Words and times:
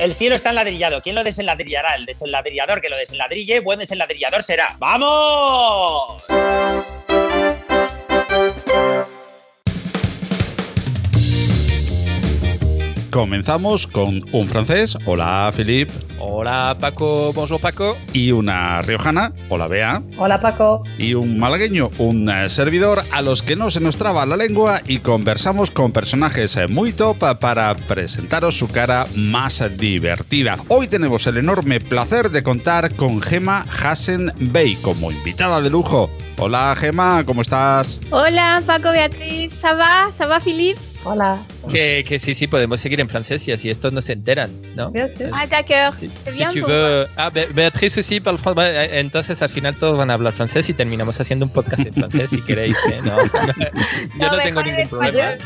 El 0.00 0.14
cielo 0.14 0.34
está 0.34 0.48
enladrillado. 0.48 1.02
¿Quién 1.02 1.14
lo 1.14 1.22
desenladrillará? 1.22 1.94
El 1.94 2.06
desenladrillador 2.06 2.80
que 2.80 2.88
lo 2.88 2.96
desenladrille, 2.96 3.60
buen 3.60 3.78
desenladrillador 3.78 4.42
será. 4.42 4.74
¡Vamos! 4.78 6.24
Comenzamos 13.10 13.88
con 13.88 14.22
un 14.30 14.46
francés, 14.46 14.96
hola 15.04 15.52
Philippe. 15.56 15.92
Hola 16.20 16.76
Paco, 16.78 17.32
bonjour 17.32 17.60
Paco. 17.60 17.96
Y 18.12 18.30
una 18.30 18.82
riojana, 18.82 19.32
hola 19.48 19.66
Bea. 19.66 20.00
Hola 20.16 20.40
Paco. 20.40 20.82
Y 20.96 21.14
un 21.14 21.36
malagueño, 21.40 21.90
un 21.98 22.28
eh, 22.28 22.48
servidor 22.48 23.02
a 23.10 23.20
los 23.20 23.42
que 23.42 23.56
no 23.56 23.68
se 23.70 23.80
nos 23.80 23.96
traba 23.96 24.24
la 24.26 24.36
lengua 24.36 24.80
y 24.86 25.00
conversamos 25.00 25.72
con 25.72 25.90
personajes 25.90 26.56
eh, 26.56 26.68
muy 26.68 26.92
top 26.92 27.18
para 27.40 27.74
presentaros 27.74 28.56
su 28.56 28.68
cara 28.68 29.08
más 29.16 29.64
divertida. 29.76 30.56
Hoy 30.68 30.86
tenemos 30.86 31.26
el 31.26 31.38
enorme 31.38 31.80
placer 31.80 32.30
de 32.30 32.44
contar 32.44 32.94
con 32.94 33.20
Gema 33.20 33.66
Hassen 33.82 34.32
Bey 34.38 34.76
como 34.76 35.10
invitada 35.10 35.60
de 35.60 35.70
lujo. 35.70 36.10
Hola 36.38 36.76
Gema, 36.78 37.24
¿cómo 37.26 37.42
estás? 37.42 37.98
Hola 38.10 38.62
Paco, 38.64 38.92
Beatriz. 38.92 39.52
¿Ça 39.60 39.74
va 39.74 40.40
Philippe? 40.40 40.80
Hola. 41.02 41.38
Que, 41.70 42.04
que, 42.06 42.18
sí, 42.18 42.32
sí, 42.34 42.46
podemos 42.46 42.80
seguir 42.80 43.00
en 43.00 43.08
francés 43.08 43.46
y 43.48 43.52
así 43.52 43.68
estos 43.70 43.92
no 43.92 44.00
se 44.00 44.12
enteran, 44.14 44.50
¿no? 44.76 44.90
Bien, 44.90 45.08
sí. 45.16 45.24
Ah, 45.32 45.46
d'accord. 45.46 45.98
Si, 45.98 46.08
si 46.32 46.60
tu 46.60 46.66
veux... 46.66 47.06
Ah, 47.16 47.30
Be- 47.30 47.48
Beatriz 47.52 47.96
aussi 47.98 48.18
parle 48.20 48.38
français. 48.38 48.88
Entonces 48.92 49.42
al 49.42 49.50
final 49.50 49.76
todos 49.76 49.96
van 49.98 50.10
a 50.10 50.14
hablar 50.14 50.32
francés 50.32 50.68
y 50.70 50.74
terminamos 50.74 51.20
haciendo 51.20 51.44
un 51.46 51.52
podcast 51.52 51.86
en 51.86 51.92
francés 51.94 52.30
si 52.30 52.40
queréis. 52.40 52.76
¿eh? 52.90 53.00
No, 53.04 53.16
yo 53.24 53.42
no, 54.16 54.30
No, 54.32 54.38
tengo 54.42 54.62
ningún 54.62 54.88
problema. 54.88 55.32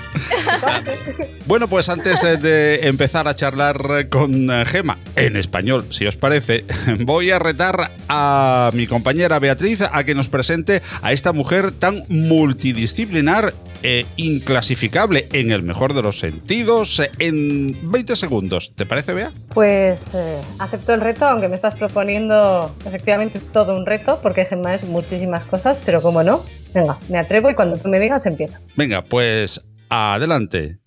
Bueno, 1.47 1.69
pues 1.69 1.89
antes 1.89 2.23
eh, 2.25 2.37
de 2.39 2.89
empezar 2.89 3.29
a 3.29 3.35
charlar 3.37 4.09
con 4.09 4.51
eh, 4.51 4.65
Gema, 4.65 4.99
en 5.17 5.37
español, 5.37 5.85
si 5.91 6.07
os 6.07 6.17
parece, 6.17 6.65
voy 7.01 7.31
a 7.31 7.39
retar 7.39 7.93
a 8.09 8.71
mi 8.73 8.87
compañera 8.87 9.39
Beatriz 9.39 9.83
a 9.83 10.05
que 10.05 10.15
nos 10.15 10.29
presente 10.29 10.81
a 11.03 11.13
esta 11.13 11.33
mujer 11.33 11.71
tan 11.73 12.03
multidisciplinar 12.09 13.53
e 13.83 14.07
inclasificable 14.17 15.29
en 15.33 15.53
el 15.53 15.63
mejor 15.63 15.93
de 15.93 16.01
los 16.01 16.04
sentidos 16.13 17.01
eh, 17.01 17.11
en 17.19 17.91
20 17.91 18.17
segundos. 18.17 18.75
¿Te 18.75 18.87
parece, 18.87 19.15
Bea? 19.15 19.33
Pues 19.53 20.15
eh, 20.15 20.41
acepto 20.59 20.95
el 20.95 21.01
reto, 21.01 21.27
aunque 21.27 21.49
me 21.49 21.55
estás 21.55 21.75
proponiendo 21.75 22.75
efectivamente 22.87 23.41
todo 23.53 23.77
un 23.77 23.87
reto, 23.87 24.19
porque 24.23 24.45
Gemma 24.45 24.75
es 24.75 24.85
muchísimas 24.85 25.45
cosas, 25.45 25.81
pero 25.85 26.03
como 26.03 26.23
no, 26.23 26.45
venga, 26.73 26.99
me 27.09 27.19
atrevo 27.19 27.51
y 27.51 27.55
cuando 27.55 27.77
tú 27.77 27.89
me 27.89 27.99
digas 27.99 28.27
empieza. 28.27 28.61
Venga, 28.77 29.03
pues 29.03 29.67
adelante. 29.89 30.79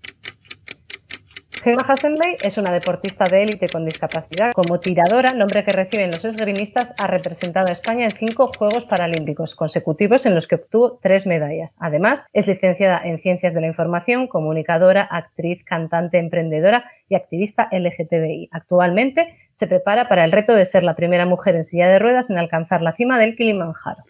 Gemma 1.68 1.84
Hassenbey 1.86 2.38
es 2.46 2.58
una 2.58 2.72
deportista 2.72 3.26
de 3.26 3.44
élite 3.44 3.68
con 3.68 3.84
discapacidad. 3.84 4.54
Como 4.54 4.80
tiradora, 4.80 5.34
nombre 5.34 5.66
que 5.66 5.74
reciben 5.74 6.12
los 6.12 6.24
esgrimistas, 6.24 6.96
ha 6.98 7.08
representado 7.08 7.68
a 7.68 7.74
España 7.74 8.06
en 8.06 8.12
cinco 8.12 8.50
Juegos 8.58 8.86
Paralímpicos 8.86 9.54
consecutivos 9.54 10.26
en 10.26 10.34
los 10.34 10.48
que 10.48 10.56
obtuvo 10.56 10.98
tres 11.04 11.28
medallas. 11.28 11.76
Además, 11.82 12.26
es 12.32 12.48
licenciada 12.48 13.02
en 13.04 13.20
Ciencias 13.20 13.54
de 13.54 13.60
la 13.60 13.68
Información, 13.68 14.28
comunicadora, 14.28 15.02
actriz, 15.02 15.66
cantante, 15.66 16.20
emprendedora 16.20 16.90
y 17.10 17.16
activista 17.16 17.68
LGTBI. 17.70 18.48
Actualmente 18.54 19.36
se 19.52 19.68
prepara 19.68 20.08
para 20.08 20.24
el 20.24 20.32
reto 20.32 20.56
de 20.56 20.64
ser 20.64 20.84
la 20.84 20.96
primera 20.96 21.26
mujer 21.26 21.58
en 21.58 21.66
silla 21.66 21.90
de 21.90 22.00
ruedas 22.00 22.30
en 22.30 22.38
alcanzar 22.38 22.82
la 22.82 22.94
cima 22.94 23.20
del 23.20 23.36
Kilimanjaro. 23.36 24.06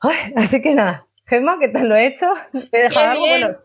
Ay, 0.00 0.32
así 0.34 0.60
que 0.60 0.74
nada, 0.74 1.05
Gemma, 1.26 1.58
¿qué 1.58 1.68
tal 1.68 1.88
lo 1.88 1.96
he 1.96 2.06
hecho? 2.06 2.26
¿Me 2.52 2.68
he 2.72 2.82
dejado 2.82 3.10
algo? 3.10 3.26
Bueno, 3.26 3.52
sé, 3.52 3.62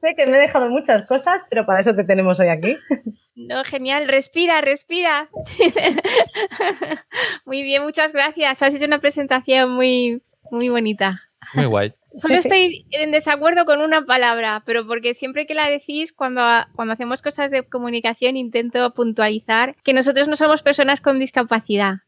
sé 0.00 0.14
que 0.14 0.26
me 0.26 0.36
he 0.36 0.40
dejado 0.40 0.68
muchas 0.68 1.06
cosas, 1.06 1.42
pero 1.48 1.64
para 1.64 1.80
eso 1.80 1.94
te 1.94 2.04
tenemos 2.04 2.38
hoy 2.40 2.48
aquí. 2.48 2.76
No, 3.40 3.62
genial, 3.62 4.08
respira, 4.08 4.60
respira. 4.60 5.28
muy 7.44 7.62
bien, 7.62 7.84
muchas 7.84 8.12
gracias. 8.12 8.64
Has 8.64 8.74
hecho 8.74 8.84
una 8.84 8.98
presentación 8.98 9.70
muy, 9.70 10.24
muy 10.50 10.68
bonita. 10.70 11.22
Muy 11.54 11.66
guay. 11.66 11.94
Solo 12.10 12.34
Sí, 12.34 12.42
sí. 12.42 12.48
estoy 12.48 12.86
en 12.90 13.12
desacuerdo 13.12 13.64
con 13.64 13.80
una 13.80 14.04
palabra, 14.04 14.64
pero 14.66 14.84
porque 14.88 15.14
siempre 15.14 15.46
que 15.46 15.54
la 15.54 15.70
decís, 15.70 16.12
cuando, 16.12 16.42
cuando 16.74 16.94
hacemos 16.94 17.22
cosas 17.22 17.52
de 17.52 17.62
comunicación, 17.62 18.36
intento 18.36 18.92
puntualizar 18.92 19.76
que 19.84 19.92
nosotros 19.92 20.26
no 20.26 20.34
somos 20.34 20.64
personas 20.64 21.00
con 21.00 21.20
discapacidad, 21.20 21.98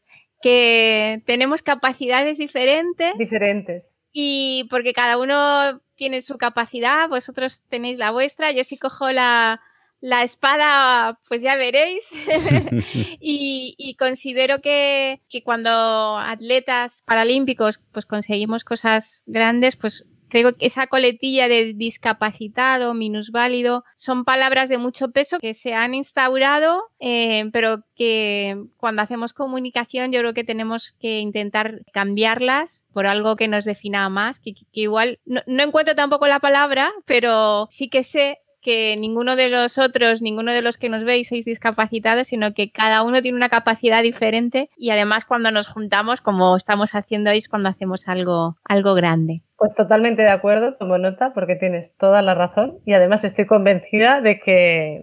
que 0.42 1.22
tenemos 1.26 1.62
capacidades 1.62 2.38
diferentes 2.38 3.16
Diferentes. 3.18 3.99
Y 4.12 4.64
porque 4.70 4.92
cada 4.92 5.18
uno 5.18 5.80
tiene 5.94 6.22
su 6.22 6.38
capacidad, 6.38 7.08
vosotros 7.08 7.62
tenéis 7.68 7.98
la 7.98 8.10
vuestra, 8.10 8.52
yo 8.52 8.64
si 8.64 8.78
cojo 8.78 9.10
la, 9.10 9.60
la 10.00 10.22
espada, 10.22 11.18
pues 11.28 11.42
ya 11.42 11.56
veréis. 11.56 12.12
y, 13.20 13.74
y 13.78 13.94
considero 13.96 14.60
que, 14.60 15.20
que 15.28 15.42
cuando 15.42 16.18
atletas 16.18 17.02
paralímpicos 17.06 17.80
pues 17.92 18.06
conseguimos 18.06 18.64
cosas 18.64 19.22
grandes, 19.26 19.76
pues 19.76 20.06
creo 20.30 20.54
que 20.54 20.66
esa 20.66 20.86
coletilla 20.86 21.48
de 21.48 21.74
discapacitado, 21.74 22.94
minusválido, 22.94 23.84
son 23.94 24.24
palabras 24.24 24.68
de 24.68 24.78
mucho 24.78 25.10
peso 25.10 25.38
que 25.38 25.52
se 25.52 25.74
han 25.74 25.94
instaurado, 25.94 26.82
eh, 27.00 27.50
pero 27.52 27.84
que 27.94 28.56
cuando 28.78 29.02
hacemos 29.02 29.32
comunicación 29.32 30.12
yo 30.12 30.20
creo 30.20 30.34
que 30.34 30.44
tenemos 30.44 30.92
que 30.92 31.20
intentar 31.20 31.82
cambiarlas 31.92 32.86
por 32.92 33.06
algo 33.06 33.36
que 33.36 33.48
nos 33.48 33.64
defina 33.64 34.08
más, 34.08 34.40
que, 34.40 34.54
que 34.54 34.80
igual 34.80 35.20
no, 35.26 35.42
no 35.46 35.62
encuentro 35.62 35.94
tampoco 35.94 36.26
la 36.26 36.40
palabra, 36.40 36.90
pero 37.04 37.66
sí 37.70 37.88
que 37.88 38.02
sé 38.02 38.38
que 38.60 38.96
ninguno 38.98 39.36
de 39.36 39.48
los 39.48 39.78
otros, 39.78 40.22
ninguno 40.22 40.52
de 40.52 40.62
los 40.62 40.76
que 40.76 40.88
nos 40.88 41.04
veis 41.04 41.28
sois 41.28 41.44
discapacitados, 41.44 42.28
sino 42.28 42.54
que 42.54 42.70
cada 42.70 43.02
uno 43.02 43.22
tiene 43.22 43.36
una 43.36 43.48
capacidad 43.48 44.02
diferente 44.02 44.70
y 44.76 44.90
además 44.90 45.24
cuando 45.24 45.50
nos 45.50 45.66
juntamos, 45.66 46.20
como 46.20 46.56
estamos 46.56 46.94
haciendo 46.94 47.30
hoy, 47.30 47.40
cuando 47.48 47.68
hacemos 47.68 48.08
algo, 48.08 48.56
algo 48.64 48.94
grande. 48.94 49.42
Pues 49.56 49.74
totalmente 49.74 50.22
de 50.22 50.30
acuerdo, 50.30 50.74
tomo 50.74 50.98
nota 50.98 51.32
porque 51.34 51.56
tienes 51.56 51.96
toda 51.96 52.22
la 52.22 52.34
razón 52.34 52.78
y 52.84 52.94
además 52.94 53.24
estoy 53.24 53.46
convencida 53.46 54.20
de 54.20 54.40
que, 54.40 55.00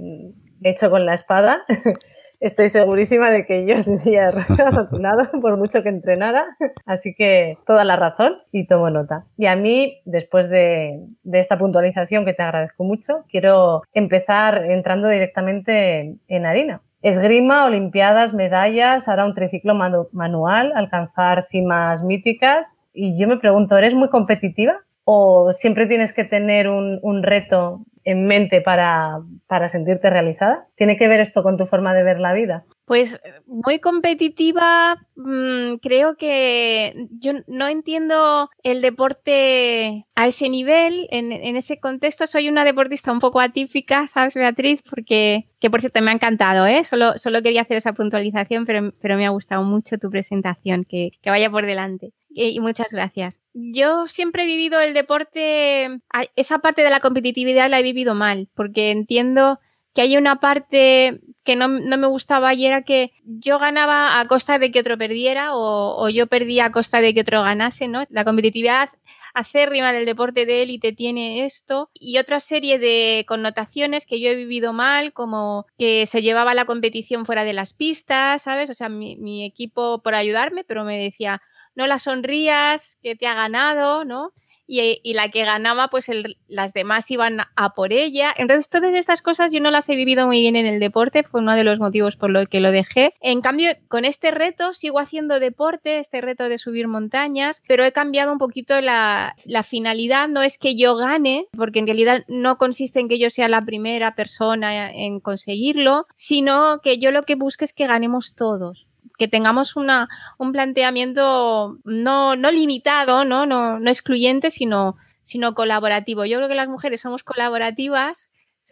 de 0.60 0.70
hecho 0.70 0.90
con 0.90 1.06
la 1.06 1.14
espada, 1.14 1.64
estoy 2.40 2.70
segurísima 2.70 3.30
de 3.32 3.46
que 3.46 3.66
yo 3.66 3.80
sin 3.82 3.98
silla 3.98 4.28
de 4.32 4.32
ruedas 4.48 4.78
a 4.78 4.90
tu 4.90 4.98
lado, 4.98 5.30
por 5.42 5.58
mucho 5.58 5.84
que 5.84 5.90
entrenara, 5.90 6.46
así 6.86 7.14
que 7.16 7.58
toda 7.66 7.84
la 7.84 7.96
razón 7.96 8.38
y 8.52 8.68
tomo 8.68 8.90
nota. 8.90 9.26
Y 9.38 9.46
a 9.48 9.56
mí, 9.56 10.02
después 10.06 10.50
de, 10.50 11.00
de 11.24 11.40
esta 11.40 11.58
puntualización 11.58 12.26
que 12.26 12.34
te 12.34 12.44
agradezco 12.44 12.84
mucho, 12.84 13.26
quiero 13.30 13.84
empezar 13.94 14.70
entrando 14.70 15.08
directamente 15.08 16.16
en 16.28 16.46
harina. 16.46 16.82
Esgrima, 17.04 17.66
Olimpiadas, 17.66 18.34
medallas, 18.34 19.08
ahora 19.08 19.26
un 19.26 19.36
triciclo 19.36 19.76
manu- 19.76 20.10
manual, 20.12 20.74
alcanzar 20.76 21.44
cimas 21.44 22.04
míticas. 22.04 22.90
Y 22.92 23.18
yo 23.20 23.28
me 23.28 23.38
pregunto, 23.38 23.78
¿eres 23.78 23.94
muy 23.94 24.10
competitiva? 24.10 24.80
¿O 25.04 25.52
siempre 25.54 25.86
tienes 25.86 26.12
que 26.14 26.24
tener 26.24 26.68
un, 26.68 27.00
un 27.04 27.22
reto 27.24 27.82
en 28.08 28.26
mente 28.26 28.62
para, 28.62 29.20
para 29.48 29.68
sentirte 29.68 30.10
realizada? 30.10 30.66
¿Tiene 30.76 30.96
que 30.96 31.10
ver 31.10 31.20
esto 31.20 31.44
con 31.44 31.58
tu 31.58 31.66
forma 31.66 31.94
de 31.94 32.04
ver 32.04 32.20
la 32.20 32.32
vida? 32.32 32.64
Pues 32.86 33.20
muy 33.46 33.80
competitiva, 33.80 34.96
mmm, 35.18 35.76
creo 35.82 36.16
que 36.16 37.08
yo 37.20 37.34
no 37.48 37.68
entiendo 37.68 38.50
el 38.64 38.82
deporte 38.82 40.06
a 40.16 40.26
ese 40.26 40.48
nivel, 40.48 41.10
en, 41.12 41.34
en, 41.34 41.58
ese 41.58 41.82
contexto. 41.82 42.28
Soy 42.28 42.48
una 42.48 42.64
deportista 42.64 43.12
un 43.12 43.20
poco 43.20 43.42
atípica, 43.42 44.08
¿sabes, 44.08 44.36
Beatriz? 44.36 44.82
Porque, 44.90 45.50
que 45.60 45.70
por 45.70 45.82
cierto, 45.82 46.02
me 46.02 46.12
ha 46.12 46.14
encantado, 46.14 46.66
¿eh? 46.66 46.86
Solo, 46.86 47.18
solo 47.18 47.42
quería 47.42 47.64
hacer 47.64 47.76
esa 47.76 47.92
puntualización, 47.92 48.66
pero, 48.66 48.94
pero 49.02 49.18
me 49.18 49.26
ha 49.26 49.32
gustado 49.32 49.64
mucho 49.64 49.98
tu 49.98 50.10
presentación, 50.10 50.86
que, 50.86 51.12
que 51.22 51.30
vaya 51.30 51.50
por 51.50 51.66
delante. 51.66 52.14
Y 52.40 52.60
muchas 52.60 52.92
gracias. 52.92 53.42
Yo 53.54 54.06
siempre 54.06 54.44
he 54.44 54.46
vivido 54.46 54.80
el 54.80 54.94
deporte, 54.94 55.90
esa 56.36 56.60
parte 56.60 56.84
de 56.84 56.92
la 56.92 57.00
competitividad 57.00 57.68
la 57.68 57.80
he 57.80 57.84
vivido 57.84 58.14
mal, 58.14 58.48
porque 58.54 58.92
entiendo 58.92 59.60
que 59.96 60.02
hay 60.02 60.18
una 60.18 60.40
parte 60.40 61.20
que 61.44 61.56
no, 61.56 61.68
no, 61.68 61.98
me 61.98 62.06
gustaba 62.06 62.54
y 62.54 62.68
era 62.68 62.84
que 62.84 63.14
yo 63.24 63.58
ganaba 63.58 64.20
a 64.20 64.26
costa 64.28 64.60
de 64.60 64.70
que 64.70 64.82
otro 64.82 65.00
perdiera 65.00 65.56
o, 65.56 66.10
yo 66.10 66.28
perdía 66.28 66.66
a 66.66 66.72
costa 66.72 67.02
de 67.02 67.16
que 67.16 67.22
otro 67.22 67.42
ganase, 67.42 67.88
¿no? 67.88 68.06
La 68.10 68.24
competitividad 68.24 68.90
acérrima 69.34 69.92
del 69.92 70.06
deporte 70.06 70.46
de 70.46 70.62
élite 70.62 70.92
tiene 70.92 71.44
esto 71.44 71.90
y 71.96 72.20
otra 72.20 72.40
serie 72.40 72.78
de 72.78 73.26
connotaciones 73.28 74.06
que 74.06 74.22
yo 74.22 74.30
he 74.30 74.36
vivido 74.36 74.74
mal, 74.74 75.12
como 75.14 75.66
que 75.80 76.06
se 76.06 76.22
llevaba 76.22 76.54
la 76.54 76.66
competición 76.66 77.26
fuera 77.26 77.44
de 77.44 77.54
las 77.54 77.74
pistas, 77.74 78.44
¿sabes? 78.44 78.70
O 78.70 78.76
sea, 78.76 78.90
mi 78.90 79.44
equipo 79.44 80.04
por 80.04 80.14
ayudarme, 80.14 80.64
pero 80.64 80.84
me 80.84 81.00
decía, 81.00 81.42
no 81.78 81.88
la 81.88 82.00
sonrías, 82.00 83.00
que 83.02 83.16
te 83.16 83.28
ha 83.28 83.34
ganado, 83.34 84.04
¿no? 84.04 84.34
y, 84.68 85.14
la 85.14 85.30
que 85.30 85.46
ganaba, 85.46 85.88
pues 85.88 86.12
las 86.48 86.74
demás 86.74 87.10
iban 87.10 87.40
a 87.56 87.74
por 87.74 87.94
ella. 87.94 88.34
Entonces, 88.38 88.70
todas 88.70 88.94
estas 88.94 89.22
cosas 89.22 89.52
yo 89.52 89.62
no 89.62 89.72
las 89.72 89.88
he 89.90 89.96
vivido 89.96 90.28
muy 90.28 90.42
bien 90.42 90.56
en 90.56 90.66
el 90.66 90.80
deporte, 90.80 91.24
fue 91.24 91.40
uno 91.40 91.56
de 91.56 91.64
los 91.64 91.80
motivos 91.80 92.18
por 92.18 92.30
los 92.30 92.48
que 92.48 92.60
lo 92.60 92.72
dejé. 92.72 93.14
En 93.22 93.42
cambio, 93.42 93.72
con 93.88 94.06
este 94.06 94.32
reto 94.32 94.74
sigo 94.74 95.00
haciendo 95.00 95.40
deporte, 95.40 96.00
este 96.00 96.22
reto 96.22 96.50
de 96.50 96.58
subir 96.58 96.88
montañas, 96.88 97.64
pero 97.68 97.86
he 97.86 97.94
cambiado 97.94 98.32
un 98.34 98.40
poquito 98.40 98.80
la, 98.82 99.34
la 99.46 99.64
finalidad, 99.64 100.28
no 100.28 100.42
es 100.42 100.58
que 100.58 100.76
yo 100.76 100.96
gane, 100.96 101.48
porque 101.56 101.80
en 101.80 101.88
realidad 101.88 102.24
no 102.28 102.58
consiste 102.58 103.00
en 103.00 103.08
que 103.08 103.20
yo 103.20 103.30
sea 103.30 103.48
la 103.48 103.62
primera 103.62 104.16
persona 104.16 104.92
en 104.92 105.20
conseguirlo, 105.22 106.06
sino 106.14 106.82
que 106.84 107.00
yo 107.00 107.12
lo 107.12 107.24
que 107.24 107.36
busco 107.36 107.64
es 107.64 107.74
que 107.74 107.88
ganemos 107.88 108.36
todos 108.36 108.88
que 109.18 109.28
tengamos 109.28 109.76
una, 109.76 110.08
un 110.38 110.52
planteamiento 110.52 111.80
no, 111.84 112.36
no 112.36 112.52
limitado, 112.52 113.26
¿no? 113.26 113.46
No, 113.46 113.80
no 113.80 113.90
excluyente, 113.90 114.52
sino, 114.52 114.96
sino 115.24 115.54
colaborativo. 115.54 116.26
Yo 116.26 116.38
creo 116.38 116.50
que 116.50 116.56
las 116.56 116.70
mujeres 116.70 117.02
somos 117.02 117.24
colaborativas 117.24 118.32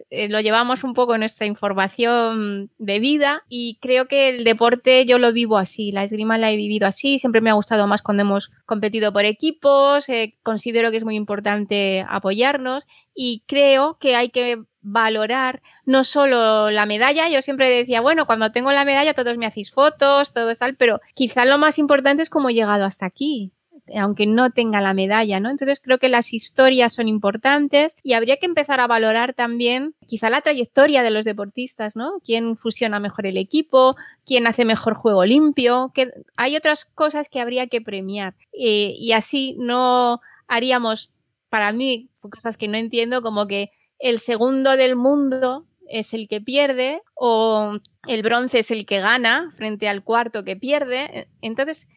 eh, 0.10 0.30
lo 0.30 0.40
llevamos 0.42 0.84
un 0.84 0.94
poco 0.94 1.14
en 1.14 1.20
nuestra 1.20 1.46
información 1.46 2.70
de 2.78 3.00
vida 3.00 3.44
y 3.50 3.78
creo 3.82 4.08
que 4.08 4.30
el 4.30 4.44
deporte 4.44 5.06
yo 5.06 5.18
lo 5.18 5.32
vivo 5.32 5.58
así, 5.58 5.92
la 5.92 6.04
esgrima 6.04 6.38
la 6.38 6.52
he 6.52 6.58
vivido 6.58 6.88
así, 6.88 7.20
siempre 7.20 7.42
me 7.42 7.50
ha 7.50 7.54
gustado 7.54 7.88
más 7.88 8.02
cuando 8.02 8.24
hemos 8.24 8.52
competido 8.66 9.14
por 9.14 9.26
equipos, 9.26 10.10
eh, 10.10 10.38
considero 10.44 10.92
que 10.92 10.98
es 10.98 11.04
muy 11.04 11.16
importante 11.16 12.06
apoyarnos 12.08 12.88
y 13.14 13.44
creo 13.48 13.98
que 14.00 14.16
hay 14.16 14.30
que 14.30 14.64
valorar 14.82 15.64
no 15.86 16.04
solo 16.04 16.70
la 16.70 16.86
medalla, 16.86 17.28
yo 17.28 17.42
siempre 17.42 17.70
decía, 17.70 18.02
bueno, 18.02 18.28
cuando 18.28 18.52
tengo 18.52 18.72
la 18.72 18.86
medalla 18.86 19.16
todos 19.16 19.36
me 19.38 19.48
hacéis 19.48 19.72
fotos, 19.72 20.32
todo 20.32 20.54
tal, 20.54 20.76
pero 20.76 21.02
quizá 21.16 21.44
lo 21.46 21.58
más 21.58 21.80
importante 21.80 22.22
es 22.22 22.30
cómo 22.30 22.50
he 22.50 22.54
llegado 22.54 22.86
hasta 22.86 23.08
aquí, 23.08 23.52
aunque 23.94 24.26
no 24.26 24.50
tenga 24.52 24.82
la 24.82 24.94
medalla, 24.94 25.40
¿no? 25.40 25.50
Entonces 25.50 25.80
creo 25.80 26.00
que 26.00 26.10
las 26.10 26.34
historias 26.34 26.94
son 26.94 27.08
importantes 27.08 27.96
y 28.04 28.14
habría 28.14 28.38
que 28.38 28.46
empezar 28.46 28.80
a 28.80 28.88
valorar 28.88 29.34
también 29.34 29.96
quizá 30.08 30.30
la 30.30 30.42
trayectoria 30.42 31.04
de 31.04 31.12
los 31.12 31.26
deportistas, 31.26 31.96
¿no? 31.96 32.20
Quién 32.24 32.58
fusiona 32.58 33.00
mejor 33.00 33.26
el 33.28 33.38
equipo, 33.38 33.96
quién 34.26 34.48
hace 34.48 34.66
mejor 34.66 34.96
juego 34.96 35.26
limpio, 35.26 35.92
que 35.94 36.12
hay 36.36 36.56
otras 36.56 36.86
cosas 36.86 37.30
que 37.30 37.40
habría 37.40 37.68
que 37.68 37.82
premiar 37.82 38.36
eh, 38.54 38.96
y 38.98 39.12
así 39.12 39.56
no 39.60 40.22
haríamos, 40.48 41.14
para 41.50 41.72
mí, 41.72 42.10
cosas 42.20 42.58
que 42.58 42.68
no 42.68 42.78
entiendo, 42.78 43.22
como 43.22 43.48
que 43.48 43.70
el 44.00 44.20
segundo 44.20 44.76
del 44.78 44.96
mundo 44.96 45.66
es 45.88 46.14
el 46.14 46.28
que 46.28 46.42
pierde 46.42 47.02
o 47.14 47.78
el 48.08 48.24
bronce 48.24 48.60
es 48.60 48.72
el 48.72 48.86
que 48.86 49.00
gana 49.00 49.52
frente 49.56 49.88
al 49.88 50.04
cuarto 50.04 50.44
que 50.44 50.56
pierde. 50.56 51.28
Entonces, 51.42 51.88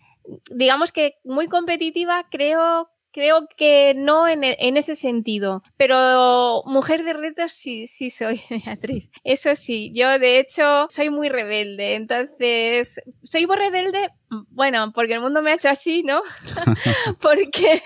digamos 0.51 0.93
que 0.93 1.15
muy 1.25 1.49
competitiva, 1.49 2.27
creo 2.31 2.91
creo 3.13 3.49
que 3.57 3.95
no 3.97 4.29
en, 4.29 4.45
en, 4.45 4.77
ese 4.77 4.95
sentido, 4.95 5.63
pero 5.77 6.63
mujer 6.67 7.05
de 7.05 7.15
retos 7.15 7.53
sí, 7.53 7.87
sí 7.87 8.11
soy, 8.11 8.41
Beatriz. 8.65 9.11
Eso 9.25 9.57
sí, 9.57 9.93
yo 9.95 10.19
de 10.19 10.39
hecho 10.39 10.87
soy 10.89 11.11
muy 11.11 11.29
rebelde, 11.29 11.95
entonces 11.95 13.03
soy 13.23 13.47
muy 13.47 13.57
rebelde, 13.57 14.11
bueno, 14.51 14.93
porque 14.93 15.15
el 15.15 15.21
mundo 15.21 15.43
me 15.43 15.51
ha 15.51 15.55
hecho 15.55 15.69
así, 15.69 16.03
¿no? 16.03 16.23
porque, 17.21 17.83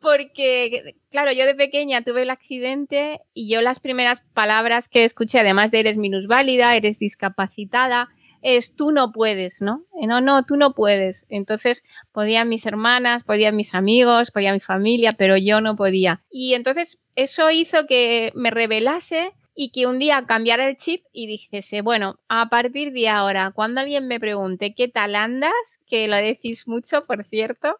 porque, 0.00 0.96
claro, 1.10 1.32
yo 1.32 1.46
de 1.46 1.54
pequeña 1.54 2.02
tuve 2.02 2.22
el 2.22 2.30
accidente 2.30 3.20
y 3.32 3.48
yo 3.48 3.62
las 3.62 3.80
primeras 3.80 4.22
palabras 4.34 4.88
que 4.88 5.04
escuché, 5.04 5.40
además 5.40 5.70
de 5.70 5.80
eres 5.80 5.96
minusválida, 5.96 6.76
eres 6.76 6.98
discapacitada, 6.98 8.08
es 8.42 8.76
tú 8.76 8.90
no 8.90 9.12
puedes, 9.12 9.60
¿no? 9.60 9.84
No, 10.00 10.20
no, 10.20 10.42
tú 10.42 10.56
no 10.56 10.74
puedes. 10.74 11.26
Entonces 11.28 11.84
podían 12.12 12.48
mis 12.48 12.66
hermanas, 12.66 13.24
podían 13.24 13.56
mis 13.56 13.74
amigos, 13.74 14.30
podía 14.30 14.52
mi 14.52 14.60
familia, 14.60 15.14
pero 15.14 15.36
yo 15.36 15.60
no 15.60 15.76
podía. 15.76 16.22
Y 16.30 16.54
entonces 16.54 17.02
eso 17.14 17.50
hizo 17.50 17.86
que 17.86 18.32
me 18.34 18.50
revelase 18.50 19.32
y 19.54 19.72
que 19.72 19.86
un 19.86 19.98
día 19.98 20.24
cambiara 20.26 20.66
el 20.66 20.76
chip 20.76 21.02
y 21.12 21.26
dijese, 21.26 21.82
bueno, 21.82 22.18
a 22.28 22.48
partir 22.48 22.92
de 22.92 23.08
ahora, 23.08 23.52
cuando 23.54 23.80
alguien 23.80 24.06
me 24.06 24.20
pregunte 24.20 24.74
qué 24.74 24.88
tal 24.88 25.14
andas, 25.14 25.52
que 25.86 26.08
lo 26.08 26.16
decís 26.16 26.66
mucho, 26.66 27.04
por 27.04 27.24
cierto, 27.24 27.78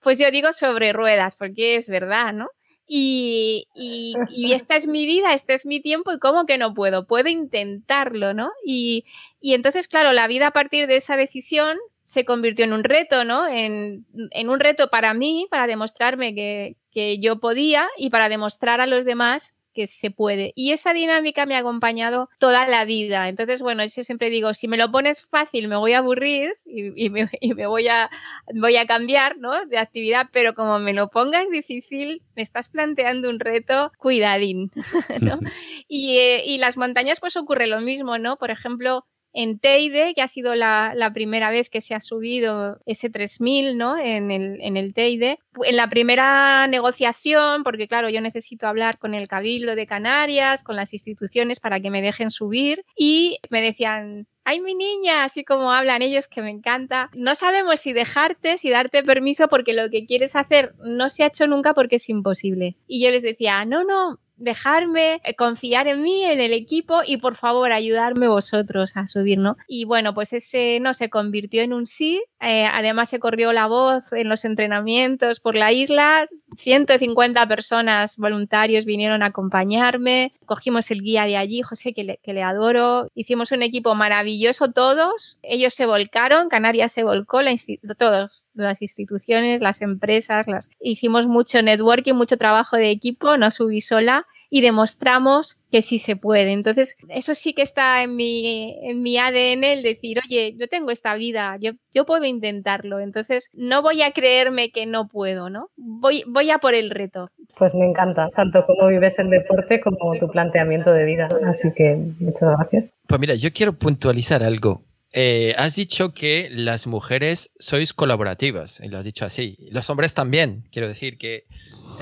pues 0.00 0.18
yo 0.18 0.30
digo 0.30 0.52
sobre 0.52 0.92
ruedas, 0.92 1.36
porque 1.36 1.74
es 1.74 1.88
verdad, 1.88 2.32
¿no? 2.32 2.48
Y, 2.88 3.68
y, 3.74 4.14
y, 4.30 4.52
esta 4.54 4.74
es 4.74 4.86
mi 4.86 5.06
vida, 5.06 5.34
este 5.34 5.52
es 5.52 5.66
mi 5.66 5.80
tiempo 5.80 6.10
y 6.12 6.18
cómo 6.18 6.46
que 6.46 6.58
no 6.58 6.74
puedo, 6.74 7.06
puedo 7.06 7.28
intentarlo, 7.28 8.32
¿no? 8.32 8.50
Y, 8.64 9.04
y 9.40 9.54
entonces, 9.54 9.86
claro, 9.86 10.12
la 10.12 10.26
vida 10.26 10.48
a 10.48 10.52
partir 10.52 10.86
de 10.86 10.96
esa 10.96 11.16
decisión 11.16 11.76
se 12.02 12.24
convirtió 12.24 12.64
en 12.64 12.72
un 12.72 12.84
reto, 12.84 13.24
¿no? 13.24 13.46
En, 13.46 14.06
en 14.30 14.48
un 14.48 14.58
reto 14.58 14.88
para 14.88 15.12
mí, 15.12 15.46
para 15.50 15.66
demostrarme 15.66 16.34
que, 16.34 16.76
que 16.90 17.20
yo 17.20 17.38
podía 17.38 17.86
y 17.98 18.08
para 18.08 18.30
demostrar 18.30 18.80
a 18.80 18.86
los 18.86 19.04
demás 19.04 19.57
que 19.78 19.86
se 19.86 20.10
puede. 20.10 20.52
Y 20.56 20.72
esa 20.72 20.92
dinámica 20.92 21.46
me 21.46 21.54
ha 21.54 21.60
acompañado 21.60 22.28
toda 22.40 22.66
la 22.66 22.84
vida. 22.84 23.28
Entonces, 23.28 23.62
bueno, 23.62 23.84
yo 23.84 24.02
siempre 24.02 24.28
digo, 24.28 24.52
si 24.52 24.66
me 24.66 24.76
lo 24.76 24.90
pones 24.90 25.24
fácil 25.24 25.68
me 25.68 25.76
voy 25.76 25.92
a 25.92 25.98
aburrir 25.98 26.50
y, 26.66 27.10
me, 27.10 27.66
voy, 27.68 27.86
a, 27.86 28.10
voy 28.56 28.76
a 28.76 28.86
cambiar 28.86 29.38
¿no? 29.38 29.66
de 29.66 29.78
actividad, 29.78 30.26
pero 30.32 30.54
como 30.54 30.80
me 30.80 30.94
lo 30.94 31.10
pongas 31.10 31.48
difícil, 31.48 32.22
me 32.34 32.42
estás 32.42 32.68
planteando 32.68 33.30
un 33.30 33.38
reto, 33.38 33.92
cuidadín. 33.98 34.72
¿no? 35.22 35.38
y, 35.88 36.18
eh, 36.18 36.42
y 36.44 36.58
las 36.58 36.76
montañas 36.76 37.20
pues 37.20 37.36
ocurre 37.36 37.68
lo 37.68 37.80
mismo, 37.80 38.18
¿no? 38.18 38.36
Por 38.36 38.50
ejemplo, 38.50 39.06
en 39.38 39.60
Teide, 39.60 40.14
que 40.14 40.22
ha 40.22 40.26
sido 40.26 40.56
la, 40.56 41.12
primera 41.14 41.48
vez 41.50 41.70
que 41.70 41.80
se 41.80 41.94
ha 41.94 42.00
subido 42.00 42.80
ese 42.86 43.08
3000 43.08 43.78
¿no? 43.78 43.96
en, 43.96 44.32
el, 44.32 44.60
en 44.60 44.76
el 44.76 44.92
Teide. 44.92 45.38
En 45.64 45.76
la 45.76 45.88
primera 45.88 46.66
negociación, 46.66 47.62
porque 47.62 47.86
claro, 47.86 48.08
yo 48.10 48.20
necesito 48.20 48.66
hablar 48.66 48.98
con 48.98 49.14
el 49.14 49.28
Cabildo 49.28 49.76
de 49.76 49.86
Canarias, 49.86 50.64
con 50.64 50.74
las 50.74 50.92
instituciones 50.92 51.60
para 51.60 51.78
que 51.78 51.88
me 51.88 52.02
dejen 52.02 52.30
subir, 52.30 52.84
y 52.96 53.38
me 53.48 53.62
decían, 53.62 54.26
ay 54.42 54.60
mi 54.60 54.74
niña, 54.74 55.22
así 55.22 55.44
como 55.44 55.70
hablan 55.70 56.02
ellos, 56.02 56.26
que 56.26 56.42
me 56.42 56.50
encanta. 56.50 57.08
No 57.14 57.36
sabemos 57.36 57.78
si 57.78 57.92
dejarte, 57.92 58.58
si 58.58 58.70
darte 58.70 59.04
permiso, 59.04 59.46
porque 59.46 59.72
lo 59.72 59.88
que 59.88 60.04
quieres 60.04 60.34
hacer 60.34 60.74
no 60.84 61.10
se 61.10 61.22
ha 61.22 61.28
hecho 61.28 61.46
nunca 61.46 61.74
porque 61.74 61.96
es 61.96 62.08
imposible. 62.08 62.76
Y 62.88 63.04
yo 63.04 63.12
les 63.12 63.22
decía, 63.22 63.64
no, 63.64 63.84
no, 63.84 64.18
dejarme 64.38 65.20
eh, 65.24 65.34
confiar 65.34 65.88
en 65.88 66.02
mí, 66.02 66.24
en 66.24 66.40
el 66.40 66.52
equipo 66.52 67.00
y 67.04 67.18
por 67.18 67.34
favor 67.34 67.72
ayudarme 67.72 68.28
vosotros 68.28 68.96
a 68.96 69.06
subir, 69.06 69.38
¿no? 69.38 69.56
Y 69.66 69.84
bueno, 69.84 70.14
pues 70.14 70.32
ese 70.32 70.78
no 70.80 70.94
se 70.94 71.10
convirtió 71.10 71.62
en 71.62 71.72
un 71.72 71.86
sí. 71.86 72.22
Eh, 72.40 72.66
además 72.72 73.10
se 73.10 73.18
corrió 73.18 73.52
la 73.52 73.66
voz 73.66 74.12
en 74.12 74.28
los 74.28 74.44
entrenamientos 74.44 75.40
por 75.40 75.56
la 75.56 75.72
isla. 75.72 76.28
150 76.56 77.46
personas 77.48 78.16
voluntarios 78.16 78.84
vinieron 78.84 79.22
a 79.22 79.26
acompañarme. 79.26 80.30
Cogimos 80.46 80.90
el 80.90 81.02
guía 81.02 81.24
de 81.24 81.36
allí, 81.36 81.62
José, 81.62 81.92
que 81.92 82.04
le, 82.04 82.20
que 82.22 82.32
le 82.32 82.42
adoro. 82.42 83.08
Hicimos 83.14 83.52
un 83.52 83.62
equipo 83.62 83.94
maravilloso 83.94 84.70
todos. 84.70 85.40
Ellos 85.42 85.74
se 85.74 85.86
volcaron, 85.86 86.48
Canarias 86.48 86.92
se 86.92 87.02
volcó, 87.02 87.42
la 87.42 87.54
todos, 87.98 88.48
las 88.54 88.82
instituciones, 88.82 89.60
las 89.60 89.82
empresas, 89.82 90.46
las... 90.46 90.70
hicimos 90.80 91.26
mucho 91.26 91.60
networking, 91.62 92.14
mucho 92.14 92.36
trabajo 92.36 92.76
de 92.76 92.90
equipo. 92.90 93.36
No 93.36 93.50
subí 93.50 93.80
sola 93.80 94.27
y 94.50 94.60
demostramos 94.60 95.58
que 95.70 95.82
sí 95.82 95.98
se 95.98 96.16
puede. 96.16 96.52
Entonces, 96.52 96.96
eso 97.08 97.34
sí 97.34 97.52
que 97.52 97.62
está 97.62 98.02
en 98.02 98.16
mi, 98.16 98.76
en 98.82 99.02
mi 99.02 99.18
ADN, 99.18 99.64
el 99.64 99.82
decir, 99.82 100.18
oye, 100.24 100.54
yo 100.58 100.68
tengo 100.68 100.90
esta 100.90 101.14
vida, 101.14 101.56
yo, 101.60 101.72
yo 101.92 102.06
puedo 102.06 102.24
intentarlo. 102.24 103.00
Entonces, 103.00 103.50
no 103.52 103.82
voy 103.82 104.02
a 104.02 104.12
creerme 104.12 104.70
que 104.70 104.86
no 104.86 105.08
puedo, 105.08 105.50
¿no? 105.50 105.70
Voy, 105.76 106.24
voy 106.26 106.50
a 106.50 106.58
por 106.58 106.74
el 106.74 106.90
reto. 106.90 107.30
Pues 107.58 107.74
me 107.74 107.86
encanta, 107.86 108.28
tanto 108.34 108.64
como 108.66 108.88
vives 108.88 109.18
el 109.18 109.30
deporte 109.30 109.80
como 109.80 110.16
tu 110.18 110.30
planteamiento 110.30 110.92
de 110.92 111.04
vida. 111.04 111.28
Así 111.46 111.72
que 111.74 111.96
muchas 112.20 112.56
gracias. 112.56 112.94
Pues 113.06 113.20
mira, 113.20 113.34
yo 113.34 113.52
quiero 113.52 113.72
puntualizar 113.74 114.42
algo. 114.42 114.82
Eh, 115.12 115.54
has 115.56 115.74
dicho 115.74 116.12
que 116.12 116.48
las 116.50 116.86
mujeres 116.86 117.52
sois 117.58 117.94
colaborativas, 117.94 118.80
y 118.80 118.88
lo 118.88 118.98
has 118.98 119.04
dicho 119.04 119.24
así. 119.24 119.56
Los 119.72 119.88
hombres 119.88 120.14
también, 120.14 120.64
quiero 120.70 120.86
decir 120.86 121.16
que 121.16 121.46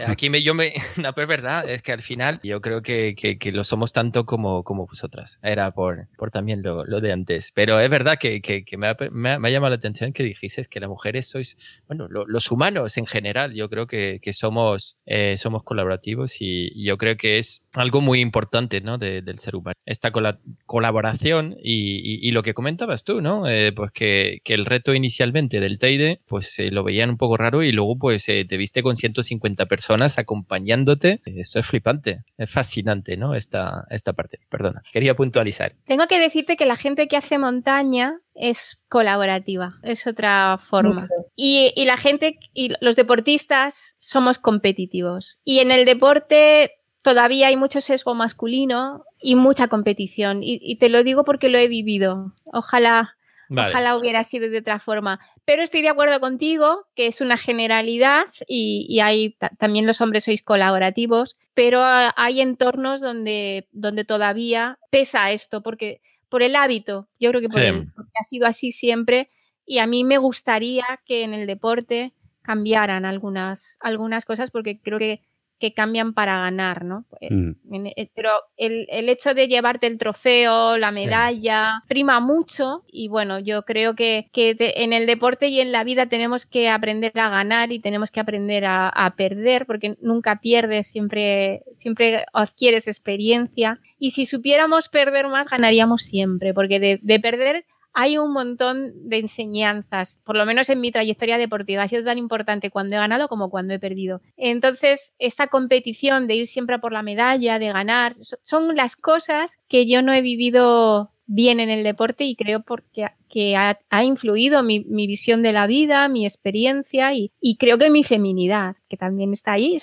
Aquí 0.06 0.30
me, 0.30 0.42
yo 0.42 0.54
me, 0.54 0.72
no, 0.96 1.12
pero 1.14 1.24
es 1.24 1.28
verdad, 1.28 1.68
es 1.68 1.82
que 1.82 1.92
al 1.92 2.02
final 2.02 2.40
yo 2.42 2.60
creo 2.60 2.82
que, 2.82 3.14
que, 3.16 3.38
que 3.38 3.52
lo 3.52 3.64
somos 3.64 3.92
tanto 3.92 4.26
como, 4.26 4.62
como 4.64 4.86
vosotras. 4.86 5.38
Era 5.42 5.70
por, 5.70 6.08
por 6.16 6.30
también 6.30 6.62
lo, 6.62 6.84
lo 6.84 7.00
de 7.00 7.12
antes. 7.12 7.52
Pero 7.54 7.80
es 7.80 7.90
verdad 7.90 8.18
que, 8.18 8.40
que, 8.40 8.64
que 8.64 8.76
me, 8.76 8.88
ha, 8.88 8.96
me, 9.10 9.30
ha, 9.30 9.50
llamado 9.50 9.70
la 9.70 9.76
atención 9.76 10.12
que 10.12 10.22
dijises 10.22 10.68
que 10.68 10.80
las 10.80 10.88
mujeres 10.88 11.28
sois, 11.28 11.82
bueno, 11.88 12.08
lo, 12.08 12.26
los 12.26 12.50
humanos 12.50 12.96
en 12.98 13.06
general, 13.06 13.54
yo 13.54 13.68
creo 13.68 13.86
que, 13.86 14.18
que 14.20 14.32
somos, 14.32 14.98
eh, 15.06 15.36
somos 15.38 15.62
colaborativos 15.62 16.40
y, 16.40 16.72
y, 16.74 16.84
yo 16.84 16.98
creo 16.98 17.16
que 17.16 17.38
es 17.38 17.66
algo 17.74 18.00
muy 18.00 18.20
importante, 18.20 18.80
¿no? 18.80 18.98
De, 18.98 19.22
del 19.22 19.38
ser 19.38 19.56
humano. 19.56 19.74
Esta 19.84 20.10
col 20.10 20.38
colaboración 20.66 21.56
y, 21.62 21.96
y, 21.98 22.28
y, 22.28 22.30
lo 22.32 22.42
que 22.42 22.54
comentabas 22.54 23.04
tú, 23.04 23.20
¿no? 23.20 23.48
Eh, 23.48 23.72
pues 23.72 23.92
que, 23.92 24.40
que 24.44 24.54
el 24.54 24.66
reto 24.66 24.94
inicialmente 24.94 25.60
del 25.60 25.78
Teide, 25.78 26.20
pues 26.26 26.58
eh, 26.58 26.70
lo 26.70 26.84
veían 26.84 27.10
un 27.10 27.16
poco 27.16 27.36
raro 27.36 27.62
y 27.62 27.72
luego 27.72 27.96
pues 27.96 28.28
eh, 28.28 28.44
te 28.44 28.56
viste 28.56 28.82
con 28.82 28.96
150 28.96 29.66
personas 29.66 29.85
personas 29.86 30.18
acompañándote. 30.18 31.20
Esto 31.26 31.60
es 31.60 31.66
flipante, 31.66 32.24
es 32.36 32.50
fascinante, 32.50 33.16
¿no? 33.16 33.34
Esta, 33.34 33.86
esta 33.90 34.14
parte. 34.14 34.40
Perdona, 34.48 34.82
quería 34.92 35.14
puntualizar. 35.14 35.74
Tengo 35.86 36.08
que 36.08 36.18
decirte 36.18 36.56
que 36.56 36.66
la 36.66 36.74
gente 36.74 37.06
que 37.06 37.16
hace 37.16 37.38
montaña 37.38 38.18
es 38.34 38.82
colaborativa, 38.88 39.68
es 39.84 40.08
otra 40.08 40.58
forma. 40.58 41.06
Y, 41.36 41.72
y, 41.76 41.84
la 41.84 41.96
gente 41.96 42.40
y 42.52 42.72
los 42.80 42.96
deportistas 42.96 43.94
somos 43.98 44.38
competitivos. 44.38 45.40
Y 45.44 45.60
en 45.60 45.70
el 45.70 45.84
deporte 45.84 46.72
todavía 47.02 47.46
hay 47.46 47.56
mucho 47.56 47.80
sesgo 47.80 48.14
masculino 48.16 49.04
y 49.20 49.36
mucha 49.36 49.68
competición. 49.68 50.42
Y, 50.42 50.58
y 50.60 50.78
te 50.78 50.88
lo 50.88 51.04
digo 51.04 51.22
porque 51.22 51.48
lo 51.48 51.58
he 51.58 51.68
vivido. 51.68 52.34
Ojalá 52.46 53.15
Vale. 53.48 53.70
Ojalá 53.70 53.96
hubiera 53.96 54.24
sido 54.24 54.48
de 54.48 54.58
otra 54.58 54.78
forma. 54.80 55.20
Pero 55.44 55.62
estoy 55.62 55.82
de 55.82 55.88
acuerdo 55.88 56.18
contigo 56.20 56.86
que 56.94 57.06
es 57.06 57.20
una 57.20 57.36
generalidad 57.36 58.24
y, 58.46 58.86
y 58.88 59.00
hay 59.00 59.36
también 59.58 59.86
los 59.86 60.00
hombres 60.00 60.24
sois 60.24 60.42
colaborativos, 60.42 61.36
pero 61.54 61.80
hay 61.84 62.40
entornos 62.40 63.00
donde, 63.00 63.68
donde 63.72 64.04
todavía 64.04 64.78
pesa 64.90 65.30
esto, 65.30 65.62
porque 65.62 66.00
por 66.28 66.42
el 66.42 66.56
hábito, 66.56 67.08
yo 67.20 67.30
creo 67.30 67.40
que 67.40 67.48
por 67.48 67.60
Sí. 67.60 67.66
el- 67.68 67.88
porque 67.94 68.10
ha 68.20 68.24
sido 68.24 68.46
así 68.46 68.72
siempre 68.72 69.30
y 69.64 69.78
a 69.78 69.86
mí 69.86 70.02
me 70.04 70.18
gustaría 70.18 70.84
que 71.04 71.22
en 71.22 71.34
el 71.34 71.46
deporte 71.46 72.12
cambiaran 72.42 73.04
algunas, 73.04 73.78
algunas 73.80 74.24
cosas 74.24 74.50
porque 74.50 74.80
creo 74.80 74.98
que, 74.98 75.22
que 75.58 75.72
cambian 75.72 76.12
para 76.14 76.38
ganar, 76.40 76.84
¿no? 76.84 77.04
Eh, 77.20 77.28
Mm. 77.32 77.86
eh, 77.96 78.10
Pero 78.14 78.30
el, 78.56 78.86
el 78.90 79.08
hecho 79.08 79.34
de 79.34 79.48
llevarte 79.48 79.86
el 79.86 79.98
trofeo, 79.98 80.76
la 80.76 80.90
medalla, 80.90 81.82
prima 81.88 82.20
mucho 82.20 82.84
y 82.86 83.08
bueno, 83.08 83.38
yo 83.38 83.62
creo 83.62 83.94
que, 83.94 84.28
que 84.32 84.54
en 84.58 84.92
el 84.92 85.06
deporte 85.06 85.48
y 85.48 85.60
en 85.60 85.72
la 85.72 85.84
vida 85.84 86.06
tenemos 86.06 86.46
que 86.46 86.68
aprender 86.68 87.12
a 87.18 87.28
ganar 87.30 87.72
y 87.72 87.78
tenemos 87.80 88.10
que 88.10 88.20
aprender 88.20 88.64
a, 88.64 88.88
a 88.88 89.16
perder 89.16 89.66
porque 89.66 89.96
nunca 90.00 90.40
pierdes, 90.40 90.86
siempre, 90.88 91.62
siempre 91.72 92.24
adquieres 92.32 92.86
experiencia 92.88 93.80
y 93.98 94.10
si 94.10 94.26
supiéramos 94.26 94.88
perder 94.88 95.28
más 95.28 95.48
ganaríamos 95.48 96.02
siempre 96.02 96.52
porque 96.54 96.80
de, 96.80 96.98
de 97.02 97.20
perder 97.20 97.64
hay 97.98 98.18
un 98.18 98.30
montón 98.30 99.08
de 99.08 99.16
enseñanzas, 99.16 100.20
por 100.26 100.36
lo 100.36 100.44
menos 100.44 100.68
en 100.68 100.80
mi 100.80 100.92
trayectoria 100.92 101.38
deportiva. 101.38 101.82
Ha 101.82 101.88
sido 101.88 102.04
tan 102.04 102.18
importante 102.18 102.70
cuando 102.70 102.94
he 102.94 102.98
ganado 102.98 103.26
como 103.26 103.48
cuando 103.48 103.72
he 103.72 103.78
perdido. 103.78 104.20
Entonces, 104.36 105.16
esta 105.18 105.46
competición 105.46 106.26
de 106.26 106.34
ir 106.34 106.46
siempre 106.46 106.78
por 106.78 106.92
la 106.92 107.02
medalla, 107.02 107.58
de 107.58 107.72
ganar, 107.72 108.12
so- 108.12 108.36
son 108.42 108.76
las 108.76 108.96
cosas 108.96 109.62
que 109.66 109.86
yo 109.86 110.02
no 110.02 110.12
he 110.12 110.20
vivido 110.20 111.10
bien 111.24 111.58
en 111.58 111.70
el 111.70 111.84
deporte 111.84 112.24
y 112.24 112.36
creo 112.36 112.60
porque 112.60 113.06
que 113.30 113.56
ha, 113.56 114.04
influido 114.04 114.62
mi, 114.62 114.80
visión 114.80 115.42
de 115.42 115.54
la 115.54 115.66
vida, 115.66 116.06
mi 116.08 116.26
experiencia 116.26 117.14
y, 117.14 117.32
creo 117.58 117.78
que 117.78 117.88
mi 117.88 118.04
feminidad, 118.04 118.76
que 118.90 118.98
también 118.98 119.32
está 119.32 119.54
ahí. 119.54 119.78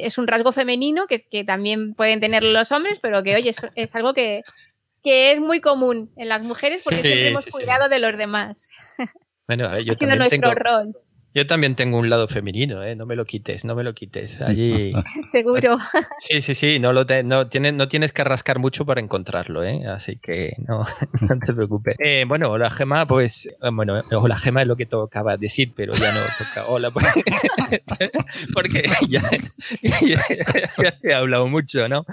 Es 0.00 0.16
un 0.16 0.26
rasgo 0.28 0.52
femenino 0.52 1.08
que, 1.08 1.42
también 1.42 1.94
pueden 1.94 2.20
tener 2.20 2.44
los 2.44 2.70
hombres, 2.70 3.00
pero 3.00 3.24
que, 3.24 3.34
oye, 3.34 3.50
es 3.74 3.96
algo 3.96 4.14
que, 4.14 4.44
que 5.08 5.32
es 5.32 5.40
muy 5.40 5.62
común 5.62 6.12
en 6.18 6.28
las 6.28 6.42
mujeres 6.42 6.82
porque 6.84 7.00
Sí, 7.00 7.08
siempre 7.08 7.28
hemos 7.28 7.44
sí, 7.44 7.50
sí. 7.50 7.56
cuidado 7.56 7.88
de 7.88 7.98
los 7.98 8.18
demás. 8.18 8.68
Bueno, 9.46 9.64
a 9.66 9.72
ver, 9.72 9.84
yo 9.84 9.92
ha 9.92 9.96
sido 9.96 10.14
nuestro 10.16 10.50
tengo, 10.50 10.54
rol, 10.54 10.92
yo 11.38 11.46
también 11.46 11.74
tengo 11.76 11.98
un 11.98 12.10
lado 12.10 12.28
femenino, 12.28 12.82
¿eh? 12.84 12.94
No 12.96 13.06
me 13.06 13.16
lo 13.16 13.24
quites, 13.24 13.64
no 13.64 13.74
me 13.74 13.82
lo 13.84 13.94
quites. 13.94 14.42
Allí. 14.42 14.92
seguro. 15.30 15.78
Sí, 16.20 16.40
sí, 16.40 16.54
sí, 16.54 16.78
no, 16.78 16.92
lo 16.92 17.06
te- 17.06 17.22
no, 17.22 17.46
tiene- 17.48 17.72
no 17.72 17.88
tienes 17.88 18.12
que 18.12 18.22
rascar 18.24 18.58
mucho 18.58 18.84
para 18.84 19.00
encontrarlo, 19.00 19.62
¿eh? 19.64 19.86
Así 19.86 20.16
que 20.16 20.54
no, 20.66 20.84
no 21.20 21.38
te 21.38 21.52
preocupes. 21.54 21.96
Eh, 21.98 22.24
bueno, 22.26 22.50
hola 22.50 22.68
Gema, 22.70 23.06
pues, 23.06 23.46
eh, 23.46 23.52
bueno, 23.72 24.02
hola 24.12 24.36
Gema 24.36 24.62
es 24.62 24.68
lo 24.68 24.76
que 24.76 24.86
tocaba 24.86 25.36
decir, 25.36 25.72
pero 25.74 25.92
ya 25.94 26.12
no 26.12 26.20
toca 26.38 26.66
hola, 26.68 26.90
porque, 26.90 27.22
porque 28.54 28.82
ya, 29.08 29.22
ya 29.82 30.94
he 31.02 31.14
hablado 31.14 31.48
mucho, 31.48 31.88
¿no? 31.88 32.04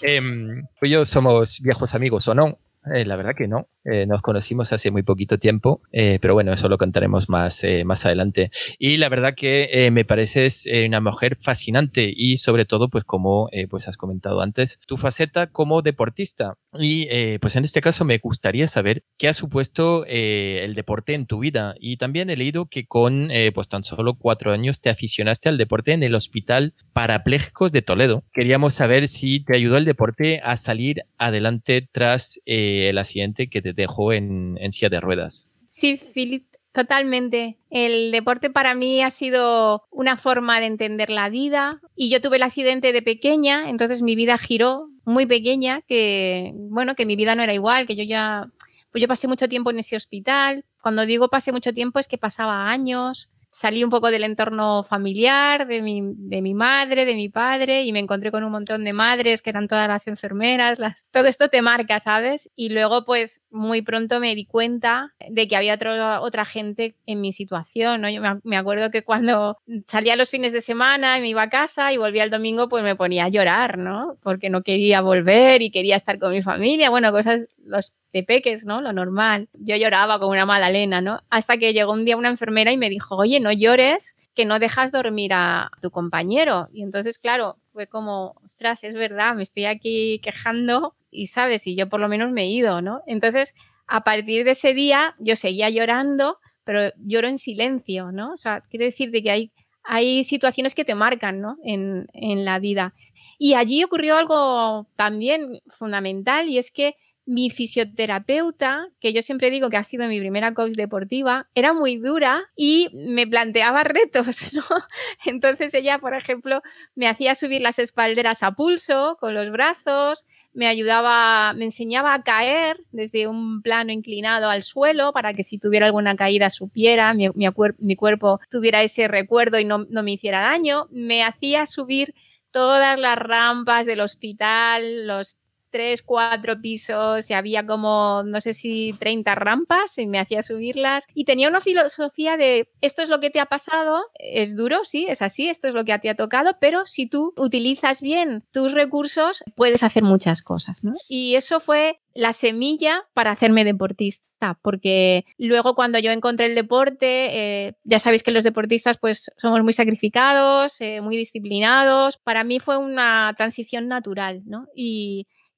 Tú 0.00 0.86
y 0.86 0.90
yo 0.90 1.06
somos 1.06 1.60
viejos 1.62 1.94
amigos 1.94 2.26
o 2.28 2.34
no. 2.34 2.58
Eh, 2.86 3.04
la 3.04 3.16
verdad 3.16 3.34
que 3.36 3.48
no. 3.48 3.68
Eh, 3.84 4.06
nos 4.06 4.20
conocimos 4.20 4.74
hace 4.74 4.90
muy 4.90 5.02
poquito 5.02 5.38
tiempo, 5.38 5.80
eh, 5.90 6.18
pero 6.20 6.34
bueno, 6.34 6.52
eso 6.52 6.68
lo 6.68 6.76
contaremos 6.76 7.30
más, 7.30 7.64
eh, 7.64 7.84
más 7.84 8.04
adelante. 8.04 8.50
Y 8.78 8.98
la 8.98 9.08
verdad 9.08 9.34
que 9.34 9.70
eh, 9.72 9.90
me 9.90 10.04
pareces 10.04 10.66
eh, 10.66 10.86
una 10.86 11.00
mujer 11.00 11.36
fascinante 11.40 12.12
y 12.14 12.36
sobre 12.36 12.66
todo, 12.66 12.90
pues 12.90 13.04
como 13.04 13.48
pues 13.70 13.88
has 13.88 13.96
comentado 13.96 14.42
antes, 14.42 14.78
tu 14.86 14.96
faceta 14.96 15.46
como 15.46 15.82
deportista. 15.82 16.54
Y 16.78 17.08
pues 17.38 17.56
en 17.56 17.64
este 17.64 17.80
caso 17.80 18.04
me 18.04 18.18
gustaría 18.18 18.66
saber 18.66 19.02
qué 19.18 19.28
ha 19.28 19.34
supuesto 19.34 20.04
el 20.06 20.74
deporte 20.74 21.14
en 21.14 21.26
tu 21.26 21.40
vida. 21.40 21.74
Y 21.80 21.96
también 21.96 22.30
he 22.30 22.36
leído 22.36 22.66
que 22.66 22.86
con 22.86 23.30
pues 23.54 23.68
tan 23.68 23.82
solo 23.82 24.14
cuatro 24.14 24.52
años 24.52 24.80
te 24.80 24.90
aficionaste 24.90 25.48
al 25.48 25.58
deporte 25.58 25.92
en 25.92 26.02
el 26.02 26.14
Hospital 26.14 26.74
Parapléjicos 26.92 27.72
de 27.72 27.82
Toledo. 27.82 28.24
Queríamos 28.32 28.74
saber 28.74 29.08
si 29.08 29.40
te 29.40 29.56
ayudó 29.56 29.78
el 29.78 29.84
deporte 29.84 30.40
a 30.44 30.56
salir 30.56 31.02
adelante 31.18 31.88
tras 31.90 32.40
eh, 32.46 32.69
el 32.78 32.98
accidente 32.98 33.48
que 33.48 33.62
te 33.62 33.72
dejó 33.72 34.12
en, 34.12 34.56
en 34.60 34.72
silla 34.72 34.88
de 34.88 35.00
ruedas. 35.00 35.52
Sí, 35.68 35.98
Philip, 36.14 36.46
totalmente. 36.72 37.58
El 37.70 38.10
deporte 38.10 38.50
para 38.50 38.74
mí 38.74 39.02
ha 39.02 39.10
sido 39.10 39.84
una 39.92 40.16
forma 40.16 40.60
de 40.60 40.66
entender 40.66 41.10
la 41.10 41.28
vida 41.28 41.80
y 41.94 42.10
yo 42.10 42.20
tuve 42.20 42.36
el 42.36 42.42
accidente 42.42 42.92
de 42.92 43.02
pequeña, 43.02 43.68
entonces 43.70 44.02
mi 44.02 44.16
vida 44.16 44.36
giró 44.38 44.88
muy 45.04 45.26
pequeña, 45.26 45.82
que 45.82 46.52
bueno, 46.54 46.94
que 46.94 47.06
mi 47.06 47.16
vida 47.16 47.34
no 47.34 47.42
era 47.42 47.54
igual, 47.54 47.86
que 47.86 47.94
yo 47.94 48.04
ya, 48.04 48.48
pues 48.90 49.02
yo 49.02 49.08
pasé 49.08 49.28
mucho 49.28 49.48
tiempo 49.48 49.70
en 49.70 49.78
ese 49.78 49.96
hospital. 49.96 50.64
Cuando 50.82 51.06
digo 51.06 51.28
pasé 51.28 51.52
mucho 51.52 51.72
tiempo 51.72 51.98
es 51.98 52.08
que 52.08 52.18
pasaba 52.18 52.68
años. 52.68 53.30
Salí 53.52 53.82
un 53.82 53.90
poco 53.90 54.12
del 54.12 54.22
entorno 54.22 54.84
familiar, 54.84 55.66
de 55.66 55.82
mi, 55.82 56.02
de 56.04 56.40
mi 56.40 56.54
madre, 56.54 57.04
de 57.04 57.16
mi 57.16 57.28
padre, 57.28 57.82
y 57.82 57.92
me 57.92 57.98
encontré 57.98 58.30
con 58.30 58.44
un 58.44 58.52
montón 58.52 58.84
de 58.84 58.92
madres 58.92 59.42
que 59.42 59.50
eran 59.50 59.66
todas 59.66 59.88
las 59.88 60.06
enfermeras. 60.06 60.78
Las... 60.78 61.04
Todo 61.10 61.26
esto 61.26 61.48
te 61.48 61.60
marca, 61.60 61.98
¿sabes? 61.98 62.50
Y 62.54 62.68
luego, 62.68 63.04
pues, 63.04 63.44
muy 63.50 63.82
pronto 63.82 64.20
me 64.20 64.36
di 64.36 64.46
cuenta 64.46 65.14
de 65.28 65.48
que 65.48 65.56
había 65.56 65.74
otro, 65.74 66.22
otra 66.22 66.44
gente 66.44 66.94
en 67.06 67.20
mi 67.20 67.32
situación, 67.32 68.02
¿no? 68.02 68.08
Yo 68.08 68.22
me, 68.22 68.38
me 68.44 68.56
acuerdo 68.56 68.92
que 68.92 69.02
cuando 69.02 69.58
salía 69.84 70.14
los 70.14 70.30
fines 70.30 70.52
de 70.52 70.60
semana 70.60 71.18
y 71.18 71.20
me 71.20 71.28
iba 71.28 71.42
a 71.42 71.48
casa 71.48 71.92
y 71.92 71.96
volvía 71.96 72.22
el 72.22 72.30
domingo, 72.30 72.68
pues 72.68 72.84
me 72.84 72.94
ponía 72.94 73.24
a 73.24 73.28
llorar, 73.30 73.78
¿no? 73.78 74.16
Porque 74.22 74.48
no 74.48 74.62
quería 74.62 75.00
volver 75.00 75.60
y 75.62 75.72
quería 75.72 75.96
estar 75.96 76.20
con 76.20 76.30
mi 76.30 76.42
familia. 76.42 76.88
Bueno, 76.88 77.10
cosas, 77.10 77.48
los 77.64 77.96
de 78.12 78.22
peques, 78.22 78.66
¿no? 78.66 78.80
Lo 78.80 78.92
normal. 78.92 79.48
Yo 79.54 79.76
lloraba 79.76 80.18
como 80.18 80.32
una 80.32 80.46
magdalena, 80.46 81.00
¿no? 81.00 81.20
Hasta 81.30 81.56
que 81.58 81.72
llegó 81.72 81.92
un 81.92 82.04
día 82.04 82.16
una 82.16 82.28
enfermera 82.28 82.72
y 82.72 82.76
me 82.76 82.90
dijo, 82.90 83.16
oye, 83.16 83.40
no 83.40 83.52
llores, 83.52 84.16
que 84.34 84.44
no 84.44 84.58
dejas 84.58 84.92
dormir 84.92 85.32
a 85.32 85.70
tu 85.80 85.90
compañero. 85.90 86.68
Y 86.72 86.82
entonces, 86.82 87.18
claro, 87.18 87.56
fue 87.62 87.86
como, 87.86 88.34
ostras, 88.42 88.84
es 88.84 88.94
verdad, 88.94 89.34
me 89.34 89.42
estoy 89.42 89.66
aquí 89.66 90.20
quejando 90.22 90.96
y, 91.10 91.26
¿sabes? 91.26 91.66
Y 91.66 91.76
yo 91.76 91.88
por 91.88 92.00
lo 92.00 92.08
menos 92.08 92.30
me 92.32 92.42
he 92.42 92.46
ido, 92.46 92.82
¿no? 92.82 93.02
Entonces, 93.06 93.54
a 93.86 94.02
partir 94.02 94.44
de 94.44 94.52
ese 94.52 94.74
día, 94.74 95.14
yo 95.18 95.36
seguía 95.36 95.68
llorando, 95.70 96.38
pero 96.64 96.92
lloro 96.98 97.28
en 97.28 97.38
silencio, 97.38 98.12
¿no? 98.12 98.32
O 98.32 98.36
sea, 98.36 98.60
quiere 98.60 98.86
decir 98.86 99.10
de 99.10 99.22
que 99.22 99.30
hay, 99.30 99.52
hay 99.82 100.24
situaciones 100.24 100.74
que 100.74 100.84
te 100.84 100.94
marcan, 100.94 101.40
¿no? 101.40 101.58
En, 101.64 102.06
en 102.12 102.44
la 102.44 102.58
vida. 102.58 102.94
Y 103.38 103.54
allí 103.54 103.82
ocurrió 103.82 104.16
algo 104.16 104.86
también 104.96 105.60
fundamental 105.68 106.48
y 106.48 106.58
es 106.58 106.70
que 106.70 106.96
mi 107.26 107.50
fisioterapeuta, 107.50 108.88
que 108.98 109.12
yo 109.12 109.22
siempre 109.22 109.50
digo 109.50 109.70
que 109.70 109.76
ha 109.76 109.84
sido 109.84 110.08
mi 110.08 110.18
primera 110.18 110.52
coach 110.52 110.72
deportiva, 110.72 111.48
era 111.54 111.72
muy 111.72 111.96
dura 111.96 112.42
y 112.56 112.88
me 112.92 113.26
planteaba 113.26 113.84
retos, 113.84 114.54
¿no? 114.54 114.76
Entonces 115.24 115.72
ella, 115.74 115.98
por 115.98 116.14
ejemplo, 116.14 116.60
me 116.94 117.08
hacía 117.08 117.34
subir 117.34 117.60
las 117.60 117.78
espalderas 117.78 118.42
a 118.42 118.52
pulso 118.52 119.16
con 119.20 119.34
los 119.34 119.50
brazos, 119.50 120.26
me 120.52 120.66
ayudaba, 120.66 121.52
me 121.52 121.66
enseñaba 121.66 122.14
a 122.14 122.22
caer 122.22 122.80
desde 122.90 123.28
un 123.28 123.62
plano 123.62 123.92
inclinado 123.92 124.48
al 124.48 124.62
suelo 124.62 125.12
para 125.12 125.32
que 125.32 125.44
si 125.44 125.58
tuviera 125.58 125.86
alguna 125.86 126.16
caída 126.16 126.50
supiera, 126.50 127.14
mi, 127.14 127.28
mi, 127.34 127.96
cuerpo 127.96 128.40
tuviera 128.50 128.82
ese 128.82 129.06
recuerdo 129.06 129.58
y 129.60 129.64
no, 129.64 129.86
no 129.88 130.02
me 130.02 130.12
hiciera 130.12 130.40
daño, 130.40 130.88
me 130.90 131.22
hacía 131.22 131.66
subir 131.66 132.14
todas 132.50 132.98
las 132.98 133.16
rampas 133.16 133.86
del 133.86 134.00
hospital, 134.00 135.06
los 135.06 135.38
tres, 135.70 136.02
cuatro 136.02 136.60
pisos 136.60 137.30
y 137.30 137.34
había 137.34 137.66
como, 137.66 138.22
no 138.24 138.40
sé 138.40 138.54
si 138.54 138.92
30 138.98 139.34
rampas 139.34 139.98
y 139.98 140.06
me 140.06 140.18
hacía 140.18 140.42
subirlas. 140.42 141.06
Y 141.14 141.24
tenía 141.24 141.48
una 141.48 141.60
filosofía 141.60 142.36
de, 142.36 142.68
esto 142.80 143.02
es 143.02 143.08
lo 143.08 143.20
que 143.20 143.30
te 143.30 143.40
ha 143.40 143.46
pasado, 143.46 144.02
es 144.18 144.56
duro, 144.56 144.80
sí, 144.84 145.06
es 145.08 145.22
así, 145.22 145.48
esto 145.48 145.68
es 145.68 145.74
lo 145.74 145.84
que 145.84 145.92
a 145.92 145.98
ti 145.98 146.08
ha 146.08 146.14
tocado, 146.14 146.56
pero 146.60 146.86
si 146.86 147.08
tú 147.08 147.32
utilizas 147.36 148.00
bien 148.00 148.44
tus 148.52 148.72
recursos, 148.72 149.42
puedes 149.56 149.82
hacer 149.82 150.02
muchas 150.02 150.42
cosas. 150.42 150.82
Y 151.08 151.34
eso 151.34 151.60
fue 151.60 152.00
la 152.14 152.32
semilla 152.32 153.04
para 153.14 153.30
hacerme 153.30 153.64
deportista, 153.64 154.58
porque 154.62 155.24
luego 155.38 155.74
cuando 155.74 155.98
yo 155.98 156.10
encontré 156.10 156.46
el 156.46 156.54
deporte, 156.54 157.66
eh, 157.66 157.74
ya 157.84 157.98
sabéis 157.98 158.22
que 158.22 158.32
los 158.32 158.44
deportistas 158.44 158.98
pues 158.98 159.30
somos 159.38 159.62
muy 159.62 159.72
sacrificados, 159.72 160.80
eh, 160.80 161.00
muy 161.00 161.16
disciplinados, 161.16 162.18
para 162.18 162.44
mí 162.44 162.58
fue 162.58 162.78
una 162.78 163.32
transición 163.36 163.88
natural, 163.88 164.42
¿no? 164.44 164.66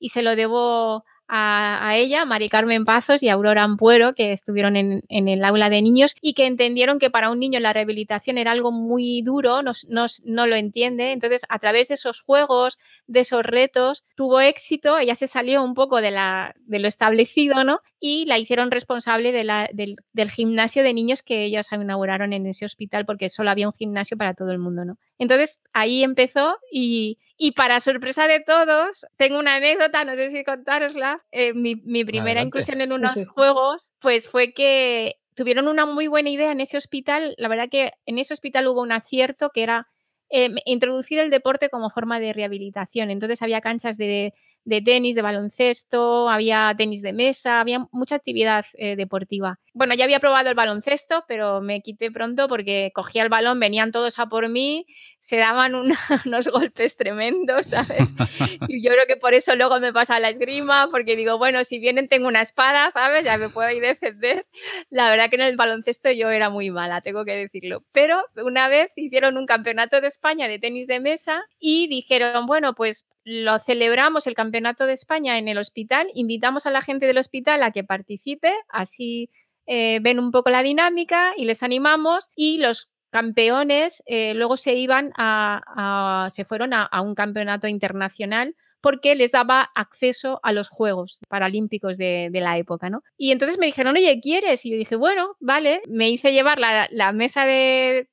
Y 0.03 0.09
se 0.09 0.23
lo 0.23 0.35
debo 0.35 1.05
a, 1.35 1.97
ella, 1.97 2.27
Mari 2.27 2.51
Carmen 2.51 2.85
Pazos 2.85 3.23
y 3.23 3.31
Aurora 3.31 3.63
Ampuero, 3.63 4.15
que 4.15 4.33
estuvieron 4.33 4.77
en, 4.77 5.03
el 5.09 5.45
aula 5.45 5.71
de 5.71 5.81
niños 5.81 6.15
y 6.21 6.35
que 6.35 6.45
entendieron 6.45 6.99
que 6.99 7.09
para 7.09 7.31
un 7.31 7.41
niño 7.41 7.59
la 7.59 7.73
rehabilitación 7.73 8.37
era 8.37 8.51
algo 8.51 8.71
muy 8.71 9.23
duro, 9.23 9.63
no, 9.63 9.73
no, 9.89 10.47
lo 10.47 10.57
entiende. 10.57 11.13
Entonces, 11.13 11.43
a 11.49 11.59
través 11.59 11.89
de 11.89 11.95
esos 11.95 12.21
juegos, 12.21 12.77
de 13.07 13.21
esos 13.21 13.47
retos, 13.47 14.05
tuvo 14.15 14.41
éxito, 14.41 14.99
ella 14.99 15.15
se 15.15 15.27
salió 15.27 15.63
un 15.63 15.73
poco 15.73 16.03
de, 16.03 16.11
la, 16.11 16.55
de 16.67 16.81
lo 16.81 16.89
establecido, 16.89 17.65
¿no? 17.65 17.81
Y 17.99 18.27
la 18.27 18.39
hicieron 18.39 18.71
responsable 18.71 19.33
del, 19.33 19.97
del 20.13 20.31
gimnasio 20.31 20.83
de 20.83 20.93
niños 20.93 21.23
que 21.23 21.45
ellos 21.45 21.69
inauguraron 21.73 22.35
en 22.35 22.47
ese 22.47 22.67
hospital 22.67 23.07
porque 23.07 23.31
solo 23.31 23.51
había 23.51 23.69
un 23.69 23.75
gimnasio 23.75 24.19
para 24.19 24.35
todo 24.35 24.51
el 24.51 24.59
mundo, 24.59 24.85
¿no? 24.85 24.99
Entonces, 25.23 25.61
ahí 25.73 26.03
empezó 26.03 26.59
y, 26.73 27.21
y 27.37 27.53
para 27.53 27.79
sorpresa 27.79 28.27
de 28.27 28.41
todos, 28.41 29.07
tengo 29.17 29.39
una 29.39 29.55
anécdota, 29.55 30.05
no 30.05 30.17
sé 30.17 30.31
si 30.31 30.43
contárosla. 30.43 31.23
Eh, 31.31 31.55
mi, 31.55 31.77
primera 32.05 32.43
inclusión 32.43 32.81
en 32.81 32.93
unos 32.93 33.15
juegos, 33.29 33.95
pues 34.01 34.29
fue 34.29 34.53
que 34.53 35.21
tuvieron 35.37 35.69
una 35.69 35.87
muy 35.87 36.09
buena 36.09 36.29
idea 36.29 36.51
en 36.51 36.61
ese 36.61 36.77
hospital. 36.77 37.37
La 37.39 37.47
verdad 37.47 37.69
que 37.71 37.93
en 38.05 38.19
ese 38.19 38.35
hospital 38.35 38.67
hubo 38.67 38.83
un 38.83 38.91
acierto 38.91 39.51
que 39.51 39.63
era 39.63 39.87
eh, 40.29 40.51
introducir 40.65 41.21
el 41.21 41.31
deporte 41.31 41.69
como 41.69 41.89
forma 41.89 42.19
de 42.19 42.33
rehabilitación. 42.33 43.13
Entonces 43.13 43.43
había 43.43 43.61
canchas 43.61 43.97
de 43.99 44.35
de 44.65 44.81
tenis, 44.81 45.15
de 45.15 45.23
baloncesto, 45.23 46.29
había 46.29 46.75
tenis 46.77 47.03
de 47.03 47.13
mesa, 47.13 47.61
había 47.61 47.87
mucha 47.93 48.17
actividad 48.17 48.65
eh, 48.75 48.97
deportiva. 48.97 49.59
Bueno, 49.75 49.95
ya 49.95 50.05
había 50.05 50.21
probado 50.21 50.49
el 50.49 50.55
baloncesto, 50.55 51.25
pero 51.27 51.61
me 51.61 51.81
quité 51.81 52.11
pronto 52.11 52.49
porque 52.49 52.91
cogía 52.95 53.23
el 53.23 53.29
balón, 53.29 53.59
venían 53.59 53.91
todos 53.91 54.19
a 54.19 54.27
por 54.27 54.49
mí, 54.49 54.87
se 55.19 55.37
daban 55.37 55.75
unos 56.27 56.49
golpes 56.49 56.97
tremendos, 56.97 57.67
¿sabes? 57.67 58.15
Y 58.69 58.83
yo 58.83 58.93
creo 58.93 59.07
que 59.07 59.17
por 59.17 59.35
eso 59.35 59.57
luego 59.57 59.81
me 59.81 59.93
pasa 59.93 60.21
la 60.21 60.29
esgrima, 60.29 60.89
porque 60.91 61.17
digo, 61.17 61.37
bueno, 61.37 61.65
si 61.65 61.79
vienen 61.79 62.09
tengo 62.09 62.29
una 62.29 62.41
espada, 62.41 62.91
¿sabes? 62.91 63.25
Ya 63.25 63.37
me 63.39 63.49
puedo 63.49 63.69
ir 63.71 63.83
defender. 63.83 64.47
La 64.91 65.11
verdad 65.11 65.29
que 65.29 65.37
en 65.37 65.43
el 65.43 65.57
baloncesto 65.57 66.11
yo 66.11 66.31
era 66.31 66.51
muy 66.51 66.71
mala, 66.71 67.01
tengo 67.01 67.25
que 67.25 67.33
decirlo. 67.33 67.85
Pero 67.93 68.23
una 68.37 68.69
vez 68.69 68.93
hicieron 68.97 69.37
un 69.37 69.47
campeonato 69.47 70.01
de 70.01 70.07
España 70.07 70.49
de 70.49 70.59
tenis 70.59 70.87
de 70.87 71.01
mesa 71.01 71.43
y 71.59 71.89
dijeron, 71.89 72.47
bueno, 72.47 72.75
pues 72.75 73.09
lo 73.25 73.59
celebramos 73.59 74.27
el 74.27 74.35
Campeonato 74.35 74.87
de 74.87 74.93
España 74.95 75.39
en 75.39 75.49
el 75.49 75.59
hospital, 75.59 76.09
invitamos 76.15 76.67
a 76.67 76.71
la 76.71 76.83
gente 76.83 77.07
del 77.07 77.19
hospital 77.19 77.63
a 77.63 77.71
que 77.71 77.85
participe, 77.85 78.53
así 78.69 79.31
eh, 79.67 80.01
ven 80.01 80.19
un 80.19 80.31
poco 80.33 80.51
la 80.51 80.63
dinámica 80.63 81.33
y 81.37 81.45
les 81.45 81.63
animamos 81.63 82.29
y 82.35 82.59
los 82.59 82.91
campeones 83.11 84.03
eh, 84.07 84.35
luego 84.35 84.57
se 84.57 84.75
iban 84.75 85.13
a, 85.17 86.29
se 86.31 86.45
fueron 86.45 86.73
a, 86.73 86.89
un 87.03 87.15
campeonato 87.15 87.69
internacional 87.69 88.57
porque 88.83 89.15
les 89.15 89.31
daba 89.31 89.71
acceso 89.75 90.41
a 90.43 90.53
los 90.53 90.69
Juegos 90.69 91.21
Paralímpicos 91.29 91.97
de, 91.97 92.31
la 92.33 92.59
época, 92.59 92.91
¿no? 92.91 93.03
Y 93.17 93.31
entonces 93.31 93.59
me 93.59 93.67
dijeron, 93.67 93.97
oye, 93.97 94.19
¿quieres? 94.21 94.67
Y 94.67 94.73
yo 94.73 94.77
dije, 94.77 94.97
bueno, 94.97 95.37
vale. 95.39 95.81
Me 95.89 96.11
hice 96.11 96.33
llevar 96.33 96.59
la, 96.59 97.13
mesa 97.13 97.45
de, 97.47 98.09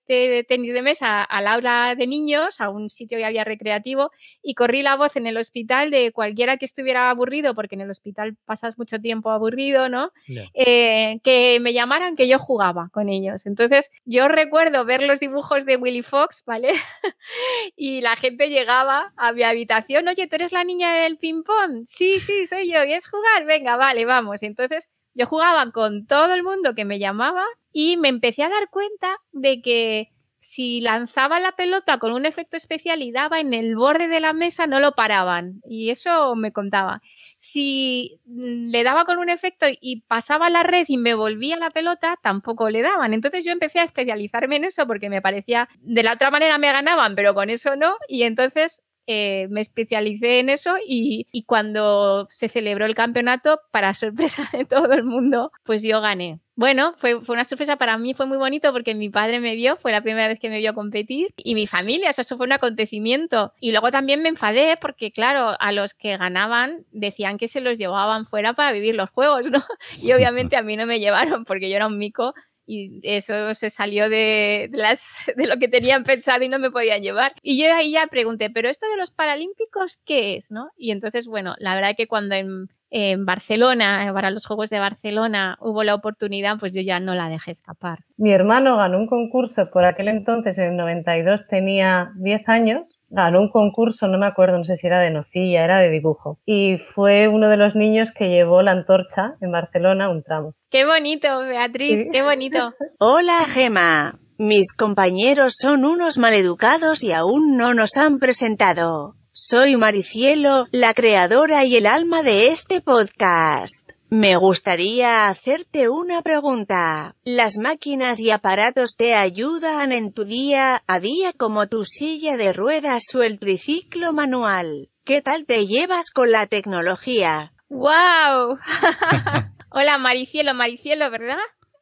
tenis 0.47 0.73
de 0.73 0.81
mesa 0.83 1.23
al 1.23 1.47
aula 1.47 1.95
de 1.95 2.05
niños, 2.05 2.61
a 2.61 2.69
un 2.69 2.91
sitio 2.91 3.17
que 3.17 3.25
había 3.25 3.43
recreativo, 3.43 4.11
y 4.43 4.53
corrí 4.53 4.83
la 4.83 4.95
voz 4.95 5.15
en 5.15 5.25
el 5.25 5.37
hospital 5.37 5.89
de 5.89 6.11
cualquiera 6.11 6.57
que 6.57 6.65
estuviera 6.65 7.09
aburrido, 7.09 7.55
porque 7.55 7.73
en 7.73 7.81
el 7.81 7.89
hospital 7.89 8.37
pasas 8.45 8.77
mucho 8.77 8.99
tiempo 8.99 9.31
aburrido, 9.31 9.89
¿no? 9.89 10.11
Eh, 10.53 11.19
que 11.23 11.57
me 11.61 11.73
llamaran 11.73 12.15
que 12.15 12.27
yo 12.27 12.37
jugaba 12.37 12.89
con 12.93 13.09
ellos. 13.09 13.47
Entonces, 13.47 13.89
yo 14.05 14.27
recuerdo 14.27 14.85
ver 14.85 15.01
los 15.01 15.19
dibujos 15.19 15.65
de 15.65 15.77
Willy 15.77 16.03
Fox, 16.03 16.43
¿vale? 16.45 16.73
y 17.75 18.01
la 18.01 18.15
gente 18.15 18.49
llegaba 18.49 19.13
a 19.17 19.33
mi 19.33 19.41
habitación, 19.41 20.07
oye, 20.07 20.27
tú 20.27 20.35
eres 20.35 20.51
la 20.51 20.58
niña 20.63 20.93
del 20.93 21.17
ping-pong? 21.17 21.83
Sí, 21.85 22.19
sí, 22.19 22.45
soy 22.45 22.71
yo. 22.71 22.83
¿Y 22.83 22.93
es 22.93 23.09
jugar? 23.09 23.45
Venga, 23.45 23.75
vale, 23.75 24.05
vamos. 24.05 24.43
Entonces 24.43 24.89
yo 25.13 25.25
jugaba 25.25 25.71
con 25.71 26.05
todo 26.05 26.33
el 26.33 26.43
mundo 26.43 26.75
que 26.75 26.85
me 26.85 26.99
llamaba 26.99 27.43
y 27.71 27.97
me 27.97 28.09
empecé 28.09 28.43
a 28.43 28.49
dar 28.49 28.69
cuenta 28.69 29.17
de 29.31 29.61
que 29.61 30.09
si 30.39 30.79
lanzaba 30.79 31.39
la 31.39 31.51
pelota 31.51 31.97
con 31.99 32.13
un 32.13 32.25
efecto 32.25 32.55
especial 32.55 33.01
y 33.01 33.11
daba 33.11 33.39
en 33.39 33.53
el 33.53 33.75
borde 33.75 34.07
de 34.07 34.21
la 34.21 34.33
mesa, 34.33 34.67
no 34.67 34.79
lo 34.79 34.93
paraban. 34.93 35.61
Y 35.65 35.89
eso 35.89 36.35
me 36.35 36.53
contaba. 36.53 37.01
Si 37.35 38.21
le 38.25 38.83
daba 38.83 39.03
con 39.05 39.17
un 39.17 39.29
efecto 39.29 39.65
y 39.69 40.01
pasaba 40.01 40.49
la 40.49 40.63
red 40.63 40.85
y 40.87 40.97
me 40.97 41.13
volvía 41.13 41.57
la 41.57 41.71
pelota, 41.71 42.17
tampoco 42.23 42.69
le 42.69 42.81
daban. 42.81 43.13
Entonces 43.13 43.43
yo 43.43 43.51
empecé 43.51 43.79
a 43.79 43.83
especializarme 43.83 44.55
en 44.55 44.63
eso 44.63 44.87
porque 44.87 45.09
me 45.09 45.21
parecía, 45.21 45.67
de 45.81 46.03
la 46.03 46.13
otra 46.13 46.31
manera 46.31 46.57
me 46.57 46.71
ganaban, 46.71 47.15
pero 47.15 47.33
con 47.33 47.49
eso 47.49 47.75
no. 47.75 47.95
Y 48.07 48.23
entonces 48.23 48.85
eh, 49.11 49.47
me 49.49 49.61
especialicé 49.61 50.37
en 50.37 50.49
eso 50.49 50.75
y, 50.85 51.25
cuando 51.47 52.27
se 52.29 52.47
celebró 52.47 52.85
el 52.85 52.93
campeonato, 52.93 53.59
para 53.71 53.93
sorpresa 53.95 54.47
de 54.53 54.65
todo 54.65 54.93
el 54.93 55.03
mundo, 55.03 55.51
pues 55.63 55.81
yo 55.81 55.99
gané. 55.99 56.39
Bueno, 56.55 56.93
fue, 56.95 57.19
fue, 57.21 57.33
una 57.33 57.43
sorpresa 57.43 57.77
para 57.77 57.97
mí, 57.97 58.13
fue 58.13 58.27
muy 58.27 58.37
bonito 58.37 58.71
porque 58.71 58.93
mi 58.93 59.09
padre 59.09 59.39
me 59.39 59.55
vio, 59.55 59.77
fue 59.77 59.91
la 59.91 60.01
primera 60.01 60.27
vez 60.27 60.39
que 60.39 60.51
me 60.51 60.59
vio 60.59 60.75
competir 60.75 61.33
y 61.37 61.55
mi 61.55 61.65
familia, 61.65 62.11
eso 62.11 62.37
fue 62.37 62.45
un 62.45 62.51
acontecimiento. 62.51 63.51
Y 63.59 63.71
luego 63.71 63.89
también 63.89 64.21
me 64.21 64.29
enfadé 64.29 64.77
porque, 64.79 65.11
claro, 65.11 65.55
a 65.59 65.71
los 65.71 65.95
que 65.95 66.15
ganaban 66.15 66.85
decían 66.91 67.39
que 67.39 67.47
se 67.47 67.61
los 67.61 67.79
llevaban 67.79 68.27
fuera 68.27 68.53
para 68.53 68.73
vivir 68.73 68.93
los 68.93 69.09
juegos, 69.09 69.49
¿no? 69.49 69.59
Y 70.03 70.11
obviamente 70.11 70.55
a 70.55 70.61
mí 70.61 70.77
no 70.77 70.85
me 70.85 70.99
llevaron 70.99 71.45
porque 71.45 71.67
yo 71.67 71.77
era 71.77 71.87
un 71.87 71.97
mico 71.97 72.35
y 72.69 72.99
eso 73.01 73.55
se 73.55 73.71
salió 73.71 74.09
de, 74.09 74.69
las, 74.73 75.25
de 75.35 75.47
lo 75.47 75.57
que 75.57 75.67
tenían 75.67 76.03
pensado 76.03 76.43
y 76.43 76.49
no 76.49 76.59
me 76.59 76.69
podían 76.69 77.01
llevar. 77.01 77.33
Y 77.41 77.61
yo 77.61 77.73
ahí 77.73 77.91
ya 77.91 78.05
pregunté, 78.07 78.51
pero 78.51 78.69
esto 78.69 78.85
de 78.91 78.97
los 78.97 79.11
Paralímpicos, 79.11 79.99
¿qué 80.05 80.35
es? 80.35 80.51
¿no? 80.51 80.69
Y 80.77 80.91
entonces, 80.91 81.25
bueno, 81.27 81.55
la 81.57 81.73
verdad 81.73 81.95
que 81.97 82.07
cuando 82.07 82.35
en, 82.35 82.67
en 82.91 83.25
Barcelona, 83.25 84.11
para 84.13 84.29
los 84.29 84.45
Juegos 84.45 84.69
de 84.69 84.79
Barcelona, 84.79 85.57
hubo 85.61 85.83
la 85.83 85.95
oportunidad, 85.95 86.57
pues 86.59 86.75
yo 86.75 86.81
ya 86.81 86.99
no 86.99 87.15
la 87.15 87.27
dejé 87.27 87.51
escapar. 87.51 87.99
Mi 88.17 88.31
hermano 88.31 88.77
ganó 88.77 88.99
un 88.99 89.07
concurso, 89.07 89.71
por 89.71 89.85
aquel 89.85 90.07
entonces, 90.07 90.59
en 90.59 90.71
el 90.71 90.77
92 90.77 91.47
tenía 91.47 92.11
10 92.17 92.49
años, 92.49 92.99
ganó 93.09 93.41
un 93.41 93.49
concurso, 93.49 94.07
no 94.07 94.19
me 94.19 94.27
acuerdo, 94.27 94.59
no 94.59 94.63
sé 94.63 94.75
si 94.75 94.85
era 94.85 94.99
de 94.99 95.09
nocilla, 95.09 95.63
era 95.63 95.79
de 95.79 95.89
dibujo. 95.89 96.39
Y 96.45 96.77
fue 96.77 97.27
uno 97.27 97.49
de 97.49 97.57
los 97.57 97.75
niños 97.75 98.11
que 98.11 98.29
llevó 98.29 98.61
la 98.61 98.71
antorcha 98.71 99.35
en 99.41 99.51
Barcelona 99.51 100.09
un 100.09 100.21
tramo. 100.21 100.53
Qué 100.69 100.85
bonito, 100.85 101.39
Beatriz, 101.45 102.09
qué 102.11 102.21
bonito. 102.21 102.75
Hola, 102.99 103.45
Gema. 103.45 104.19
Mis 104.37 104.71
compañeros 104.73 105.55
son 105.59 105.83
unos 105.83 106.19
maleducados 106.19 107.03
y 107.03 107.11
aún 107.11 107.57
no 107.57 107.73
nos 107.73 107.97
han 107.97 108.19
presentado. 108.19 109.15
Soy 109.31 109.77
Maricielo, 109.77 110.67
la 110.71 110.93
creadora 110.93 111.65
y 111.65 111.75
el 111.75 111.87
alma 111.87 112.21
de 112.21 112.49
este 112.49 112.81
podcast. 112.81 113.89
Me 114.09 114.37
gustaría 114.37 115.27
hacerte 115.27 115.89
una 115.89 116.21
pregunta. 116.21 117.15
¿Las 117.23 117.57
máquinas 117.57 118.19
y 118.19 118.29
aparatos 118.29 118.95
te 118.95 119.15
ayudan 119.15 119.91
en 119.91 120.13
tu 120.13 120.23
día 120.23 120.83
a 120.85 120.99
día 120.99 121.33
como 121.33 121.67
tu 121.67 121.83
silla 121.83 122.37
de 122.37 122.53
ruedas 122.53 123.03
o 123.15 123.23
el 123.23 123.39
triciclo 123.39 124.13
manual? 124.13 124.89
¿Qué 125.03 125.23
tal 125.23 125.45
te 125.45 125.65
llevas 125.65 126.11
con 126.11 126.31
la 126.31 126.45
tecnología? 126.45 127.53
¡Wow! 127.69 128.59
Hola, 129.71 129.97
Maricielo, 129.97 130.53
Maricielo, 130.53 131.09
¿verdad? 131.11 131.37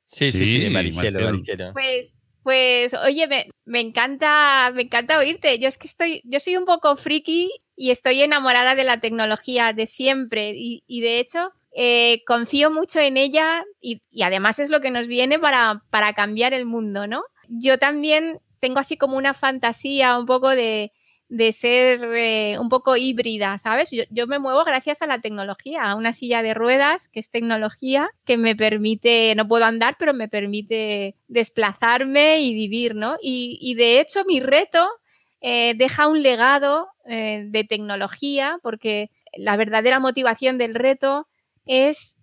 Sí, 0.05 0.31
sí, 0.31 0.45
sí, 0.45 0.69
Maricielo, 0.69 1.19
Maricielo. 1.21 1.73
Pues, 1.73 2.15
pues, 2.43 2.93
oye, 2.93 3.27
me, 3.27 3.49
me, 3.65 3.79
encanta, 3.79 4.71
me 4.73 4.83
encanta 4.83 5.17
oírte. 5.17 5.59
Yo 5.59 5.67
es 5.67 5.77
que 5.77 5.87
estoy, 5.87 6.21
yo 6.25 6.39
soy 6.39 6.57
un 6.57 6.65
poco 6.65 6.95
friki 6.95 7.49
y 7.75 7.91
estoy 7.91 8.21
enamorada 8.21 8.75
de 8.75 8.83
la 8.83 8.99
tecnología 8.99 9.73
de 9.73 9.85
siempre. 9.85 10.53
Y, 10.55 10.83
y 10.87 11.01
de 11.01 11.19
hecho, 11.19 11.51
eh, 11.79 12.23
confío 12.25 12.71
mucho 12.71 12.99
en 12.99 13.17
ella 13.17 13.63
y, 13.79 14.01
además 14.23 14.57
es 14.57 14.71
lo 14.71 14.81
que 14.81 14.89
nos 14.89 15.05
viene 15.05 15.37
para, 15.37 15.83
para 15.91 16.13
cambiar 16.13 16.55
el 16.55 16.65
mundo, 16.65 17.05
¿no? 17.05 17.21
Yo 17.49 17.77
también 17.77 18.39
tengo 18.59 18.79
así 18.79 18.97
como 18.97 19.15
una 19.15 19.35
fantasía 19.35 20.17
un 20.17 20.25
poco 20.25 20.49
de, 20.49 20.91
de 21.29 21.51
ser 21.51 22.03
eh, 22.15 22.57
un 22.59 22.69
poco 22.69 22.95
híbrida, 22.95 23.57
¿sabes? 23.57 23.91
Yo, 23.91 24.03
yo, 24.09 24.27
me 24.27 24.39
muevo 24.39 24.63
gracias 24.63 25.01
a 25.01 25.07
la 25.07 25.19
tecnología, 25.19 25.83
a 25.83 25.95
una 25.95 26.13
silla 26.13 26.41
de 26.41 26.53
ruedas, 26.53 27.09
que 27.09 27.19
es 27.19 27.29
tecnología, 27.29 28.09
que 28.25 28.37
me 28.37 28.55
permite, 28.55 29.35
no 29.35 29.47
puedo 29.47 29.65
andar, 29.65 29.97
pero 29.99 30.13
me 30.13 30.29
permite 30.29 31.15
desplazarme 31.27 32.39
y 32.41 32.53
vivir, 32.53 32.95
¿no? 32.95 33.17
Y, 33.21 33.57
y 33.61 33.75
de 33.75 33.99
hecho 33.99 34.23
mi 34.25 34.39
reto 34.39 34.87
eh, 35.41 35.73
deja 35.75 36.07
un 36.07 36.23
legado 36.23 36.87
eh, 37.05 37.43
de 37.47 37.63
tecnología, 37.65 38.59
porque 38.63 39.11
la 39.35 39.57
verdadera 39.57 39.99
motivación 39.99 40.57
del 40.57 40.75
reto 40.75 41.27
es 41.65 42.15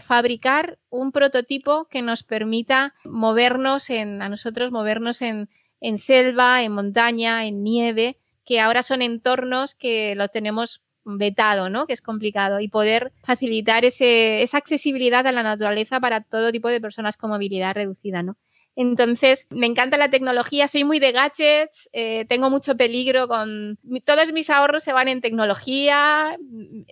fabricar 0.00 0.78
un 0.90 1.10
prototipo 1.10 1.86
que 1.86 2.02
nos 2.02 2.22
permita 2.22 2.92
movernos 3.02 3.88
en, 3.88 4.20
a 4.20 4.28
nosotros 4.28 4.70
movernos 4.72 5.22
en, 5.22 5.48
en 5.80 5.96
selva, 5.96 6.62
en 6.62 6.72
montaña, 6.72 7.46
en 7.46 7.62
nieve, 7.62 8.18
que 8.44 8.60
ahora 8.60 8.82
son 8.82 9.02
entornos 9.02 9.74
que 9.74 10.14
lo 10.14 10.28
tenemos 10.28 10.84
vetado, 11.04 11.68
¿no? 11.70 11.86
Que 11.86 11.92
es 11.92 12.02
complicado 12.02 12.60
y 12.60 12.68
poder 12.68 13.12
facilitar 13.22 13.84
esa 13.84 14.56
accesibilidad 14.56 15.26
a 15.26 15.32
la 15.32 15.42
naturaleza 15.42 16.00
para 16.00 16.22
todo 16.22 16.52
tipo 16.52 16.68
de 16.68 16.80
personas 16.80 17.16
con 17.16 17.30
movilidad 17.30 17.74
reducida, 17.74 18.22
¿no? 18.22 18.36
Entonces, 18.76 19.46
me 19.50 19.66
encanta 19.66 19.96
la 19.96 20.10
tecnología, 20.10 20.66
soy 20.66 20.82
muy 20.82 20.98
de 20.98 21.12
gadgets, 21.12 21.88
eh, 21.92 22.24
tengo 22.28 22.50
mucho 22.50 22.76
peligro 22.76 23.28
con... 23.28 23.78
Todos 24.04 24.32
mis 24.32 24.50
ahorros 24.50 24.82
se 24.82 24.92
van 24.92 25.06
en 25.06 25.20
tecnología, 25.20 26.36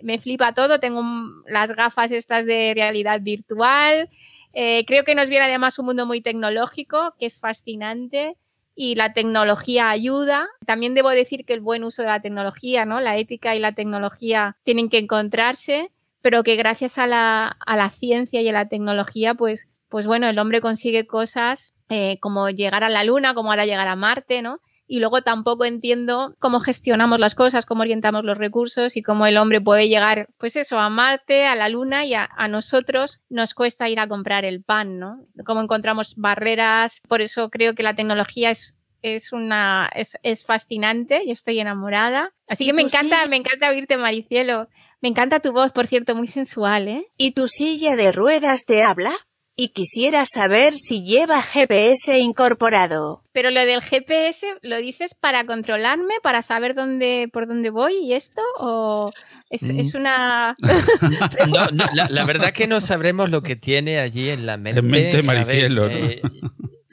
me 0.01 0.17
flipa 0.17 0.53
todo, 0.53 0.79
tengo 0.79 1.03
las 1.45 1.73
gafas 1.73 2.13
estas 2.13 2.45
de 2.45 2.71
realidad 2.73 3.19
virtual, 3.21 4.09
eh, 4.53 4.85
creo 4.85 5.03
que 5.03 5.15
nos 5.15 5.29
viene 5.29 5.45
además 5.45 5.77
un 5.77 5.87
mundo 5.87 6.05
muy 6.05 6.21
tecnológico, 6.21 7.15
que 7.19 7.25
es 7.25 7.39
fascinante 7.39 8.37
y 8.75 8.95
la 8.95 9.13
tecnología 9.13 9.89
ayuda. 9.89 10.47
También 10.65 10.93
debo 10.93 11.09
decir 11.09 11.45
que 11.45 11.53
el 11.53 11.61
buen 11.61 11.83
uso 11.83 12.01
de 12.01 12.09
la 12.09 12.21
tecnología, 12.21 12.85
¿no? 12.85 12.99
La 12.99 13.17
ética 13.17 13.55
y 13.55 13.59
la 13.59 13.73
tecnología 13.73 14.57
tienen 14.63 14.89
que 14.89 14.97
encontrarse, 14.97 15.91
pero 16.21 16.43
que 16.43 16.55
gracias 16.55 16.97
a 16.97 17.07
la, 17.07 17.57
a 17.65 17.75
la 17.75 17.89
ciencia 17.89 18.41
y 18.41 18.49
a 18.49 18.53
la 18.53 18.69
tecnología, 18.69 19.33
pues, 19.35 19.67
pues 19.89 20.07
bueno, 20.07 20.27
el 20.27 20.39
hombre 20.39 20.61
consigue 20.61 21.05
cosas 21.05 21.75
eh, 21.89 22.17
como 22.19 22.49
llegar 22.49 22.83
a 22.83 22.89
la 22.89 23.03
Luna, 23.03 23.33
como 23.33 23.51
ahora 23.51 23.65
llegar 23.65 23.87
a 23.87 23.95
Marte, 23.95 24.41
¿no? 24.41 24.59
Y 24.93 24.99
luego 24.99 25.23
tampoco 25.23 25.65
entiendo 25.65 26.35
cómo 26.37 26.59
gestionamos 26.59 27.17
las 27.17 27.33
cosas, 27.33 27.65
cómo 27.65 27.81
orientamos 27.81 28.23
los 28.25 28.37
recursos 28.37 28.95
y 28.95 29.01
cómo 29.01 29.25
el 29.25 29.37
hombre 29.37 29.59
puede 29.59 29.89
llegar, 29.89 30.27
pues 30.37 30.55
eso, 30.55 30.77
a 30.77 30.87
Marte, 30.91 31.47
a 31.47 31.55
la 31.55 31.67
Luna 31.67 32.05
y 32.05 32.13
a, 32.13 32.29
nosotros 32.47 33.23
nos 33.27 33.55
cuesta 33.55 33.89
ir 33.89 33.99
a 33.99 34.07
comprar 34.07 34.45
el 34.45 34.61
pan, 34.61 34.99
¿no? 34.99 35.25
Cómo 35.47 35.61
encontramos 35.61 36.13
barreras, 36.15 37.01
por 37.09 37.21
eso 37.21 37.49
creo 37.49 37.73
que 37.73 37.81
la 37.81 37.95
tecnología 37.95 38.51
es 38.51 38.77
es 39.01 39.33
una 39.33 39.89
es, 39.95 40.15
es 40.21 40.45
fascinante, 40.45 41.23
yo 41.25 41.33
estoy 41.33 41.59
enamorada. 41.59 42.31
Así 42.47 42.63
que 42.63 42.73
me 42.73 42.83
encanta, 42.83 43.25
me 43.25 43.37
encanta 43.37 43.69
oírte, 43.69 43.97
Maricielo. 43.97 44.69
Me 45.01 45.09
encanta 45.09 45.39
tu 45.39 45.53
voz, 45.53 45.71
por 45.71 45.87
cierto, 45.87 46.13
muy 46.13 46.27
sensual, 46.27 46.87
¿eh? 46.87 47.07
¿Y 47.17 47.31
tu 47.31 47.47
silla 47.47 47.95
de 47.95 48.11
ruedas 48.11 48.65
te 48.65 48.83
habla? 48.83 49.13
Y 49.55 49.69
quisiera 49.69 50.25
saber 50.25 50.73
si 50.73 51.03
lleva 51.03 51.43
GPS 51.43 52.17
incorporado. 52.17 53.23
Pero 53.31 53.51
lo 53.51 53.65
del 53.65 53.81
GPS 53.81 54.47
lo 54.61 54.77
dices 54.77 55.13
para 55.13 55.45
controlarme, 55.45 56.15
para 56.23 56.41
saber 56.41 56.73
dónde 56.75 57.29
por 57.31 57.47
dónde 57.47 57.69
voy 57.69 57.97
y 57.97 58.13
esto 58.13 58.41
o 58.57 59.11
es, 59.49 59.71
mm. 59.71 59.97
una 59.97 60.55
no, 61.49 61.67
no 61.71 61.85
la, 61.93 62.25
verdad 62.25 62.51
que 62.51 62.67
no 62.67 62.81
sabremos 62.81 63.29
lo 63.29 63.41
que 63.41 63.55
tiene 63.55 63.99
allí 63.99 64.29
en 64.29 64.45
la 64.45 64.57
mente. 64.57 64.79
En 64.79 64.87
mente 64.87 65.23
Maricielo, 65.23 65.87
¿no? 65.87 65.95
Eh, 65.95 66.21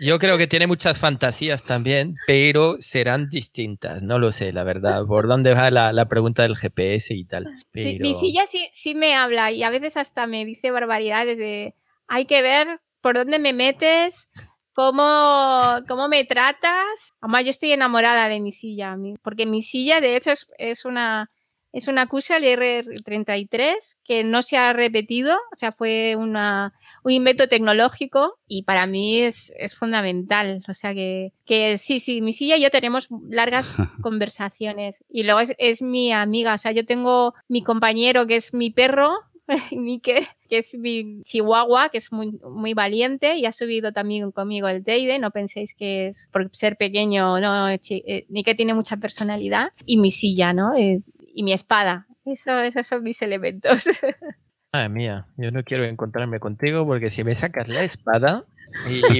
yo 0.02 0.18
creo 0.18 0.38
que 0.38 0.46
tiene 0.46 0.66
muchas 0.66 0.98
fantasías 0.98 1.64
también, 1.64 2.16
pero 2.26 2.76
serán 2.78 3.28
distintas. 3.28 4.02
No 4.02 4.18
lo 4.18 4.32
sé, 4.32 4.50
la 4.50 4.64
verdad. 4.64 5.04
¿Por 5.06 5.28
dónde 5.28 5.52
va 5.52 5.70
la, 5.70 6.08
pregunta 6.08 6.42
del 6.42 6.56
GPS 6.56 7.14
y 7.14 7.26
tal? 7.26 7.44
Mi, 7.74 8.14
silla 8.14 8.46
sí, 8.46 8.66
sí 8.72 8.94
me 8.94 9.14
habla 9.14 9.52
y 9.52 9.62
a 9.62 9.68
veces 9.68 9.98
hasta 9.98 10.26
me 10.26 10.46
dice 10.46 10.70
barbaridades 10.70 11.36
de 11.36 11.74
hay 12.10 12.26
que 12.26 12.42
ver 12.42 12.80
por 13.00 13.14
dónde 13.14 13.38
me 13.38 13.52
metes, 13.52 14.30
cómo, 14.74 15.78
cómo 15.88 16.08
me 16.08 16.24
tratas. 16.24 17.14
Además, 17.20 17.44
yo 17.44 17.50
estoy 17.50 17.70
enamorada 17.70 18.28
de 18.28 18.40
mi 18.40 18.50
silla, 18.50 18.96
porque 19.22 19.46
mi 19.46 19.62
silla, 19.62 20.00
de 20.00 20.16
hecho, 20.16 20.32
es, 20.58 20.84
una, 20.84 21.30
es 21.72 21.86
una 21.86 22.08
Cusa, 22.08 22.38
el 22.38 22.44
R33, 22.44 23.98
que 24.04 24.24
no 24.24 24.42
se 24.42 24.58
ha 24.58 24.72
repetido, 24.72 25.36
o 25.52 25.54
sea, 25.54 25.70
fue 25.70 26.16
una, 26.16 26.74
un 27.04 27.12
invento 27.12 27.46
tecnológico 27.46 28.40
y 28.48 28.64
para 28.64 28.88
mí 28.88 29.20
es, 29.20 29.52
es 29.56 29.76
fundamental. 29.76 30.64
O 30.68 30.74
sea, 30.74 30.92
que, 30.92 31.32
que, 31.46 31.78
sí, 31.78 32.00
sí, 32.00 32.20
mi 32.22 32.32
silla 32.32 32.56
y 32.56 32.62
yo 32.62 32.70
tenemos 32.70 33.06
largas 33.28 33.76
conversaciones 34.02 35.04
y 35.08 35.22
luego 35.22 35.38
es, 35.38 35.54
es 35.58 35.80
mi 35.80 36.12
amiga, 36.12 36.54
o 36.54 36.58
sea, 36.58 36.72
yo 36.72 36.84
tengo 36.84 37.34
mi 37.46 37.62
compañero 37.62 38.26
que 38.26 38.34
es 38.34 38.52
mi 38.52 38.72
perro, 38.72 39.29
Mike, 39.76 40.26
que 40.48 40.58
es 40.58 40.76
mi 40.78 41.22
chihuahua, 41.22 41.88
que 41.90 41.98
es 41.98 42.12
muy, 42.12 42.38
muy 42.50 42.74
valiente 42.74 43.36
y 43.36 43.46
ha 43.46 43.52
subido 43.52 43.92
también 43.92 44.30
conmigo 44.32 44.68
el 44.68 44.84
Teide. 44.84 45.18
No 45.18 45.30
penséis 45.30 45.74
que 45.74 46.08
es 46.08 46.28
por 46.32 46.48
ser 46.52 46.76
pequeño, 46.76 47.40
no, 47.40 47.68
eh, 47.68 47.80
tiene 48.56 48.74
mucha 48.74 48.96
personalidad. 48.96 49.72
Y 49.84 49.98
mi 49.98 50.10
silla, 50.10 50.52
¿no? 50.52 50.74
Eh, 50.74 51.02
y 51.34 51.42
mi 51.42 51.52
espada. 51.52 52.06
Eso, 52.24 52.58
esos 52.60 52.86
son 52.86 53.02
mis 53.02 53.20
elementos. 53.22 53.84
Madre 54.72 54.88
mía, 54.88 55.26
yo 55.36 55.50
no 55.50 55.64
quiero 55.64 55.84
encontrarme 55.84 56.38
contigo 56.38 56.86
porque 56.86 57.10
si 57.10 57.24
me 57.24 57.34
sacas 57.34 57.68
la 57.68 57.82
espada 57.82 58.44
y, 58.88 59.18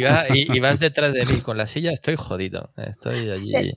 y, 0.57 0.61
vas 0.61 0.79
detrás 0.79 1.13
de 1.13 1.25
mí 1.27 1.41
con 1.43 1.57
la 1.57 1.67
silla, 1.67 1.91
estoy 1.91 2.15
jodido. 2.17 2.71
Estoy 2.77 3.31
allí. 3.31 3.77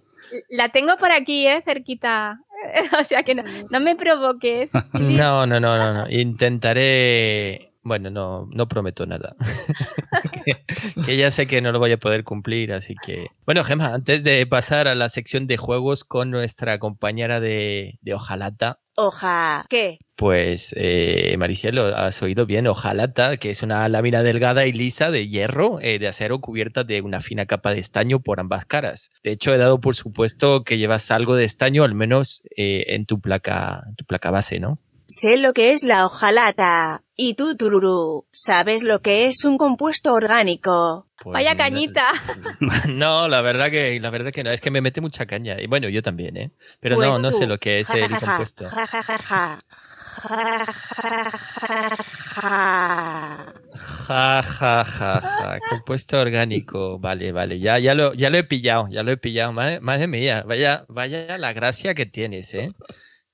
La 0.50 0.70
tengo 0.70 0.98
por 0.98 1.12
aquí, 1.12 1.48
¿eh? 1.48 1.62
Cerquita. 1.66 2.40
o 3.00 3.04
sea 3.04 3.24
que 3.24 3.36
no, 3.36 3.44
no 3.70 3.80
me 3.80 3.96
provoques. 3.96 4.72
No, 4.94 5.46
no, 5.46 5.60
no, 5.60 5.78
no, 5.78 5.94
no. 5.94 6.10
Intentaré. 6.10 7.74
Bueno, 7.82 8.10
no, 8.10 8.48
no 8.52 8.68
prometo 8.70 9.06
nada. 9.06 9.36
que, 11.06 11.18
ya 11.18 11.32
sé 11.32 11.48
que 11.48 11.62
no 11.62 11.74
lo 11.74 11.80
voy 11.80 11.92
a 11.92 11.98
poder 11.98 12.24
cumplir, 12.24 12.72
así 12.72 12.96
que. 13.06 13.28
Bueno, 13.46 13.64
Gemma, 13.64 13.94
antes 13.94 14.24
de 14.24 14.46
pasar 14.48 14.88
a 14.88 14.96
la 14.96 15.10
sección 15.10 15.48
de 15.48 15.58
juegos 15.58 16.06
con 16.06 16.32
nuestra 16.32 16.80
compañera 16.80 17.40
de, 17.42 18.00
de 18.02 18.14
Ojalata. 18.14 18.80
Oja, 18.95 19.65
¿qué? 19.69 19.97
Pues, 20.15 20.75
eh, 20.77 21.36
Maricielo, 21.39 21.86
has 21.97 22.21
oído 22.21 22.45
bien, 22.45 22.67
hojalata, 22.67 23.38
que 23.38 23.49
es 23.49 23.63
una 23.63 23.89
lámina 23.89 24.21
delgada 24.21 24.67
y 24.67 24.71
lisa 24.71 25.10
de 25.10 25.27
hierro, 25.27 25.79
eh, 25.82 25.97
de 25.97 26.08
acero, 26.08 26.39
cubierta 26.41 26.84
de 26.84 27.01
una 27.01 27.19
fina 27.19 27.47
capa 27.47 27.73
de 27.73 27.79
estaño 27.79 28.19
por 28.19 28.39
ambas 28.39 28.67
caras. 28.67 29.10
De 29.23 29.32
hecho, 29.32 29.51
he 29.51 29.58
dado 29.58 29.79
por 29.79 29.95
supuesto 29.95 30.63
que 30.63 30.77
llevas 30.77 31.10
algo 31.10 31.36
de 31.36 31.43
estaño, 31.43 31.84
al 31.84 31.95
menos 31.95 32.43
eh, 32.56 32.86
en 32.89 33.08
tu 33.08 33.19
placa, 33.19 33.82
en 33.88 33.95
tu 33.95 34.06
placa 34.06 34.29
base, 34.29 34.60
¿no? 34.60 34.75
Sé 35.08 35.38
lo 35.38 35.53
que 35.53 35.71
es 35.71 35.84
la 35.84 36.06
hojalata. 36.06 37.03
Y 37.15 37.34
tú, 37.34 37.58
Tururú, 37.58 38.27
¿sabes 38.32 38.84
lo 38.84 39.01
que 39.01 39.25
es 39.25 39.43
un 39.43 39.58
compuesto 39.58 40.13
orgánico? 40.13 41.08
Pues 41.24 41.34
Vaya 41.34 41.56
cañita. 41.56 42.06
No, 42.94 43.28
la 43.30 43.42
verdad 43.42 43.72
que 43.72 44.00
la 44.00 44.10
verdad 44.10 44.32
que 44.32 44.44
no, 44.44 44.52
es 44.52 44.60
que 44.60 44.72
me 44.72 44.82
mete 44.82 45.00
mucha 45.00 45.26
caña. 45.26 45.60
Y 45.62 45.68
bueno, 45.68 45.88
yo 45.88 46.02
también, 46.02 46.36
¿eh? 46.36 46.52
Pero 46.82 46.98
no, 46.98 47.08
pues 47.08 47.22
no 47.22 47.32
sé 47.32 47.48
lo 47.48 47.58
que 47.58 47.80
es 47.80 47.90
el 47.92 48.10
compuesto. 48.10 48.70
Ja. 48.70 49.60
Ja, 54.08 54.44
ja, 54.44 54.84
ja, 54.84 55.60
Compuesto 55.70 56.20
orgánico. 56.20 57.00
Vale, 57.00 57.32
vale. 57.32 57.60
Ya, 57.60 57.80
ya, 57.80 57.96
lo, 57.96 58.14
ya 58.14 58.30
lo 58.30 58.38
he 58.38 58.44
pillado, 58.44 58.88
ya 58.90 59.02
lo 59.04 59.12
he 59.12 59.18
pillado. 59.18 59.54
Madre, 59.54 59.80
madre 59.80 60.08
mía, 60.08 60.44
vaya, 60.46 60.86
vaya 60.88 61.38
la 61.38 61.54
gracia 61.54 61.94
que 61.94 62.06
tienes, 62.06 62.54
¿eh? 62.54 62.72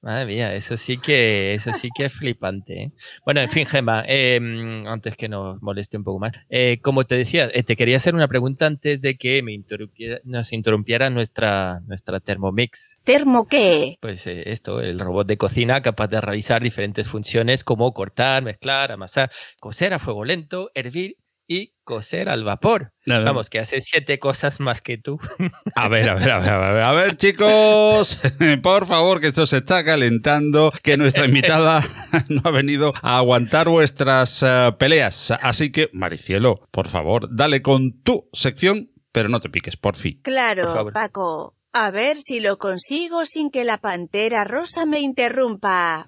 Madre 0.01 0.25
mía, 0.25 0.55
eso 0.55 0.77
sí 0.77 0.97
que, 0.97 1.53
eso 1.53 1.73
sí 1.73 1.89
que 1.93 2.05
es 2.05 2.13
flipante. 2.13 2.83
¿eh? 2.83 2.91
Bueno, 3.25 3.41
en 3.41 3.49
fin, 3.49 3.65
Gemma, 3.65 4.05
em, 4.07 4.87
antes 4.87 5.17
que 5.17 5.27
nos 5.27 5.61
moleste 5.61 5.97
un 5.97 6.05
poco 6.05 6.19
más, 6.19 6.31
eh, 6.49 6.79
como 6.81 7.03
te 7.03 7.15
decía, 7.15 7.49
eh, 7.53 7.63
te 7.63 7.75
quería 7.75 7.97
hacer 7.97 8.15
una 8.15 8.29
pregunta 8.29 8.65
antes 8.65 9.01
de 9.01 9.15
que 9.15 9.43
me 9.43 9.51
interrumpiera, 9.51 10.19
nos 10.23 10.53
interrumpiera 10.53 11.09
nuestra, 11.09 11.81
nuestra 11.85 12.21
Thermomix. 12.21 13.01
¿Termo 13.03 13.45
qué? 13.45 13.97
Pues 13.99 14.25
esto, 14.25 14.79
el 14.79 14.99
robot 14.99 15.27
de 15.27 15.37
cocina 15.37 15.81
capaz 15.81 16.07
de 16.07 16.21
realizar 16.21 16.61
diferentes 16.61 17.05
funciones 17.05 17.65
como 17.65 17.93
cortar, 17.93 18.41
mezclar, 18.41 18.93
amasar, 18.93 19.29
coser 19.59 19.93
a 19.93 19.99
fuego 19.99 20.23
lento, 20.23 20.71
hervir 20.75 21.17
y 21.49 21.73
coser 21.83 22.29
al 22.29 22.43
vapor. 22.43 22.93
Vamos, 23.07 23.49
que 23.49 23.59
hace 23.59 23.81
siete 23.81 24.19
cosas 24.19 24.59
más 24.59 24.81
que 24.81 24.99
tú. 24.99 25.19
A 25.75 25.87
ver, 25.87 26.07
a 26.07 26.13
ver, 26.13 26.29
a 26.29 26.39
ver, 26.39 26.49
a 26.49 26.73
ver, 26.73 26.83
a 26.83 26.93
ver, 26.93 27.15
chicos, 27.15 28.21
por 28.63 28.85
favor, 28.85 29.19
que 29.19 29.27
esto 29.27 29.47
se 29.47 29.57
está 29.57 29.83
calentando, 29.83 30.71
que 30.83 30.95
nuestra 30.95 31.25
invitada 31.25 31.81
no 32.29 32.41
ha 32.43 32.51
venido 32.51 32.93
a 33.01 33.17
aguantar 33.17 33.67
vuestras 33.67 34.43
eh, 34.43 34.71
peleas. 34.77 35.31
Así 35.41 35.71
que, 35.71 35.89
Maricielo, 35.91 36.59
por 36.69 36.87
favor, 36.87 37.27
dale 37.35 37.63
con 37.63 37.99
tu 38.03 38.29
sección, 38.31 38.91
pero 39.11 39.29
no 39.29 39.39
te 39.39 39.49
piques, 39.49 39.75
por 39.75 39.95
fin. 39.95 40.19
Claro, 40.21 40.91
Paco. 40.93 41.55
A 41.73 41.89
ver 41.89 42.17
si 42.21 42.39
lo 42.39 42.57
consigo 42.57 43.25
sin 43.25 43.49
que 43.49 43.63
la 43.63 43.79
pantera 43.79 44.43
rosa 44.43 44.85
me 44.85 44.99
interrumpa. 44.99 46.07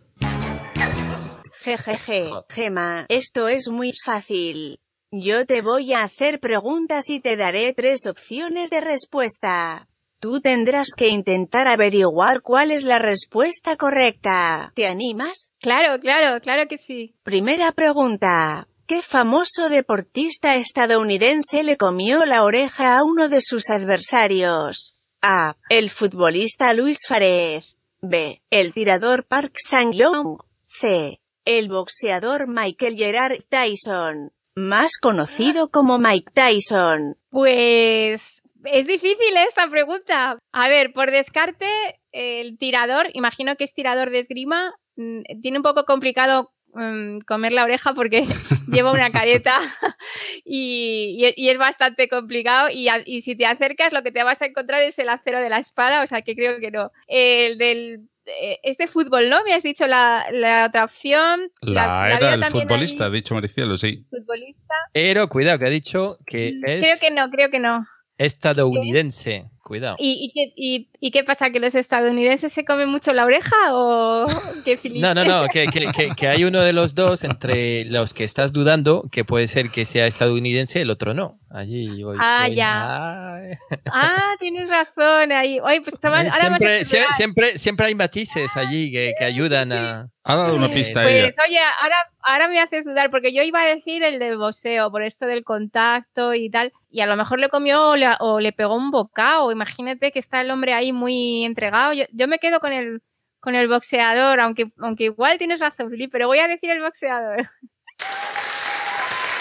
Jejeje, 1.63 2.29
Gema, 2.49 3.05
esto 3.09 3.47
es 3.47 3.69
muy 3.69 3.93
fácil. 4.05 4.79
Yo 5.13 5.45
te 5.45 5.61
voy 5.61 5.91
a 5.91 6.03
hacer 6.03 6.39
preguntas 6.39 7.09
y 7.09 7.19
te 7.19 7.35
daré 7.35 7.73
tres 7.73 8.05
opciones 8.07 8.69
de 8.69 8.79
respuesta. 8.79 9.89
Tú 10.21 10.39
tendrás 10.39 10.87
que 10.95 11.09
intentar 11.09 11.67
averiguar 11.67 12.41
cuál 12.41 12.71
es 12.71 12.85
la 12.85 12.97
respuesta 12.97 13.75
correcta. 13.75 14.71
¿Te 14.73 14.87
animas? 14.87 15.51
Claro, 15.59 15.99
claro, 15.99 16.39
claro 16.39 16.63
que 16.69 16.77
sí. 16.77 17.13
Primera 17.23 17.73
pregunta. 17.73 18.69
¿Qué 18.87 19.01
famoso 19.01 19.67
deportista 19.67 20.55
estadounidense 20.55 21.63
le 21.63 21.75
comió 21.75 22.23
la 22.23 22.43
oreja 22.45 22.97
a 22.97 23.03
uno 23.03 23.27
de 23.27 23.41
sus 23.41 23.69
adversarios? 23.69 25.17
A. 25.21 25.57
El 25.67 25.89
futbolista 25.89 26.71
Luis 26.71 26.99
Farez. 27.05 27.75
B. 27.99 28.41
El 28.49 28.73
tirador 28.73 29.25
Park 29.27 29.55
Sang-yong. 29.57 30.37
C. 30.61 31.19
El 31.43 31.67
boxeador 31.67 32.47
Michael 32.47 32.95
Gerard 32.95 33.39
Tyson 33.49 34.31
más 34.67 34.97
conocido 34.99 35.69
como 35.69 35.99
Mike 35.99 36.31
Tyson? 36.33 37.17
Pues 37.29 38.43
es 38.65 38.87
difícil 38.87 39.37
esta 39.47 39.67
pregunta. 39.69 40.37
A 40.51 40.69
ver, 40.69 40.93
por 40.93 41.11
descarte, 41.11 41.67
el 42.11 42.57
tirador, 42.57 43.07
imagino 43.13 43.55
que 43.55 43.63
es 43.63 43.73
tirador 43.73 44.09
de 44.09 44.19
esgrima, 44.19 44.73
mm, 44.95 45.21
tiene 45.41 45.57
un 45.57 45.63
poco 45.63 45.85
complicado 45.85 46.51
mm, 46.73 47.19
comer 47.27 47.53
la 47.53 47.63
oreja 47.63 47.93
porque 47.93 48.23
lleva 48.71 48.91
una 48.91 49.11
careta 49.11 49.59
y, 50.45 51.23
es 51.35 51.57
bastante 51.57 52.07
complicado 52.07 52.69
y, 52.71 52.87
y 53.05 53.21
si 53.21 53.35
te 53.35 53.45
acercas 53.45 53.93
lo 53.93 54.03
que 54.03 54.11
te 54.11 54.23
vas 54.23 54.41
a 54.41 54.45
encontrar 54.45 54.83
es 54.83 54.99
el 54.99 55.09
acero 55.09 55.39
de 55.39 55.49
la 55.49 55.59
espada, 55.59 56.03
o 56.03 56.07
sea 56.07 56.21
que 56.21 56.35
creo 56.35 56.59
que 56.59 56.71
no. 56.71 56.89
El 57.07 57.57
del... 57.57 58.07
eh, 58.25 58.59
Es 58.63 58.77
de 58.77 58.87
fútbol, 58.87 59.29
¿no? 59.29 59.43
Me 59.43 59.53
has 59.53 59.63
dicho 59.63 59.87
la, 59.87 60.25
la 60.31 60.65
otra 60.67 60.85
opción. 60.85 61.51
La, 61.61 62.11
era 62.13 62.33
el 62.35 62.43
futbolista, 62.45 63.05
ha 63.05 63.09
dicho 63.09 63.33
Maricielo, 63.35 63.77
sí. 63.77 64.05
futbolista. 64.09 64.73
Pero 64.93 65.27
cuidado, 65.29 65.59
que 65.59 65.65
ha 65.65 65.69
dicho 65.69 66.17
que 66.25 66.53
Mm, 66.55 66.61
Creo 66.63 66.93
es 66.93 67.01
que 67.01 67.11
no, 67.11 67.29
creo 67.29 67.49
que 67.49 67.59
no. 67.59 67.85
estadounidense. 68.17 69.49
Cuidado. 69.71 69.95
¿Y, 69.99 70.19
y, 70.21 70.31
qué, 70.33 70.53
y- 70.57 70.89
y 70.99 71.11
qué 71.11 71.23
pasa? 71.23 71.49
¿Que 71.49 71.61
los 71.61 71.75
estadounidenses 71.75 72.51
se 72.51 72.65
comen 72.65 72.89
mucho 72.89 73.13
la 73.13 73.23
oreja 73.23 73.55
o 73.71 74.25
qué? 74.65 74.77
No, 74.95 75.13
no, 75.13 75.23
no, 75.23 75.47
que, 75.47 75.67
que- 75.67 75.87
que- 75.95 76.09
que 76.09 76.27
hay 76.27 76.43
uno 76.43 76.59
de 76.61 76.73
los 76.73 76.93
dos 76.93 77.23
entre 77.23 77.85
los 77.85 78.13
que 78.13 78.25
estás 78.25 78.51
dudando 78.51 79.07
que 79.09 79.23
puede 79.23 79.47
ser 79.47 79.69
que 79.69 79.85
sea 79.85 80.07
estadounidense, 80.07 80.81
el 80.81 80.89
otro 80.89 81.13
no. 81.13 81.31
Allí 81.49 82.03
voy. 82.03 82.17
Ah, 82.19 82.43
voy- 82.47 82.55
ya. 82.55 83.35
Ay. 83.35 83.51
Ah, 83.93 84.33
tienes 84.41 84.67
razón 84.69 85.31
ahí. 85.31 85.59
Oye, 85.61 85.79
pues 85.81 85.95
ahora 86.03 86.19
a 86.19 86.31
siempre, 86.31 86.67
sie- 86.67 86.81
estudiar. 86.81 87.13
siempre, 87.13 87.57
siempre 87.57 87.85
hay 87.87 87.95
matices 87.95 88.57
allí 88.57 88.91
que, 88.91 89.13
que 89.17 89.23
ayudan 89.23 89.71
a. 89.71 90.09
Ha 90.23 90.35
dado 90.35 90.55
una 90.55 90.69
pista 90.69 91.09
ella. 91.09 91.31
Pues 91.33 91.47
oye, 91.47 91.59
ahora, 91.81 91.95
ahora 92.21 92.47
me 92.47 92.59
haces 92.59 92.85
dudar, 92.85 93.09
porque 93.09 93.33
yo 93.33 93.41
iba 93.41 93.61
a 93.61 93.65
decir 93.65 94.03
el 94.03 94.19
del 94.19 94.37
boxeo, 94.37 94.91
por 94.91 95.01
esto 95.01 95.25
del 95.25 95.43
contacto 95.43 96.33
y 96.35 96.49
tal, 96.49 96.71
y 96.91 97.01
a 97.01 97.07
lo 97.07 97.15
mejor 97.15 97.39
le 97.39 97.49
comió 97.49 97.89
o 97.89 97.95
le, 97.95 98.07
o 98.19 98.39
le 98.39 98.51
pegó 98.53 98.75
un 98.75 98.91
bocado. 98.91 99.51
Imagínate 99.51 100.11
que 100.11 100.19
está 100.19 100.41
el 100.41 100.51
hombre 100.51 100.73
ahí 100.73 100.93
muy 100.93 101.43
entregado. 101.43 101.93
Yo, 101.93 102.05
yo 102.11 102.27
me 102.27 102.37
quedo 102.37 102.59
con 102.59 102.71
el, 102.71 103.01
con 103.39 103.55
el 103.55 103.67
boxeador, 103.67 104.39
aunque, 104.39 104.71
aunque 104.79 105.05
igual 105.05 105.39
tienes 105.39 105.59
razón, 105.59 105.89
Filipe, 105.89 106.11
pero 106.11 106.27
voy 106.27 106.39
a 106.39 106.47
decir 106.47 106.69
el 106.69 106.81
boxeador. 106.81 107.49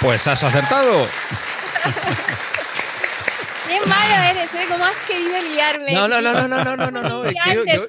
Pues 0.01 0.27
has 0.27 0.43
acertado. 0.43 1.07
Claro, 4.07 4.31
eres, 4.31 4.51
has 4.85 4.97
querido 5.07 5.43
liarme? 5.53 5.93
No, 5.93 6.09
no, 6.09 6.21
no, 6.21 6.33
no, 6.33 6.49
no, 6.49 6.77
no, 6.77 6.91
no, 6.91 7.03
no. 7.03 7.25
Yo, 7.55 7.65
yo, 7.65 7.87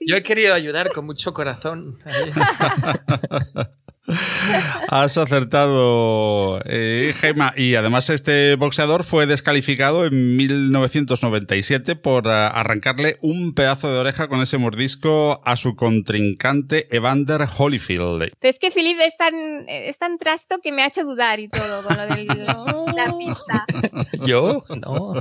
yo, 0.00 0.16
he 0.16 0.22
querido 0.22 0.54
ayudar 0.54 0.92
con 0.92 1.04
mucho 1.06 1.34
corazón. 1.34 1.98
Has 4.88 5.18
acertado, 5.18 6.60
eh, 6.64 7.12
Gema. 7.14 7.52
Y 7.56 7.74
además 7.74 8.10
este 8.10 8.56
boxeador 8.56 9.04
fue 9.04 9.26
descalificado 9.26 10.06
en 10.06 10.36
1997 10.36 11.96
por 11.96 12.26
eh, 12.26 12.30
arrancarle 12.30 13.18
un 13.20 13.54
pedazo 13.54 13.92
de 13.92 14.00
oreja 14.00 14.28
con 14.28 14.40
ese 14.40 14.58
mordisco 14.58 15.42
a 15.44 15.56
su 15.56 15.76
contrincante 15.76 16.88
Evander 16.94 17.42
Holyfield. 17.58 18.32
Pero 18.38 18.50
es 18.50 18.58
que 18.58 18.68
es 18.68 19.16
tan, 19.16 19.34
es 19.68 19.98
tan 19.98 20.18
trasto 20.18 20.58
que 20.62 20.72
me 20.72 20.82
ha 20.82 20.86
hecho 20.86 21.04
dudar 21.04 21.40
y 21.40 21.48
todo 21.48 21.82
con 21.82 21.96
lo 21.96 22.06
de 22.06 22.24
la 22.94 23.16
pista. 23.16 23.64
Yo, 24.26 24.62
no. 24.80 25.12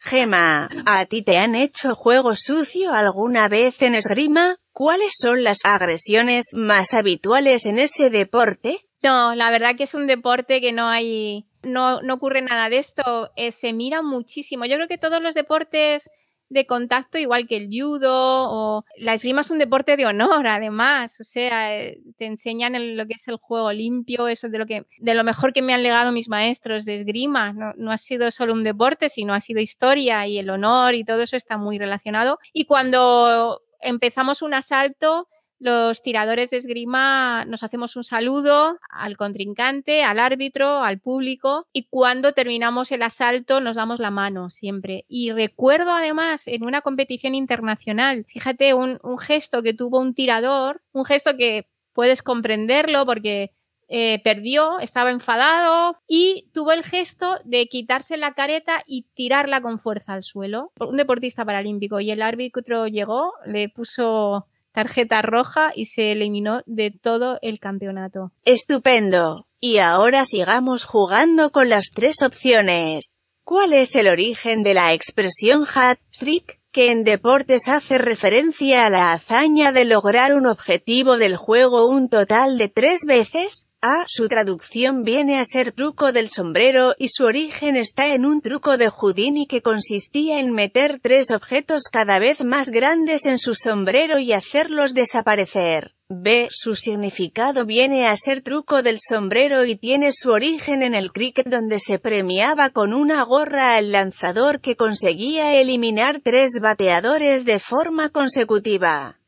Gema, 0.00 0.68
¿a 0.86 1.06
ti 1.06 1.22
te 1.22 1.38
han 1.38 1.54
hecho 1.54 1.94
juego 1.94 2.34
sucio 2.34 2.92
alguna 2.94 3.48
vez 3.48 3.82
en 3.82 3.94
esgrima? 3.94 4.58
¿Cuáles 4.78 5.16
son 5.20 5.42
las 5.42 5.64
agresiones 5.64 6.52
más 6.54 6.94
habituales 6.94 7.66
en 7.66 7.80
ese 7.80 8.10
deporte? 8.10 8.78
No, 9.02 9.34
la 9.34 9.50
verdad 9.50 9.74
que 9.76 9.82
es 9.82 9.94
un 9.94 10.06
deporte 10.06 10.60
que 10.60 10.70
no 10.72 10.86
hay, 10.86 11.46
no, 11.64 12.00
no 12.00 12.14
ocurre 12.14 12.42
nada 12.42 12.68
de 12.68 12.78
esto. 12.78 13.32
Eh, 13.34 13.50
se 13.50 13.72
mira 13.72 14.02
muchísimo. 14.02 14.66
Yo 14.66 14.76
creo 14.76 14.86
que 14.86 14.96
todos 14.96 15.20
los 15.20 15.34
deportes 15.34 16.08
de 16.48 16.64
contacto, 16.64 17.18
igual 17.18 17.48
que 17.48 17.56
el 17.56 17.68
judo 17.68 18.12
o 18.12 18.84
la 18.98 19.14
esgrima 19.14 19.40
es 19.40 19.50
un 19.50 19.58
deporte 19.58 19.96
de 19.96 20.06
honor, 20.06 20.46
además. 20.46 21.20
O 21.20 21.24
sea, 21.24 21.76
eh, 21.76 21.98
te 22.16 22.26
enseñan 22.26 22.96
lo 22.96 23.04
que 23.06 23.14
es 23.14 23.26
el 23.26 23.38
juego 23.38 23.72
limpio, 23.72 24.28
eso 24.28 24.48
de 24.48 24.58
lo 24.58 24.66
que, 24.66 24.86
de 25.00 25.14
lo 25.14 25.24
mejor 25.24 25.52
que 25.52 25.60
me 25.60 25.74
han 25.74 25.82
legado 25.82 26.12
mis 26.12 26.28
maestros 26.28 26.84
de 26.84 26.94
esgrima. 26.94 27.52
No 27.76 27.90
ha 27.90 27.98
sido 27.98 28.30
solo 28.30 28.52
un 28.52 28.62
deporte, 28.62 29.08
sino 29.08 29.34
ha 29.34 29.40
sido 29.40 29.60
historia 29.60 30.24
y 30.28 30.38
el 30.38 30.50
honor 30.50 30.94
y 30.94 31.02
todo 31.02 31.22
eso 31.22 31.34
está 31.34 31.58
muy 31.58 31.78
relacionado. 31.78 32.38
Y 32.52 32.66
cuando 32.66 33.60
empezamos 33.80 34.42
un 34.42 34.54
asalto, 34.54 35.28
los 35.60 36.02
tiradores 36.02 36.50
de 36.50 36.58
esgrima 36.58 37.44
nos 37.44 37.64
hacemos 37.64 37.96
un 37.96 38.04
saludo 38.04 38.78
al 38.90 39.16
contrincante, 39.16 40.04
al 40.04 40.20
árbitro, 40.20 40.84
al 40.84 41.00
público 41.00 41.66
y 41.72 41.88
cuando 41.88 42.32
terminamos 42.32 42.92
el 42.92 43.02
asalto 43.02 43.60
nos 43.60 43.74
damos 43.74 43.98
la 43.98 44.12
mano 44.12 44.50
siempre. 44.50 45.04
Y 45.08 45.32
recuerdo 45.32 45.92
además 45.92 46.46
en 46.46 46.64
una 46.64 46.80
competición 46.80 47.34
internacional, 47.34 48.24
fíjate, 48.28 48.72
un, 48.74 48.98
gesto 49.18 49.62
que 49.62 49.74
tuvo 49.74 49.98
un 49.98 50.14
tirador, 50.14 50.80
un 50.92 51.04
gesto 51.04 51.36
que 51.36 51.68
puedes 51.92 52.22
comprenderlo 52.22 53.04
porque 53.04 53.50
eh, 53.88 54.20
perdió, 54.22 54.78
estaba 54.80 55.10
enfadado 55.10 55.96
y 56.06 56.48
tuvo 56.52 56.72
el 56.72 56.82
gesto 56.82 57.36
de 57.44 57.66
quitarse 57.66 58.16
la 58.16 58.34
careta 58.34 58.82
y 58.86 59.06
tirarla 59.14 59.62
con 59.62 59.78
fuerza 59.78 60.12
al 60.12 60.22
suelo. 60.22 60.72
Un 60.78 60.96
deportista 60.96 61.44
paralímpico 61.44 61.98
y 62.00 62.10
el 62.10 62.22
árbitro 62.22 62.86
llegó, 62.86 63.32
le 63.46 63.70
puso 63.70 64.46
tarjeta 64.72 65.22
roja 65.22 65.72
y 65.74 65.86
se 65.86 66.12
eliminó 66.12 66.60
de 66.66 66.90
todo 66.90 67.38
el 67.42 67.58
campeonato. 67.58 68.28
Estupendo. 68.44 69.46
Y 69.60 69.78
ahora 69.78 70.24
sigamos 70.24 70.84
jugando 70.84 71.50
con 71.50 71.68
las 71.68 71.90
tres 71.92 72.22
opciones. 72.22 73.20
¿Cuál 73.42 73.72
es 73.72 73.96
el 73.96 74.08
origen 74.08 74.62
de 74.62 74.74
la 74.74 74.92
expresión 74.92 75.64
hat-trick, 75.64 76.60
que 76.70 76.92
en 76.92 77.02
deportes 77.02 77.66
hace 77.66 77.96
referencia 77.96 78.84
a 78.84 78.90
la 78.90 79.12
hazaña 79.12 79.72
de 79.72 79.86
lograr 79.86 80.34
un 80.34 80.46
objetivo 80.46 81.16
del 81.16 81.36
juego 81.36 81.88
un 81.88 82.10
total 82.10 82.58
de 82.58 82.68
tres 82.68 83.04
veces? 83.06 83.67
A. 83.80 84.06
Su 84.08 84.26
traducción 84.26 85.04
viene 85.04 85.38
a 85.38 85.44
ser 85.44 85.70
truco 85.70 86.10
del 86.10 86.30
sombrero 86.30 86.96
y 86.98 87.06
su 87.10 87.24
origen 87.24 87.76
está 87.76 88.12
en 88.12 88.24
un 88.24 88.40
truco 88.40 88.76
de 88.76 88.90
Houdini 88.90 89.46
que 89.46 89.62
consistía 89.62 90.40
en 90.40 90.50
meter 90.50 90.98
tres 91.00 91.30
objetos 91.30 91.84
cada 91.84 92.18
vez 92.18 92.42
más 92.42 92.70
grandes 92.70 93.26
en 93.26 93.38
su 93.38 93.54
sombrero 93.54 94.18
y 94.18 94.32
hacerlos 94.32 94.94
desaparecer. 94.94 95.94
B. 96.08 96.48
Su 96.50 96.74
significado 96.74 97.66
viene 97.66 98.08
a 98.08 98.16
ser 98.16 98.40
truco 98.40 98.82
del 98.82 98.98
sombrero 98.98 99.64
y 99.64 99.76
tiene 99.76 100.10
su 100.10 100.30
origen 100.30 100.82
en 100.82 100.96
el 100.96 101.12
cricket 101.12 101.46
donde 101.46 101.78
se 101.78 102.00
premiaba 102.00 102.70
con 102.70 102.92
una 102.92 103.22
gorra 103.24 103.76
al 103.76 103.92
lanzador 103.92 104.60
que 104.60 104.74
conseguía 104.74 105.54
eliminar 105.54 106.20
tres 106.24 106.58
bateadores 106.60 107.44
de 107.44 107.60
forma 107.60 108.08
consecutiva. 108.08 109.18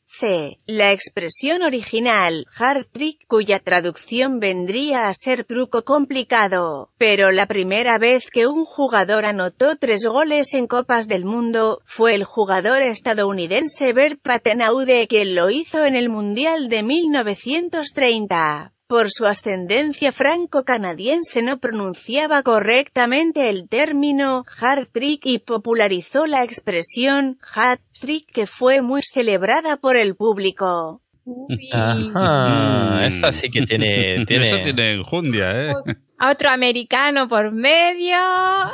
La 0.66 0.92
expresión 0.92 1.62
original, 1.62 2.46
hard 2.58 2.86
trick, 2.92 3.26
cuya 3.26 3.58
traducción 3.58 4.38
vendría 4.38 5.08
a 5.08 5.14
ser 5.14 5.44
truco 5.44 5.82
complicado. 5.84 6.90
Pero 6.98 7.30
la 7.30 7.46
primera 7.46 7.98
vez 7.98 8.28
que 8.30 8.46
un 8.46 8.66
jugador 8.66 9.24
anotó 9.24 9.76
tres 9.76 10.04
goles 10.04 10.52
en 10.52 10.66
Copas 10.66 11.08
del 11.08 11.24
Mundo, 11.24 11.80
fue 11.84 12.14
el 12.14 12.24
jugador 12.24 12.82
estadounidense 12.82 13.94
Bert 13.94 14.20
Patenaude 14.20 15.06
quien 15.08 15.34
lo 15.34 15.48
hizo 15.48 15.86
en 15.86 15.96
el 15.96 16.10
Mundial 16.10 16.68
de 16.68 16.82
1930. 16.82 18.72
Por 18.90 19.06
su 19.08 19.24
ascendencia 19.24 20.10
franco-canadiense 20.10 21.42
no 21.42 21.60
pronunciaba 21.60 22.42
correctamente 22.42 23.48
el 23.48 23.68
término 23.68 24.42
hard 24.60 24.88
trick 24.90 25.26
y 25.26 25.38
popularizó 25.38 26.26
la 26.26 26.42
expresión 26.42 27.38
hat 27.54 27.78
trick 27.92 28.26
que 28.32 28.46
fue 28.46 28.82
muy 28.82 29.02
celebrada 29.02 29.76
por 29.76 29.96
el 29.96 30.16
público. 30.16 31.02
Uy. 31.24 31.68
Ajá, 31.72 33.06
esa 33.06 33.30
sí 33.30 33.48
que 33.48 33.64
tiene. 33.64 34.24
tiene... 34.26 34.48
Eso 34.48 34.58
tiene 34.60 34.94
enjundia, 34.94 35.70
¿eh? 35.70 35.74
A 36.22 36.30
otro 36.30 36.50
americano 36.50 37.28
por 37.28 37.50
medio. 37.50 38.16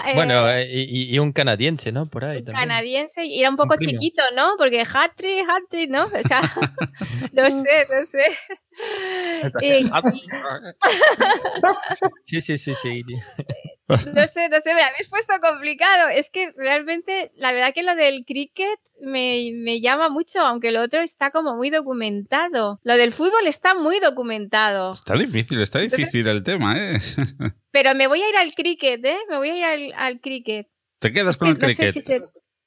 eh, 0.07 0.15
Bueno, 0.15 0.49
eh, 0.51 0.67
y, 0.69 1.15
y 1.15 1.19
un 1.21 1.33
canadiense, 1.33 1.93
¿no? 1.93 2.05
Por 2.07 2.25
ahí 2.25 2.39
también. 2.43 2.69
canadiense 2.69 3.25
y 3.25 3.41
era 3.41 3.51
un 3.51 3.57
poco 3.57 3.75
Un 3.75 3.79
chiquito, 3.79 4.23
¿no? 4.35 4.55
Porque 4.59 4.81
hat-trick, 4.83 5.49
hat-trick, 5.49 5.89
¿no? 5.91 6.05
O 6.05 6.07
sea, 6.09 6.41
no 7.33 7.51
sé, 7.51 7.87
no 7.97 8.05
sé. 8.05 8.25
Y- 9.63 9.89
Sí, 12.25 12.41
sí, 12.41 12.59
sí, 12.59 12.75
sí. 12.75 13.03
no 13.89 14.27
sé, 14.27 14.49
no 14.49 14.59
sé, 14.61 14.75
me 14.75 14.83
habéis 14.83 15.09
puesto 15.09 15.35
complicado. 15.41 16.09
Es 16.09 16.29
que 16.31 16.53
realmente, 16.57 17.31
la 17.37 17.53
verdad 17.53 17.73
que 17.73 17.83
lo 17.85 17.95
del 17.95 18.25
cricket 18.27 18.79
me, 19.01 19.51
me 19.55 19.81
llama 19.81 20.09
mucho, 20.09 20.41
aunque 20.41 20.73
lo 20.73 20.83
otro 20.83 21.01
está 21.01 21.31
como 21.31 21.55
muy 21.55 21.71
documentado. 21.71 22.81
Lo 22.83 22.97
del 22.97 23.13
fútbol 23.13 23.47
está 23.47 23.75
muy 23.75 24.01
documentado. 24.01 24.91
Está 24.91 25.15
difícil, 25.15 25.61
está 25.63 25.79
difícil 25.79 26.27
el 26.27 26.43
tema, 26.43 26.77
¿eh? 26.77 26.99
Pero 27.71 27.95
me 27.95 28.07
voy 28.07 28.23
a 28.23 28.29
ir 28.29 28.37
al 28.37 28.55
cricket, 28.55 29.05
¿eh? 29.05 29.19
Me 29.29 29.37
voy 29.37 29.51
a 29.51 29.57
ir 29.57 29.65
al, 29.65 29.93
al 29.97 30.21
cricket. 30.21 30.69
Te 30.99 31.13
quedas 31.13 31.37
con 31.37 31.49
el 31.49 31.59
No 31.59 31.69
sé 31.69 31.75
cricket. 31.77 31.93
si 31.93 32.01
se- 32.01 32.21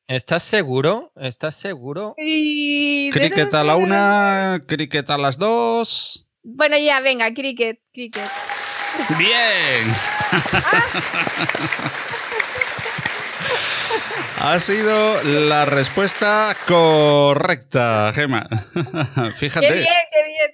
¿Estás 0.07 0.43
seguro? 0.43 1.11
¿Estás 1.15 1.55
seguro? 1.55 2.15
Y- 2.17 3.09
Cricket 3.11 3.53
a 3.53 3.63
la 3.63 3.75
una, 3.75 4.59
cricket 4.67 5.07
a 5.09 5.17
las 5.17 5.37
dos. 5.37 6.27
Bueno, 6.41 6.77
ya, 6.77 6.99
venga, 6.99 7.31
cricket, 7.33 7.79
cricket. 7.93 8.23
Bien. 9.17 9.93
Ha 14.41 14.59
sido 14.59 15.21
la 15.23 15.65
respuesta 15.65 16.55
correcta, 16.67 18.11
Gema. 18.15 18.47
Qué 18.47 19.33
Fíjate. 19.33 19.67
bien, 19.67 19.85
qué 20.11 20.23
bien. 20.25 20.51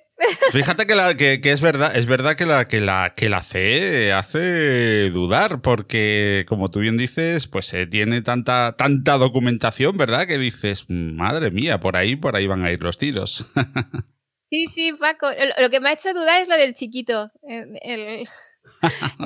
Fíjate 0.51 0.87
que, 0.87 0.95
la, 0.95 1.15
que, 1.17 1.41
que 1.41 1.51
es 1.51 1.61
verdad, 1.61 1.95
es 1.95 2.05
verdad 2.05 2.35
que 2.35 2.45
la, 2.45 2.67
que 2.67 2.79
la, 2.79 3.13
que 3.15 3.29
la 3.29 3.41
C 3.41 4.13
hace 4.13 5.09
dudar, 5.09 5.61
porque 5.61 6.45
como 6.47 6.69
tú 6.69 6.79
bien 6.79 6.97
dices, 6.97 7.47
pues 7.47 7.73
eh, 7.73 7.85
tiene 7.87 8.21
tanta, 8.21 8.75
tanta 8.77 9.17
documentación, 9.17 9.97
¿verdad? 9.97 10.25
Que 10.27 10.37
dices, 10.37 10.85
madre 10.89 11.51
mía, 11.51 11.79
por 11.79 11.97
ahí, 11.97 12.15
por 12.15 12.35
ahí 12.35 12.47
van 12.47 12.63
a 12.65 12.71
ir 12.71 12.81
los 12.83 12.97
tiros. 12.97 13.51
Sí, 14.51 14.67
sí, 14.67 14.93
Paco. 14.93 15.27
Lo- 15.59 15.69
que 15.71 15.79
me 15.79 15.89
ha 15.89 15.93
hecho 15.93 16.13
dudar 16.13 16.39
es 16.39 16.47
lo 16.47 16.55
del 16.55 16.75
chiquito. 16.75 17.29
El, 17.41 17.77
el- 17.81 18.27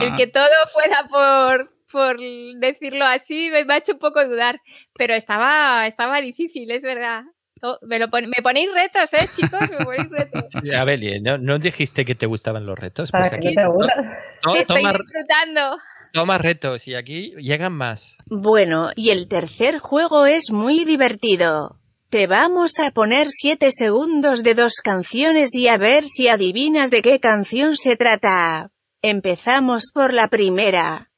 el 0.02 0.16
que 0.16 0.28
todo 0.34 0.48
fuera 0.74 1.08
por, 1.10 1.70
por 1.92 2.18
decirlo 2.60 3.06
así 3.06 3.50
me, 3.52 3.66
me 3.66 3.74
ha 3.76 3.78
hecho 3.78 3.92
un 3.94 4.00
poco 4.00 4.26
dudar. 4.26 4.60
Pero 4.98 5.14
estaba, 5.14 5.86
estaba 5.86 6.22
difícil, 6.22 6.72
es 6.72 6.82
verdad. 6.84 7.24
Oh, 7.62 7.78
me, 7.82 8.00
lo 8.00 8.10
pon- 8.10 8.28
me 8.30 8.42
ponéis 8.42 8.70
retos, 8.74 9.14
¿eh, 9.14 9.18
chicos? 9.36 9.60
Me 9.72 9.84
ponéis 9.86 10.10
retos. 10.10 10.44
A 10.76 10.84
ver, 10.86 11.00
Lie, 11.00 11.20
¿no, 11.20 11.38
no 11.38 11.60
dijiste 11.60 12.06
que 12.06 12.16
te 12.16 12.26
gustaban 12.26 12.66
los 12.66 12.78
retos? 12.80 13.12
Pues 13.12 13.32
aquí 13.34 13.48
no 13.50 13.54
te 13.54 13.62
aburras. 13.62 14.18
to- 14.42 14.54
que 14.54 14.60
estoy 14.62 14.78
toma, 14.82 14.94
disfrutando. 14.94 15.78
toma 16.14 16.38
retos 16.38 16.88
y 16.88 16.96
aquí 16.96 17.34
llegan 17.38 17.76
más. 17.78 18.18
Bueno, 18.28 18.92
y 18.96 19.10
el 19.10 19.28
tercer 19.28 19.80
juego 19.80 20.26
es 20.26 20.52
muy 20.52 20.86
divertido. 20.86 21.76
Te 22.10 22.26
vamos 22.28 22.80
a 22.80 22.90
poner 22.92 23.28
7 23.30 23.70
segundos 23.72 24.42
de 24.44 24.56
dos 24.56 24.76
canciones 24.84 25.54
y 25.54 25.68
a 25.68 25.78
ver 25.78 26.06
si 26.06 26.28
adivinas 26.28 26.90
de 26.90 27.02
qué 27.04 27.20
canción 27.20 27.76
se 27.76 27.98
trata. 27.98 28.72
Empezamos 29.04 29.92
por 29.94 30.14
la 30.14 30.28
primera. 30.28 31.09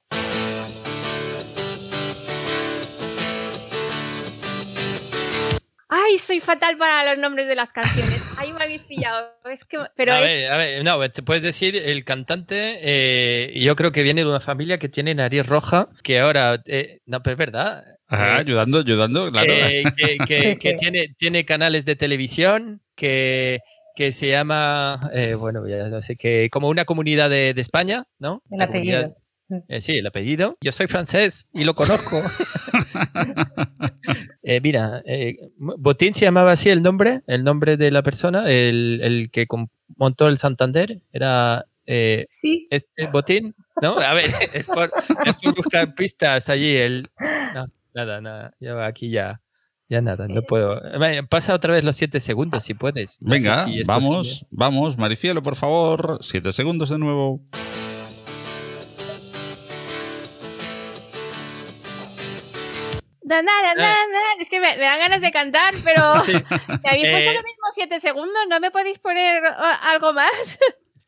Ay, 6.12 6.18
soy 6.18 6.40
fatal 6.42 6.78
para 6.78 7.06
los 7.10 7.18
nombres 7.20 7.48
de 7.48 7.56
las 7.56 7.72
canciones. 7.72 8.38
Ahí 8.40 8.52
me 8.52 8.64
habéis 8.64 8.82
pillado. 8.84 9.32
Es 9.50 9.64
que, 9.64 9.78
pero 9.96 10.14
a 10.14 10.20
es. 10.22 10.26
ver, 10.26 10.52
a 10.52 10.58
ver, 10.58 10.84
no, 10.84 11.10
te 11.10 11.24
puedes 11.24 11.42
decir, 11.44 11.76
el 11.76 12.04
cantante, 12.04 12.80
eh, 12.82 13.54
yo 13.60 13.76
creo 13.78 13.92
que 13.94 14.04
viene 14.04 14.22
de 14.24 14.30
una 14.30 14.40
familia 14.42 14.78
que 14.78 14.90
tiene 14.90 15.16
nariz 15.16 15.46
roja, 15.46 15.88
que 16.04 16.20
ahora, 16.20 16.62
eh, 16.66 17.00
no, 17.06 17.24
pero 17.24 17.34
es 17.34 17.38
verdad. 17.38 17.84
Ajá, 18.08 18.38
eh, 18.38 18.40
ayudando, 18.42 18.80
ayudando, 18.80 19.30
claro. 19.32 19.54
eh, 19.54 19.86
que, 19.96 20.18
que- 20.28 20.54
Sí, 20.56 20.60
que 20.60 20.70
sí. 20.72 20.76
tiene, 20.78 21.08
tiene 21.18 21.46
canales 21.46 21.86
de 21.86 21.96
televisión, 21.96 22.82
que, 22.96 23.60
que 23.96 24.12
se 24.12 24.28
llama, 24.30 25.10
eh, 25.14 25.36
bueno, 25.36 25.66
ya 25.68 25.88
no 25.88 26.02
sé, 26.02 26.16
que 26.18 26.50
como 26.52 26.68
una 26.68 26.84
comunidad 26.86 27.30
de, 27.30 27.54
de 27.54 27.62
España, 27.62 28.04
¿no? 28.20 28.44
El 28.52 28.60
La 28.60 28.66
apellido. 28.66 29.16
eh, 29.70 29.82
sí, 29.82 29.98
el 29.98 30.08
apellido. 30.08 30.58
Yo 30.62 30.72
soy 30.72 30.88
francés 30.88 31.48
y 31.54 31.64
lo 31.64 31.74
conozco. 31.74 32.22
Eh, 34.44 34.60
mira, 34.62 35.02
eh, 35.06 35.36
Botín 35.58 36.14
se 36.14 36.26
llamaba 36.26 36.52
así 36.54 36.70
el 36.70 36.82
nombre, 36.82 37.22
el 37.28 37.44
nombre 37.44 37.78
de 37.78 37.92
la 37.92 38.02
persona, 38.02 38.50
el, 38.50 39.00
el 39.04 39.30
que 39.32 39.46
montó 39.98 40.28
el 40.28 40.38
Santander, 40.38 41.02
era 41.14 41.68
eh, 41.86 42.26
Sí. 42.30 42.68
este 42.72 43.08
Botín, 43.08 43.54
¿no? 43.82 44.00
A 44.00 44.14
ver, 44.14 44.26
es 44.54 44.66
por, 44.68 44.90
es 45.26 45.34
por 45.36 45.56
buscar 45.56 45.94
pistas 45.94 46.50
allí. 46.50 46.76
El, 46.76 47.08
no, 47.54 47.66
nada, 47.94 48.20
nada, 48.22 48.56
yo 48.60 48.82
aquí 48.82 49.10
ya, 49.10 49.42
ya 49.90 50.02
nada, 50.02 50.28
no 50.28 50.42
puedo. 50.42 50.82
Vaya, 50.98 51.22
Pasa 51.24 51.54
otra 51.54 51.74
vez 51.76 51.84
los 51.84 51.96
siete 51.96 52.20
segundos 52.20 52.64
si 52.64 52.74
puedes. 52.74 53.22
No 53.22 53.32
Venga, 53.32 53.66
si 53.66 53.84
vamos, 53.84 54.18
posible. 54.18 54.48
vamos, 54.52 54.98
Maricielo, 54.98 55.44
por 55.44 55.56
favor. 55.56 56.18
Siete 56.22 56.52
segundos 56.52 56.90
de 56.90 56.98
nuevo. 56.98 57.40
Da, 63.38 63.42
da, 63.42 63.74
da, 63.76 63.84
da. 63.84 63.96
Es 64.40 64.50
que 64.50 64.60
me, 64.60 64.76
me 64.78 64.84
dan 64.84 65.00
ganas 65.00 65.22
de 65.22 65.32
cantar, 65.32 65.74
pero 65.86 66.20
Sí. 66.26 66.34
me 66.34 66.90
habéis 66.90 67.10
puesto 67.10 67.32
Eh, 67.32 67.36
lo 67.36 67.44
mismo 67.44 67.66
siete 67.72 68.00
segundos. 68.00 68.42
¿No 68.50 68.60
me 68.60 68.72
podéis 68.72 69.00
poner 69.00 69.42
algo 69.84 70.14
más? 70.14 70.60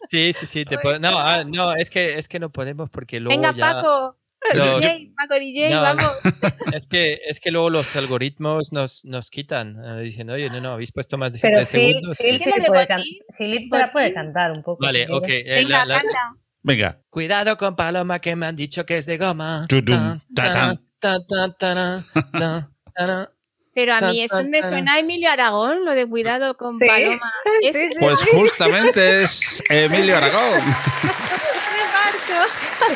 Sí, 0.09 0.33
sí, 0.33 0.45
sí, 0.45 0.65
te 0.65 0.77
puedo- 0.77 0.99
No, 0.99 1.17
ah, 1.17 1.43
no, 1.43 1.73
es 1.75 1.89
que, 1.89 2.17
es 2.17 2.27
que 2.27 2.39
no 2.39 2.49
podemos 2.49 2.89
porque 2.89 3.19
luego 3.19 3.39
Venga, 3.41 3.53
ya... 3.55 3.73
Paco. 3.73 4.17
los- 4.53 4.79
DJ, 4.81 5.11
Paco 5.15 5.35
DJ, 5.39 5.69
No, 5.69 5.81
vamos. 5.81 6.19
Es 6.73 6.87
que, 6.87 7.19
es 7.27 7.39
que 7.39 7.51
luego 7.51 7.69
los 7.69 7.95
algoritmos 7.95 8.73
nos, 8.73 9.05
nos 9.05 9.29
quitan. 9.29 9.77
eh, 9.99 10.01
dicen, 10.01 10.29
oye, 10.31 10.49
no, 10.49 10.59
no, 10.59 10.71
habéis 10.71 10.91
puesto 10.91 11.19
más 11.19 11.31
de 11.31 11.37
Pero 11.39 11.63
7 11.63 11.71
Phil, 11.77 11.93
segundos. 11.93 12.17
Phil 12.17 12.31
sí 12.31 12.37
¿Quién 12.39 12.51
que 12.53 12.59
es 12.59 12.63
de 12.63 12.67
puede, 12.67 12.87
can- 12.87 13.91
puede 13.91 14.13
cantar 14.13 14.51
un 14.51 14.63
poco. 14.63 14.83
Vale, 14.83 15.05
si 15.05 15.11
ok. 15.13 15.27
eh, 15.29 15.43
Venga, 15.47 15.85
la-. 15.85 16.01
Venga. 16.63 16.99
Cuidado 17.11 17.57
con 17.57 17.75
Paloma 17.75 18.19
que 18.19 18.35
me 18.35 18.47
han 18.47 18.55
dicho 18.55 18.85
que 18.87 18.97
es 18.97 19.05
de 19.05 19.17
goma. 19.19 19.65
Tudum, 19.69 20.19
tatán. 20.33 20.77
tan, 20.77 20.87
Pero 23.75 23.93
a 23.95 24.01
mí 24.01 24.21
eso 24.21 24.43
me 24.43 24.61
suena 24.63 24.95
a 24.95 24.99
Emilio 24.99 25.31
Aragón, 25.31 25.83
lo 25.83 25.93
de 25.95 26.07
cuidado 26.07 26.55
con 26.57 26.75
Sí. 26.77 26.85
Paloma. 26.85 27.33
Es 27.61 27.75
Sí, 27.75 27.89
sí. 27.89 27.95
Pues 27.99 28.23
justamente 28.25 29.23
es 29.23 29.63
Emilio 29.69 30.15
Aragón. 30.17 30.59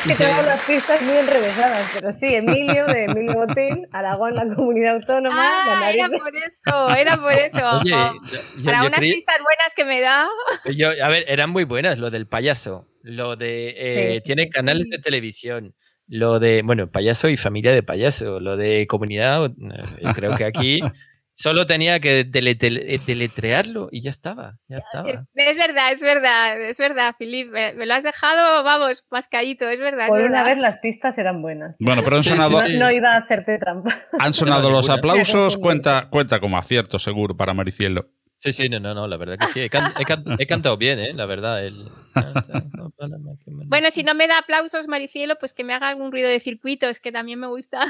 que 0.06 0.14
tengo 0.14 0.42
las 0.42 0.62
pistas 0.64 1.00
muy 1.02 1.16
enrevesadas, 1.16 1.88
pero 1.94 2.12
sí, 2.12 2.34
Emilio, 2.34 2.86
de 2.86 3.04
Emilio 3.04 3.34
Botín, 3.34 3.88
Aragón, 3.92 4.34
la 4.34 4.42
comunidad 4.54 4.96
autónoma, 4.96 5.64
la 5.66 5.78
Ah, 5.86 5.92
era 5.92 6.08
nariz. 6.08 6.22
por 6.22 6.32
eso, 6.36 6.94
era 6.94 7.16
por 7.16 7.32
eso. 7.32 7.58
Oye, 7.80 7.94
Oh, 7.94 8.12
yo- 8.22 8.64
Para 8.64 8.82
yo 8.82 8.86
unas 8.88 8.98
creí- 9.00 9.14
pistas 9.14 9.36
buenas 9.42 9.74
que 9.74 9.84
me 9.84 10.00
da. 10.00 10.28
yo- 10.72 10.90
a 11.04 11.08
ver, 11.08 11.24
eran 11.26 11.50
muy 11.50 11.64
buenas 11.64 11.98
lo 11.98 12.10
del 12.10 12.26
payaso, 12.28 12.86
lo 13.02 13.34
de 13.36 13.74
eh, 13.76 14.10
Sí, 14.14 14.20
sí, 14.20 14.26
tiene 14.26 14.42
sí, 14.44 14.50
canales 14.50 14.84
sí. 14.84 14.90
de 14.90 14.98
televisión, 14.98 15.74
lo 16.08 16.38
de, 16.40 16.62
bueno, 16.62 16.90
payaso 16.90 17.28
y 17.28 17.36
familia 17.36 17.72
de 17.72 17.82
payaso, 17.82 18.40
lo 18.40 18.56
de 18.56 18.86
comunidad, 18.86 19.46
eh, 19.46 20.04
creo 20.14 20.34
que 20.36 20.44
aquí 20.44 20.80
solo 21.34 21.66
tenía 21.66 22.00
que 22.00 22.24
delete- 22.26 22.82
eh, 22.94 22.98
deletrearlo 23.06 23.88
y 23.92 24.00
ya 24.00 24.10
estaba, 24.10 24.58
ya 24.68 24.78
estaba. 24.78 25.08
Es, 25.10 25.22
es 25.34 25.56
verdad, 25.56 25.92
es 25.92 26.02
verdad, 26.02 26.60
es 26.62 26.78
verdad, 26.78 27.14
Filip. 27.16 27.50
Me, 27.52 27.74
me 27.74 27.86
lo 27.86 27.94
has 27.94 28.02
dejado, 28.02 28.64
vamos, 28.64 29.06
mascadito, 29.10 29.68
es 29.68 29.78
verdad. 29.78 30.06
es 30.06 30.08
Por 30.08 30.20
una 30.22 30.28
verdad. 30.42 30.44
vez 30.46 30.58
las 30.58 30.78
pistas 30.78 31.16
eran 31.18 31.42
buenas. 31.42 31.76
Bueno, 31.78 32.02
pero 32.02 32.16
han 32.16 32.22
Sí, 32.24 32.30
sonado, 32.30 32.60
sí, 32.62 32.72
sí. 32.72 32.78
No 32.78 32.90
iba 32.90 33.12
a 33.14 33.18
hacerte 33.18 33.58
trampa. 33.58 33.94
han 34.18 34.32
sonado 34.34 34.70
No, 34.70 34.76
los 34.76 34.90
aplausos. 34.90 35.56
Cuenta, 35.58 36.08
cuenta 36.10 36.40
como 36.40 36.58
acierto, 36.58 36.98
seguro, 36.98 37.36
para 37.36 37.54
Maricielo. 37.54 38.08
Sí, 38.40 38.52
sí, 38.52 38.68
no, 38.68 38.78
no, 38.78 38.94
no, 38.94 39.08
la 39.08 39.16
verdad 39.16 39.36
que 39.36 39.46
sí. 39.48 39.60
He, 39.60 39.68
can- 39.68 39.92
he 39.98 40.04
can- 40.04 40.24
he 40.38 40.46
cantado 40.46 40.76
bien, 40.76 40.98
¿eh? 41.00 41.12
La 41.12 41.26
verdad. 41.26 41.64
el- 41.64 41.74
Bueno, 43.68 43.90
si 43.90 44.02
no 44.04 44.14
me 44.14 44.26
da 44.28 44.38
aplausos, 44.38 44.86
Maricielo, 44.88 45.36
pues 45.38 45.52
que 45.52 45.64
me 45.64 45.74
haga 45.74 45.88
algún 45.88 46.12
ruido 46.12 46.28
de 46.28 46.38
circuitos, 46.40 47.00
que 47.00 47.10
también 47.12 47.38
me 47.40 47.46
gusta. 47.48 47.80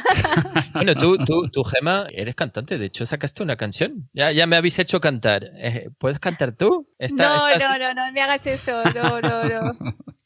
Bueno, 0.74 0.94
tú, 0.94 1.18
tú, 1.18 1.48
tú, 1.52 1.64
Gema, 1.64 2.06
eres 2.12 2.34
cantante. 2.34 2.78
De 2.78 2.87
hecho, 2.87 3.04
sacaste 3.06 3.42
una 3.42 3.56
canción. 3.56 4.08
Ya, 4.12 4.32
ya 4.32 4.46
me 4.46 4.56
habéis 4.56 4.78
hecho 4.78 5.00
cantar. 5.00 5.44
Eh, 5.56 5.90
¿Puedes 5.98 6.18
cantar 6.20 6.52
tú? 6.56 6.88
No, 7.24 7.46
no, 7.58 7.78
no, 7.78 7.94
no 7.94 8.12
me 8.12 8.20
hagas 8.22 8.46
eso. 8.46 8.82
No, 8.94 9.20
no, 9.20 9.44
no. 9.44 9.72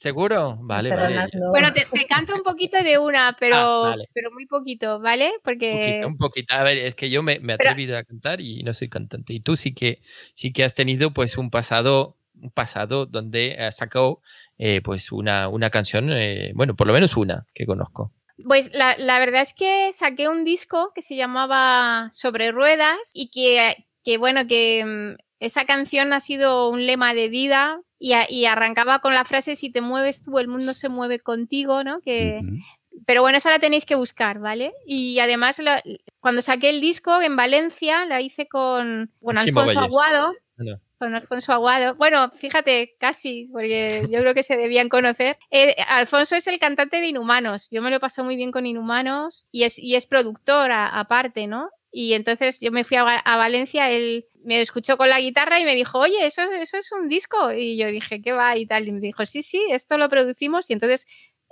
¿Seguro? 0.02 0.56
Vale, 0.60 0.90
vale. 0.90 1.14
No. 1.34 1.50
Bueno, 1.50 1.72
te, 1.72 1.86
te 1.86 2.06
canto 2.06 2.34
un 2.34 2.42
poquito 2.42 2.82
de 2.82 2.98
una, 2.98 3.36
pero, 3.40 3.56
Ah, 3.56 3.78
vale. 3.90 4.04
pero 4.12 4.32
muy 4.32 4.46
poquito, 4.46 4.98
¿vale? 5.00 5.26
Un 5.26 5.40
Porque 5.44 5.70
poquito, 5.76 6.08
un 6.08 6.16
poquito. 6.18 6.54
A 6.54 6.62
ver, 6.64 6.78
es 6.78 6.94
que 6.96 7.08
yo 7.08 7.22
me, 7.22 7.38
me 7.38 7.52
he 7.54 7.56
Pero- 7.56 7.70
atrevido 7.70 7.96
a 7.96 8.02
cantar 8.02 8.40
y 8.40 8.62
no 8.64 8.74
soy 8.74 8.88
cantante. 8.88 9.32
Y 9.32 9.40
tú 9.40 9.54
sí 9.54 9.72
que, 9.74 10.00
sí 10.34 10.52
que 10.52 10.64
has 10.64 10.74
tenido 10.74 11.12
pues 11.12 11.38
un 11.38 11.50
pasado, 11.50 12.16
un 12.40 12.50
pasado 12.50 13.06
donde 13.06 13.56
has 13.60 13.76
sacado 13.76 14.20
eh, 14.58 14.80
pues 14.82 15.12
una, 15.12 15.48
una 15.48 15.70
canción, 15.70 16.10
eh, 16.12 16.50
bueno, 16.56 16.74
por 16.74 16.88
lo 16.88 16.92
menos 16.92 17.16
una 17.16 17.46
que 17.54 17.64
conozco. 17.64 18.12
Pues 18.44 18.70
la, 18.74 18.96
la 18.98 19.20
verdad 19.20 19.42
es 19.42 19.54
que 19.54 19.92
saqué 19.92 20.28
un 20.28 20.42
disco 20.42 20.90
que 20.96 21.02
se 21.02 21.14
llamaba 21.14 22.08
Sobre 22.10 22.50
Ruedas 22.50 22.98
y 23.14 23.30
que, 23.30 23.86
que 24.02 24.18
bueno, 24.18 24.48
que 24.48 24.84
mm, 24.84 25.22
esa 25.44 25.64
canción 25.64 26.12
ha 26.12 26.20
sido 26.20 26.68
un 26.70 26.87
lema 26.87 27.14
de 27.14 27.28
vida 27.28 27.81
y, 27.98 28.12
a- 28.14 28.31
y 28.31 28.46
arrancaba 28.46 29.00
con 29.00 29.14
la 29.14 29.24
frase 29.24 29.57
si 29.57 29.70
te 29.70 29.81
mueves 29.81 30.22
tú, 30.22 30.38
el 30.38 30.48
mundo 30.48 30.74
se 30.74 30.88
mueve 30.88 31.20
contigo, 31.20 31.85
¿no? 31.85 32.00
Que, 32.00 32.40
pero 33.07 33.22
bueno, 33.22 33.38
esa 33.38 33.50
la 33.50 33.59
tenéis 33.59 33.85
que 33.87 33.94
buscar, 33.94 34.38
¿vale? 34.38 34.72
Y 34.87 35.18
además, 35.18 35.61
cuando 36.20 36.42
saqué 36.42 36.70
el 36.70 36.81
disco 36.81 37.20
en 37.22 37.37
Valencia, 37.37 38.05
la 38.07 38.20
hice 38.20 38.46
con, 38.48 39.11
Alfonso. 39.37 39.81
Aguado. 39.81 40.33
No. 40.57 40.81
Con 40.98 41.14
Alfonso 41.16 41.52
Aguado. 41.52 41.96
Bueno, 41.96 42.31
fíjate, 42.31 42.94
casi, 43.00 43.48
porque 43.50 44.07
yo 44.09 44.20
creo 44.20 44.35
que 44.35 44.44
se 44.44 44.57
debían 44.57 44.88
conocer. 44.88 45.37
Eh, 45.50 45.74
Alfonso 45.88 46.37
es 46.37 46.46
el 46.46 46.61
cantante 46.61 47.00
de 47.00 47.09
Inhumanos. 47.09 47.68
Yo 47.72 47.83
me 47.83 47.90
lo 47.90 47.96
he 47.96 48.00
pasado 48.00 48.24
muy 48.26 48.37
bien 48.37 48.52
con 48.52 48.66
Inhumanos 48.66 49.46
y 49.50 49.64
es, 49.64 49.78
y 49.81 49.96
es 49.96 50.07
productor 50.07 50.70
aparte, 50.70 51.48
¿no? 51.48 51.70
Y 51.92 52.14
entonces 52.14 52.59
yo 52.61 52.72
me 52.72 52.85
fui 52.85 52.96
a, 52.96 53.02
a 53.02 53.37
Valencia, 53.37 53.90
él 53.90 54.24
me 54.44 54.61
escuchó 54.61 54.96
con 54.96 55.09
la 55.11 55.20
guitarra 55.20 55.61
y 55.61 55.64
me 55.64 55.74
dijo, 55.76 55.98
oye, 55.98 56.24
eso, 56.26 56.42
eso 56.52 56.78
es 56.78 56.90
un 56.92 57.07
disco. 57.09 57.52
Y 57.52 57.76
yo 57.76 57.87
dije, 57.88 58.22
¿qué 58.22 58.33
va? 58.33 58.57
Y 58.57 58.64
tal. 58.66 58.88
Y 58.88 58.92
me 58.92 59.00
dijo, 59.00 59.26
sí, 59.26 59.42
sí, 59.42 59.62
esto 59.70 59.98
lo 59.98 60.09
producimos. 60.09 60.70
Y 60.70 60.72
entonces 60.72 61.05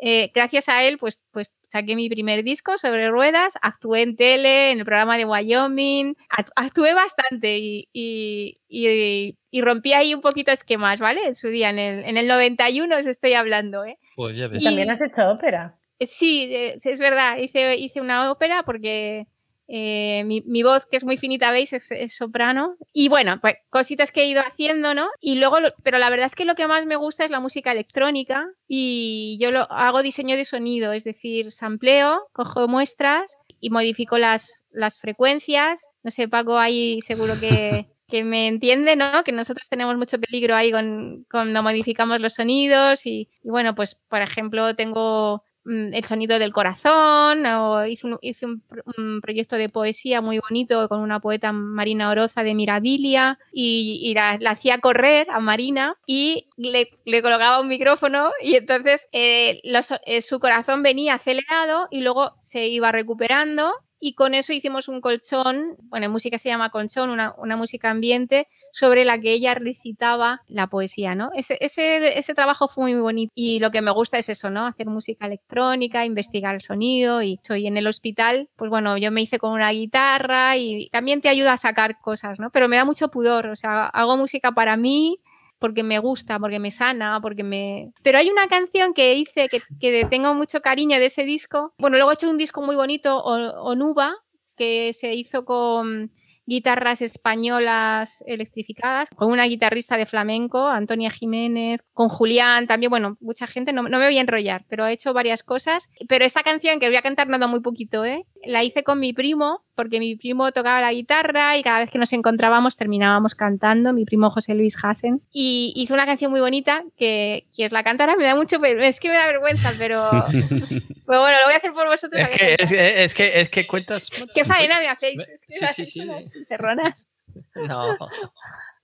eh, 0.03 0.31
gracias 0.35 0.70
a 0.70 0.83
él, 0.83 0.96
pues, 0.96 1.26
pues 1.31 1.59
saqué 1.68 1.94
mi 1.94 2.09
primer 2.09 2.42
disco 2.42 2.79
sobre 2.79 3.11
ruedas, 3.11 3.59
actué 3.61 4.00
en 4.00 4.16
tele, 4.16 4.70
en 4.70 4.79
el 4.79 4.87
programa 4.87 5.18
de 5.18 5.26
Wyoming, 5.26 6.14
act- 6.31 6.53
actué 6.57 6.94
bastante 6.94 7.59
y, 7.59 7.90
y, 7.92 8.62
y- 8.66 9.37
y 9.50 9.61
rompí 9.61 9.92
ahí 9.92 10.14
un 10.14 10.22
poquito 10.22 10.53
esquemas, 10.53 11.00
¿vale? 11.00 11.26
En 11.26 11.35
su 11.35 11.48
día, 11.48 11.68
en 11.68 11.79
el, 11.79 12.05
en 12.05 12.16
el 12.16 12.26
91 12.29 12.96
os 12.96 13.07
estoy 13.07 13.35
hablando, 13.35 13.85
¿eh? 13.85 13.98
Pues 14.16 14.35
ya 14.37 14.48
ves. 14.48 14.62
Y 14.62 14.64
también 14.64 14.90
has 14.90 15.03
hecho 15.03 15.29
ópera. 15.29 15.79
Sí, 16.00 16.48
eh, 16.50 16.74
sí, 16.79 16.88
es 16.88 16.98
verdad, 16.98 17.37
hice, 17.37 17.76
hice 17.76 18.00
una 18.00 18.31
ópera 18.33 18.62
porque 18.64 19.26
Eh, 19.72 20.24
mi, 20.24 20.42
mi, 20.46 20.64
voz, 20.64 20.85
que 20.85 20.96
es 20.96 21.04
muy 21.04 21.16
finita, 21.16 21.52
veis, 21.52 21.72
es, 21.72 21.92
es, 21.92 22.16
soprano. 22.16 22.76
Y 22.92 23.09
bueno, 23.09 23.38
pues 23.40 23.54
cositas 23.70 24.11
que 24.11 24.22
he 24.22 24.26
ido 24.26 24.42
haciendo, 24.42 24.94
¿no? 24.94 25.06
Y 25.20 25.37
luego, 25.37 25.59
pero 25.85 25.98
la 25.98 26.11
verdad 26.11 26.26
es 26.26 26.35
que 26.35 26.44
lo 26.44 26.56
que 26.56 26.66
más 26.66 26.87
me 26.87 26.96
gusta 26.96 27.24
es 27.24 27.30
la 27.30 27.38
música 27.38 27.70
electrónica 27.70 28.48
y 28.66 29.38
yo 29.40 29.52
lo 29.52 29.70
hago 29.70 30.02
diseño 30.02 30.35
de 30.37 30.44
sonido, 30.44 30.92
es 30.92 31.04
decir, 31.04 31.52
sampleo, 31.52 32.26
cojo 32.32 32.66
muestras 32.66 33.38
y 33.61 33.70
modifico 33.70 34.18
las, 34.18 34.64
las 34.72 34.99
frecuencias. 34.99 35.88
No 36.03 36.11
sé, 36.11 36.26
Paco, 36.26 36.59
ahí 36.59 37.01
seguro 37.03 37.34
que, 37.38 37.86
que 38.09 38.24
me 38.24 38.49
entiende, 38.49 38.97
¿no? 38.97 39.22
Que 39.22 39.30
nosotros 39.30 39.68
tenemos 39.68 39.97
mucho 39.97 40.18
peligro 40.18 40.57
ahí 40.57 40.72
con, 40.72 41.20
cuando 41.30 41.62
modificamos 41.62 42.20
los 42.20 42.34
sonidos 42.34 43.07
y, 43.07 43.28
y 43.45 43.49
bueno, 43.49 43.76
pues 43.76 43.95
por 44.09 44.20
ejemplo 44.20 44.74
tengo 44.74 45.45
el 45.66 46.04
sonido 46.04 46.38
del 46.38 46.52
corazón, 46.52 47.44
o 47.46 47.84
hice, 47.86 48.06
un, 48.46 49.20
proyecto 49.20 49.56
de 49.56 49.68
poesía 49.68 50.20
muy 50.20 50.38
bonito 50.38 50.88
con 50.88 51.00
una 51.00 51.20
poeta 51.20 51.52
Marina 51.52 52.11
Oroza 52.11 52.42
de 52.42 52.54
Mirabilia 52.54 53.38
y, 53.52 54.12
la, 54.14 54.38
hacía 54.50 54.78
correr 54.78 55.28
a 55.30 55.40
Marina 55.40 55.96
y 56.06 56.46
le, 56.56 56.88
le 57.04 57.22
colocaba 57.22 57.61
un 57.61 57.68
micrófono 57.68 58.30
y 58.42 58.56
entonces 58.56 59.08
eh, 59.12 59.61
eh, 59.62 60.20
su 60.20 60.40
corazón 60.40 60.82
venía 60.82 61.14
acelerado 61.14 61.88
y 61.90 62.00
luego 62.00 62.36
se 62.40 62.66
iba 62.66 62.92
recuperando 62.92 63.72
y 64.01 64.14
con 64.14 64.34
eso 64.34 64.55
hicimos 64.55 64.88
un 64.88 65.03
colchón, 65.03 65.76
bueno, 65.82 66.07
en 66.07 66.12
música 66.12 66.38
se 66.38 66.48
llama 66.48 66.70
colchón, 66.70 67.11
una, 67.11 67.34
una, 67.36 67.57
música 67.57 67.90
ambiente 67.90 68.48
sobre 68.72 69.05
la 69.05 69.20
que 69.20 69.32
ella 69.32 69.55
recitaba 69.55 70.40
la 70.48 70.68
poesía, 70.68 71.14
¿no? 71.14 71.30
Ese, 71.34 71.59
ese, 71.61 72.18
ese 72.18 72.34
trabajo 72.34 72.66
fue 72.66 72.84
muy 72.84 73.01
bonito 73.01 73.30
y 73.34 73.59
lo 73.61 73.70
que 73.70 73.82
me 73.82 73.90
gusta 73.90 74.16
es 74.16 74.30
eso, 74.30 74.48
¿no? 74.48 74.66
Hacer 74.66 74.86
música 74.86 75.26
electrónica, 75.26 76.07
investigar 76.07 76.55
el 76.55 76.62
sonido 76.62 77.22
y 77.22 77.38
soy 77.42 77.66
en 77.66 77.76
el 77.76 77.86
hospital, 77.86 78.48
pues 78.57 78.70
bueno, 78.70 78.96
yo 78.96 79.12
me 79.12 79.20
hice 79.20 79.38
con 79.38 79.53
una 79.53 79.70
guitarra 79.70 80.57
y 80.57 80.88
también 80.90 81.20
te 81.20 81.28
ayuda 81.28 81.53
a 81.53 81.57
sacar 81.59 82.01
cosas, 82.01 82.40
¿no? 82.40 82.51
Pero 82.51 82.68
me 82.68 82.76
da 82.76 82.86
mucho 82.86 83.09
pudor, 83.09 83.48
o 83.48 83.57
sea, 83.57 83.86
hago 83.86 84.16
música 84.16 84.53
para 84.53 84.78
mí, 84.78 85.18
porque 85.61 85.84
me 85.84 86.00
gusta, 86.00 86.38
porque 86.40 86.58
me 86.58 86.72
sana, 86.72 87.20
porque 87.22 87.44
me... 87.44 87.92
Pero 88.02 88.18
hay 88.18 88.30
una 88.30 88.48
canción 88.48 88.94
que 88.94 89.14
hice 89.14 89.48
que, 89.48 89.62
que 89.78 90.06
tengo 90.06 90.34
mucho 90.34 90.61
cariño 90.61 90.98
de 90.98 91.06
ese 91.06 91.22
disco. 91.22 91.74
Bueno, 91.78 91.96
luego 91.96 92.11
he 92.11 92.14
hecho 92.14 92.28
un 92.28 92.38
disco 92.38 92.62
muy 92.62 92.74
bonito, 92.74 93.22
Onuba, 93.22 94.16
que 94.56 94.92
se 94.92 95.14
hizo 95.14 95.44
con 95.44 96.11
guitarras 96.50 97.00
españolas 97.00 98.24
electrificadas, 98.26 99.11
con 99.11 99.30
una 99.30 99.44
guitarrista 99.44 99.96
de 99.96 100.04
flamenco, 100.04 100.66
Antonia 100.66 101.11
Jiménez, 101.11 101.80
con 101.92 102.08
Julián, 102.08 102.66
también, 102.66 102.90
bueno, 102.90 103.16
mucha 103.20 103.46
gente, 103.46 103.72
no, 103.72 103.82
no, 103.82 103.98
me 103.98 104.06
voy 104.06 104.18
a 104.18 104.20
enrollar, 104.20 104.64
pero 104.68 104.84
he 104.84 104.92
hecho 104.92 105.12
varias 105.12 105.44
cosas. 105.44 105.90
Pero 106.08 106.24
esta 106.24 106.42
canción, 106.42 106.80
que 106.80 106.88
voy 106.88 106.96
a 106.96 107.02
cantar 107.02 107.28
nada 107.28 107.46
muy 107.46 107.61
poquito, 107.61 108.04
¿eh? 108.04 108.26
La 108.45 108.64
hice 108.64 108.82
con 108.82 108.99
mi 108.99 109.12
primo, 109.12 109.62
porque 109.74 109.99
mi 109.99 110.16
primo 110.16 110.53
tocaba 110.53 110.80
la 110.80 110.93
guitarra 110.93 111.57
y 111.57 111.62
cada 111.62 111.80
vez 111.80 111.91
que 111.91 111.99
nos 111.99 112.12
encontrábamos 112.12 112.76
terminábamos 112.76 113.34
cantando, 113.34 113.93
mi 113.93 114.05
primo 114.05 114.30
José 114.30 114.55
Luis 114.55 114.76
Hassen. 114.82 115.22
Y 115.32 115.72
hizo 115.76 115.95
una 115.95 116.07
canción 116.07 116.30
muy 116.30 116.41
bonita 116.41 116.84
que, 116.97 117.47
que 117.57 117.64
es 117.64 117.72
la 117.72 117.82
cantará, 117.82 118.16
me 118.16 118.24
da 118.24 118.34
mucho, 118.34 118.62
es 118.64 119.01
que 119.01 119.09
me 119.09 119.14
da 119.14 119.26
vergüenza, 119.26 119.72
pero, 119.78 120.11
pero 121.07 121.20
bueno, 121.20 121.38
lo 121.38 121.47
voy 121.47 121.55
a 121.55 121.57
hacer 121.57 121.72
por 121.72 121.86
vosotros. 121.86 122.20
Es 122.20 122.30
que, 122.30 122.57
es, 122.59 122.72
es, 122.72 123.14
que, 123.14 123.41
es 123.41 123.49
que 123.49 123.66
cuentas... 123.66 124.11
¿Qué 124.34 124.45
faena 124.45 124.80
me 124.80 124.88
hacéis? 124.88 125.20
Es 125.20 125.47
que 125.47 125.66
sí, 125.66 125.86
sí, 125.86 126.03
sí. 126.20 126.45
Cerronas. 126.45 127.11
No. 127.55 127.97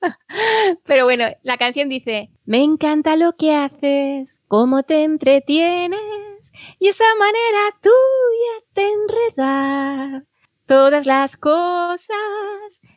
Pero 0.87 1.05
bueno, 1.05 1.27
la 1.43 1.57
canción 1.57 1.89
dice, 1.89 2.31
me 2.45 2.63
encanta 2.63 3.17
lo 3.17 3.37
que 3.37 3.55
haces, 3.55 4.41
cómo 4.49 4.83
te 4.83 5.03
entretienes 5.05 6.01
y 6.79 6.89
esa 6.89 7.05
manera 7.19 7.77
tuya 7.81 8.65
de 8.75 8.93
enredar 8.93 10.25
todas 10.67 11.07
las 11.07 11.37
cosas 11.37 12.17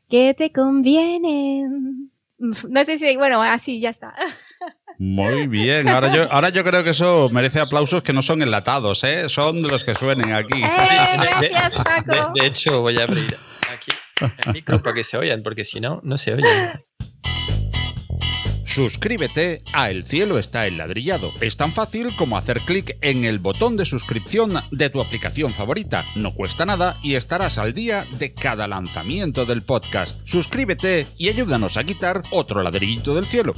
que 0.09 0.33
te 0.33 0.51
convienen. 0.51 2.11
No 2.37 2.83
sé 2.85 2.97
si, 2.97 3.15
bueno, 3.17 3.41
así 3.41 3.79
ya 3.79 3.89
está. 3.89 4.13
Muy 4.97 5.47
bien, 5.47 5.87
ahora 5.87 6.13
yo, 6.13 6.31
ahora 6.31 6.49
yo 6.49 6.63
creo 6.63 6.83
que 6.83 6.89
eso 6.89 7.29
merece 7.31 7.59
aplausos 7.59 8.03
que 8.03 8.11
no 8.11 8.21
son 8.21 8.41
enlatados, 8.41 9.03
¿eh? 9.03 9.29
son 9.29 9.61
de 9.61 9.69
los 9.69 9.85
que 9.85 9.95
suenen 9.95 10.33
aquí. 10.33 10.61
¡Eh, 10.61 11.49
gracias, 11.49 11.75
Paco. 11.75 12.33
De, 12.33 12.41
de 12.41 12.47
hecho, 12.47 12.81
voy 12.81 12.97
a 12.97 13.03
abrir 13.03 13.37
aquí 13.73 13.91
el 14.45 14.53
micro 14.53 14.81
para 14.81 14.93
que 14.93 15.03
se 15.03 15.17
oyan, 15.17 15.41
porque 15.43 15.63
si 15.63 15.79
no, 15.79 16.01
no 16.03 16.17
se 16.17 16.33
oyen. 16.33 16.81
Suscríbete 18.69 19.63
a 19.73 19.89
El 19.89 20.05
cielo 20.05 20.37
está 20.37 20.67
enladrillado. 20.67 21.31
Es 21.41 21.57
tan 21.57 21.71
fácil 21.71 22.15
como 22.15 22.37
hacer 22.37 22.61
clic 22.61 22.99
en 23.01 23.25
el 23.25 23.39
botón 23.39 23.77
de 23.77 23.83
suscripción 23.83 24.53
de 24.69 24.91
tu 24.91 25.01
aplicación 25.01 25.55
favorita. 25.55 26.05
No 26.15 26.35
cuesta 26.35 26.67
nada 26.67 26.95
y 27.01 27.15
estarás 27.15 27.57
al 27.57 27.73
día 27.73 28.05
de 28.19 28.31
cada 28.31 28.67
lanzamiento 28.67 29.47
del 29.47 29.63
podcast. 29.63 30.21
Suscríbete 30.23 31.07
y 31.17 31.29
ayúdanos 31.29 31.77
a 31.77 31.83
quitar 31.83 32.21
otro 32.29 32.61
ladrillito 32.61 33.15
del 33.15 33.25
cielo. 33.25 33.55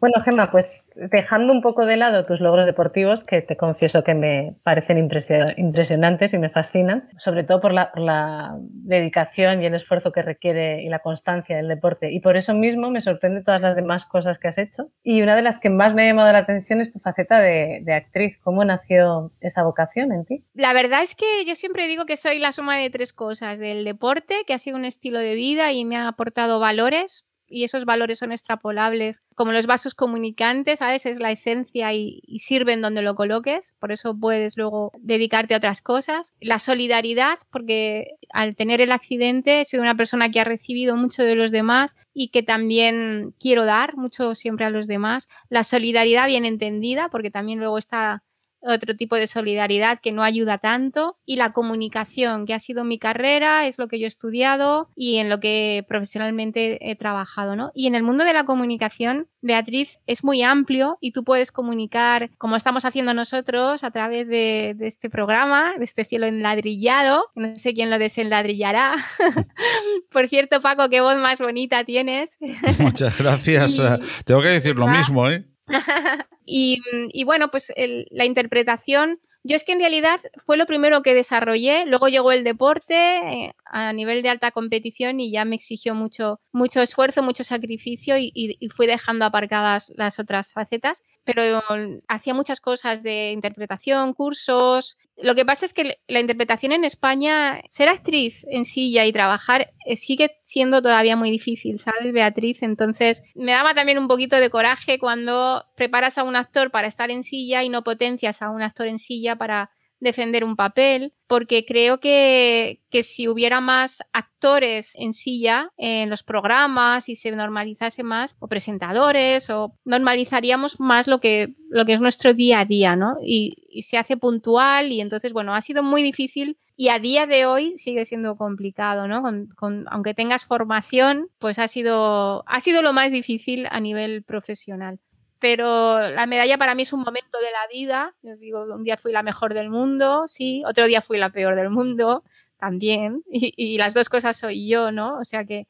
Bueno, 0.00 0.20
Gemma, 0.22 0.50
pues 0.50 0.90
dejando 0.94 1.52
un 1.52 1.62
poco 1.62 1.86
de 1.86 1.96
lado 1.96 2.24
tus 2.24 2.40
logros 2.40 2.66
deportivos, 2.66 3.24
que 3.24 3.40
te 3.40 3.56
confieso 3.56 4.04
que 4.04 4.14
me 4.14 4.56
parecen 4.62 4.98
impresionantes 4.98 6.34
y 6.34 6.38
me 6.38 6.50
fascinan, 6.50 7.08
sobre 7.18 7.44
todo 7.44 7.60
por 7.60 7.72
la, 7.72 8.56
dedicación 8.58 9.62
y 9.62 9.66
el 9.66 9.74
esfuerzo 9.74 10.12
que 10.12 10.22
requiere 10.22 10.82
y 10.82 10.88
la 10.88 11.00
constancia 11.00 11.56
del 11.56 11.68
deporte. 11.68 12.12
Y 12.12 12.20
por 12.20 12.36
eso 12.36 12.54
mismo 12.54 12.90
me 12.90 13.00
sorprende 13.00 13.42
todas 13.42 13.60
las 13.60 13.74
demás 13.74 14.04
cosas 14.04 14.38
que 14.38 14.48
has 14.48 14.58
hecho. 14.58 14.90
Y 15.02 15.22
una 15.22 15.34
de 15.34 15.42
las 15.42 15.58
que 15.58 15.70
más 15.70 15.94
me 15.94 16.02
ha 16.02 16.06
llamado 16.06 16.32
la 16.32 16.38
atención 16.38 16.80
es 16.80 16.92
tu 16.92 16.98
faceta 16.98 17.40
de, 17.40 17.80
de 17.82 17.94
actriz. 17.94 18.38
¿Cómo 18.38 18.64
nació 18.64 19.32
esa 19.40 19.64
vocación 19.64 20.12
en 20.12 20.24
ti? 20.24 20.44
La 20.54 20.72
verdad 20.72 21.02
es 21.02 21.14
que 21.14 21.44
yo 21.46 21.54
siempre 21.54 21.86
digo 21.88 22.06
que 22.06 22.16
soy 22.16 22.38
la 22.38 22.52
suma 22.52 22.76
de 22.76 22.90
tres 22.90 23.12
cosas. 23.12 23.58
Del 23.58 23.84
deporte, 23.84 24.44
que 24.46 24.54
ha 24.54 24.58
sido 24.58 24.76
un 24.76 24.84
estilo 24.84 25.18
de 25.18 25.34
vida 25.34 25.72
y 25.72 25.84
me 25.84 25.96
ha 25.96 26.08
aportado 26.08 26.60
valores 26.60 27.25
y 27.48 27.64
esos 27.64 27.84
valores 27.84 28.18
son 28.18 28.32
extrapolables, 28.32 29.22
como 29.34 29.52
los 29.52 29.66
vasos 29.66 29.94
comunicantes, 29.94 30.80
¿sabes? 30.80 31.06
Es 31.06 31.18
la 31.18 31.30
esencia 31.30 31.92
y, 31.92 32.20
y, 32.26 32.40
sirven 32.40 32.80
donde 32.80 33.02
lo 33.02 33.14
coloques, 33.14 33.74
por 33.78 33.92
eso 33.92 34.16
puedes 34.18 34.56
luego 34.56 34.92
dedicarte 34.98 35.54
a 35.54 35.58
otras 35.58 35.82
cosas. 35.82 36.34
La 36.40 36.58
solidaridad, 36.58 37.38
porque 37.50 38.16
al 38.30 38.56
tener 38.56 38.80
el 38.80 38.92
accidente 38.92 39.60
he 39.60 39.64
sido 39.64 39.82
una 39.82 39.96
persona 39.96 40.30
que 40.30 40.40
ha 40.40 40.44
recibido 40.44 40.96
mucho 40.96 41.22
de 41.22 41.34
los 41.34 41.50
demás 41.50 41.96
y 42.14 42.28
que 42.28 42.42
también 42.42 43.34
quiero 43.38 43.64
dar 43.64 43.96
mucho 43.96 44.34
siempre 44.34 44.66
a 44.66 44.70
los 44.70 44.86
demás. 44.86 45.28
La 45.48 45.64
solidaridad 45.64 46.26
bien 46.26 46.44
entendida, 46.44 47.08
porque 47.08 47.30
también 47.30 47.58
luego 47.58 47.78
está 47.78 48.22
otro 48.66 48.96
tipo 48.96 49.16
de 49.16 49.26
solidaridad 49.26 50.00
que 50.00 50.12
no 50.12 50.22
ayuda 50.22 50.58
tanto 50.58 51.18
y 51.24 51.36
la 51.36 51.52
comunicación, 51.52 52.46
que 52.46 52.54
ha 52.54 52.58
sido 52.58 52.84
mi 52.84 52.98
carrera, 52.98 53.66
es 53.66 53.78
lo 53.78 53.88
que 53.88 53.98
yo 53.98 54.04
he 54.04 54.08
estudiado 54.08 54.90
y 54.94 55.16
en 55.16 55.28
lo 55.28 55.40
que 55.40 55.84
profesionalmente 55.88 56.90
he 56.90 56.96
trabajado, 56.96 57.56
¿no? 57.56 57.70
Y 57.74 57.86
en 57.86 57.94
el 57.94 58.02
mundo 58.02 58.24
de 58.24 58.32
la 58.32 58.44
comunicación, 58.44 59.28
Beatriz, 59.40 59.98
es 60.06 60.24
muy 60.24 60.42
amplio 60.42 60.98
y 61.00 61.12
tú 61.12 61.24
puedes 61.24 61.52
comunicar 61.52 62.30
como 62.38 62.56
estamos 62.56 62.84
haciendo 62.84 63.14
nosotros 63.14 63.84
a 63.84 63.90
través 63.90 64.28
de, 64.28 64.74
de 64.76 64.86
este 64.86 65.10
programa, 65.10 65.74
de 65.78 65.84
este 65.84 66.04
cielo 66.04 66.26
enladrillado, 66.26 67.24
no 67.34 67.54
sé 67.54 67.74
quién 67.74 67.90
lo 67.90 67.98
desenladrillará. 67.98 68.96
Por 70.10 70.28
cierto, 70.28 70.60
Paco, 70.60 70.88
qué 70.88 71.00
voz 71.00 71.16
más 71.16 71.38
bonita 71.38 71.84
tienes. 71.84 72.38
Muchas 72.80 73.18
gracias. 73.18 73.82
Tengo 74.24 74.42
que 74.42 74.48
decir 74.48 74.76
lo 74.76 74.88
mismo, 74.88 75.28
¿eh? 75.28 75.44
y, 76.46 77.24
bueno, 77.24 77.50
pues 77.50 77.72
la 78.10 78.24
interpretación, 78.24 79.20
yo 79.42 79.54
es 79.54 79.64
que 79.64 79.72
en 79.72 79.78
realidad 79.78 80.20
fue 80.44 80.56
lo 80.56 80.66
primero 80.66 81.02
que 81.02 81.14
desarrollé, 81.14 81.86
luego 81.86 82.08
llegó 82.08 82.32
el 82.32 82.42
deporte 82.42 82.94
eh, 82.94 83.54
a 83.66 83.92
nivel 83.92 84.22
de 84.22 84.28
alta 84.28 84.50
competición 84.50 85.20
y 85.20 85.30
ya 85.30 85.44
me 85.44 85.54
exigió 85.54 85.94
mucho, 85.94 86.40
mucho 86.52 86.80
esfuerzo, 86.82 87.22
mucho 87.22 87.44
sacrificio 87.44 88.18
y, 88.18 88.32
y 88.34 88.68
fui 88.70 88.86
dejando 88.86 89.24
aparcadas 89.24 89.92
las 89.96 90.18
otras 90.18 90.52
facetas, 90.52 91.04
pero 91.24 91.62
hacía 92.08 92.34
muchas 92.34 92.60
cosas 92.60 93.02
de 93.02 93.30
interpretación, 93.30 94.14
cursos. 94.14 94.98
Lo 95.18 95.34
que 95.34 95.46
pasa 95.46 95.64
es 95.64 95.72
que 95.72 95.98
la 96.08 96.20
interpretación 96.20 96.72
en 96.72 96.84
España, 96.84 97.62
ser 97.70 97.88
actriz 97.88 98.46
en 98.50 98.64
silla 98.64 99.06
y 99.06 99.12
trabajar 99.12 99.72
eh, 99.86 99.96
sigue 99.96 100.38
siendo 100.44 100.82
todavía 100.82 101.16
muy 101.16 101.30
difícil, 101.30 101.78
¿sabes, 101.78 102.12
Beatriz? 102.12 102.62
Entonces 102.62 103.22
me 103.34 103.52
daba 103.52 103.74
también 103.74 103.98
un 103.98 104.08
poquito 104.08 104.36
de 104.36 104.50
coraje 104.50 104.98
cuando 104.98 105.64
preparas 105.74 106.18
a 106.18 106.22
un 106.22 106.36
actor 106.36 106.70
para 106.70 106.86
estar 106.86 107.10
en 107.10 107.22
silla 107.22 107.62
y 107.62 107.70
no 107.70 107.82
potencias 107.82 108.42
a 108.42 108.50
un 108.50 108.60
actor 108.60 108.88
en 108.88 108.98
silla 108.98 109.36
para 109.36 109.70
defender 110.00 110.44
un 110.44 110.56
papel, 110.56 111.14
porque 111.26 111.64
creo 111.64 111.98
que, 111.98 112.82
que, 112.90 113.02
si 113.02 113.28
hubiera 113.28 113.60
más 113.60 114.02
actores 114.12 114.92
en 114.96 115.12
silla 115.12 115.70
en 115.78 116.10
los 116.10 116.22
programas 116.22 117.08
y 117.08 117.14
se 117.14 117.30
normalizase 117.30 118.02
más, 118.02 118.36
o 118.38 118.48
presentadores, 118.48 119.50
o 119.50 119.76
normalizaríamos 119.84 120.80
más 120.80 121.06
lo 121.08 121.18
que, 121.18 121.54
lo 121.68 121.84
que 121.86 121.94
es 121.94 122.00
nuestro 122.00 122.34
día 122.34 122.60
a 122.60 122.64
día, 122.64 122.96
¿no? 122.96 123.14
Y, 123.24 123.56
se 123.82 123.98
hace 123.98 124.16
puntual 124.16 124.90
y 124.90 125.00
entonces, 125.00 125.32
bueno, 125.32 125.54
ha 125.54 125.60
sido 125.60 125.82
muy 125.82 126.02
difícil 126.02 126.58
y 126.76 126.88
a 126.88 126.98
día 126.98 127.26
de 127.26 127.46
hoy 127.46 127.76
sigue 127.76 128.04
siendo 128.04 128.36
complicado, 128.36 129.06
¿no? 129.06 129.22
Con, 129.22 129.48
con, 129.56 129.86
aunque 129.90 130.14
tengas 130.14 130.44
formación, 130.44 131.28
pues 131.38 131.58
ha 131.58 131.68
sido, 131.68 132.44
ha 132.46 132.60
sido 132.60 132.82
lo 132.82 132.92
más 132.92 133.12
difícil 133.12 133.66
a 133.70 133.80
nivel 133.80 134.22
profesional. 134.22 134.98
Pero 135.38 136.00
la 136.00 136.26
medalla 136.26 136.58
para 136.58 136.74
mí 136.74 136.82
es 136.82 136.92
un 136.92 137.00
momento 137.00 137.38
de 137.38 137.50
la 137.50 137.66
vida. 137.72 138.14
Yo 138.22 138.36
digo, 138.36 138.64
un 138.64 138.84
día 138.84 138.96
fui 138.96 139.12
la 139.12 139.22
mejor 139.22 139.54
del 139.54 139.70
mundo, 139.70 140.24
sí, 140.26 140.62
otro 140.66 140.86
día 140.86 141.00
fui 141.00 141.18
la 141.18 141.30
peor 141.30 141.56
del 141.56 141.70
mundo, 141.70 142.24
también, 142.58 143.22
y, 143.30 143.78
las 143.78 143.94
dos 143.94 144.08
cosas 144.08 144.36
soy 144.36 144.68
yo, 144.68 144.92
¿no? 144.92 145.18
O 145.18 145.24
sea 145.24 145.44
que, 145.44 145.66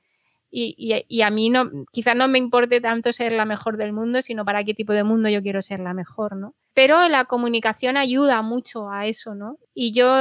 y, 0.51 1.05
y, 1.09 1.23
a 1.23 1.31
mí 1.31 1.51
no, 1.51 1.71
quizás 1.93 2.17
no 2.17 2.29
me 2.29 2.39
importe 2.39 2.81
tanto 2.81 3.13
ser 3.13 3.33
la 3.33 3.45
mejor 3.45 3.77
del 3.77 3.93
mundo, 3.93 4.23
sino 4.23 4.45
para 4.45 4.65
qué 4.65 4.75
tipo 4.75 4.93
de 4.93 5.03
mundo 5.05 5.29
yo 5.29 5.43
quiero 5.43 5.61
ser 5.61 5.81
la 5.81 5.93
mejor, 5.93 6.37
¿no? 6.37 6.55
Pero 6.73 7.09
la 7.09 7.25
comunicación 7.25 7.97
ayuda 7.97 8.41
mucho 8.43 8.89
a 8.89 9.07
eso, 9.07 9.35
¿no? 9.35 9.59
Y 9.75 9.93
yo 9.93 10.15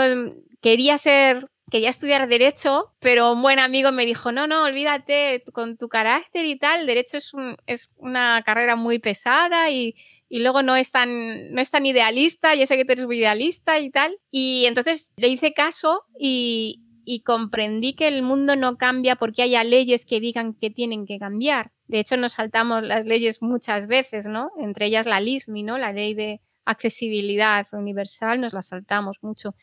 quería 0.62 0.98
ser 0.98 1.48
quería 1.70 1.89
estudiar 1.89 2.28
derecho, 2.28 2.91
pero 2.99 3.34
un 3.34 3.41
buen 3.41 3.59
amigo 3.59 3.91
me 3.91 4.05
dijo, 4.05 4.32
no, 4.32 4.47
no, 4.47 4.63
olvídate, 4.63 5.43
con 5.51 5.78
tu 5.78 5.88
carácter 5.88 6.45
y 6.45 6.57
tal, 6.57 6.86
derecho 6.86 7.18
es, 7.18 7.32
es 7.66 7.91
una 7.97 8.43
carrera 8.45 8.76
muy 8.76 8.99
pesada 8.99 9.70
y, 9.72 9.95
y, 10.30 10.39
luego 10.39 10.61
no 10.61 10.76
es, 10.76 10.91
tan, 10.91 11.51
no 11.51 11.61
es 11.61 11.72
tan 11.72 11.86
idealista, 11.86 12.55
yo 12.55 12.66
sé 12.66 12.78
que 12.78 12.86
tú 12.86 12.93
eres 12.93 13.05
muy 13.05 13.18
idealista 13.18 13.80
y 13.80 13.89
tal. 13.89 14.18
Y 14.30 14.66
entonces 14.66 15.11
le 15.18 15.28
hice 15.28 15.53
caso 15.53 16.03
y, 16.20 16.84
y 17.03 17.22
comprendí 17.22 17.93
que 17.93 18.07
el 18.07 18.22
mundo 18.22 18.55
no 18.55 18.78
cambia 18.78 19.16
porque 19.16 19.43
haya 19.43 19.63
leyes 19.63 20.05
que 20.05 20.20
digan 20.20 20.53
que 20.53 20.70
tienen 20.70 21.05
que 21.05 21.20
cambiar. 21.20 21.72
De 21.88 21.99
hecho, 21.99 22.18
nos 22.18 22.34
saltamos 22.34 22.84
las 22.84 23.05
leyes 23.05 23.41
muchas 23.41 23.88
veces, 23.88 24.28
¿no? 24.28 24.51
Entre 24.57 24.88
ellas 24.88 25.05
la 25.05 25.20
LISMI, 25.20 25.63
¿no? 25.63 25.78
La 25.78 25.93
ley 25.93 26.16
de 26.16 26.41
accesibilidad 26.66 27.68
universal, 27.74 28.41
nos 28.41 28.53
la 28.53 28.63
saltamos 28.63 29.18
mucho 29.22 29.55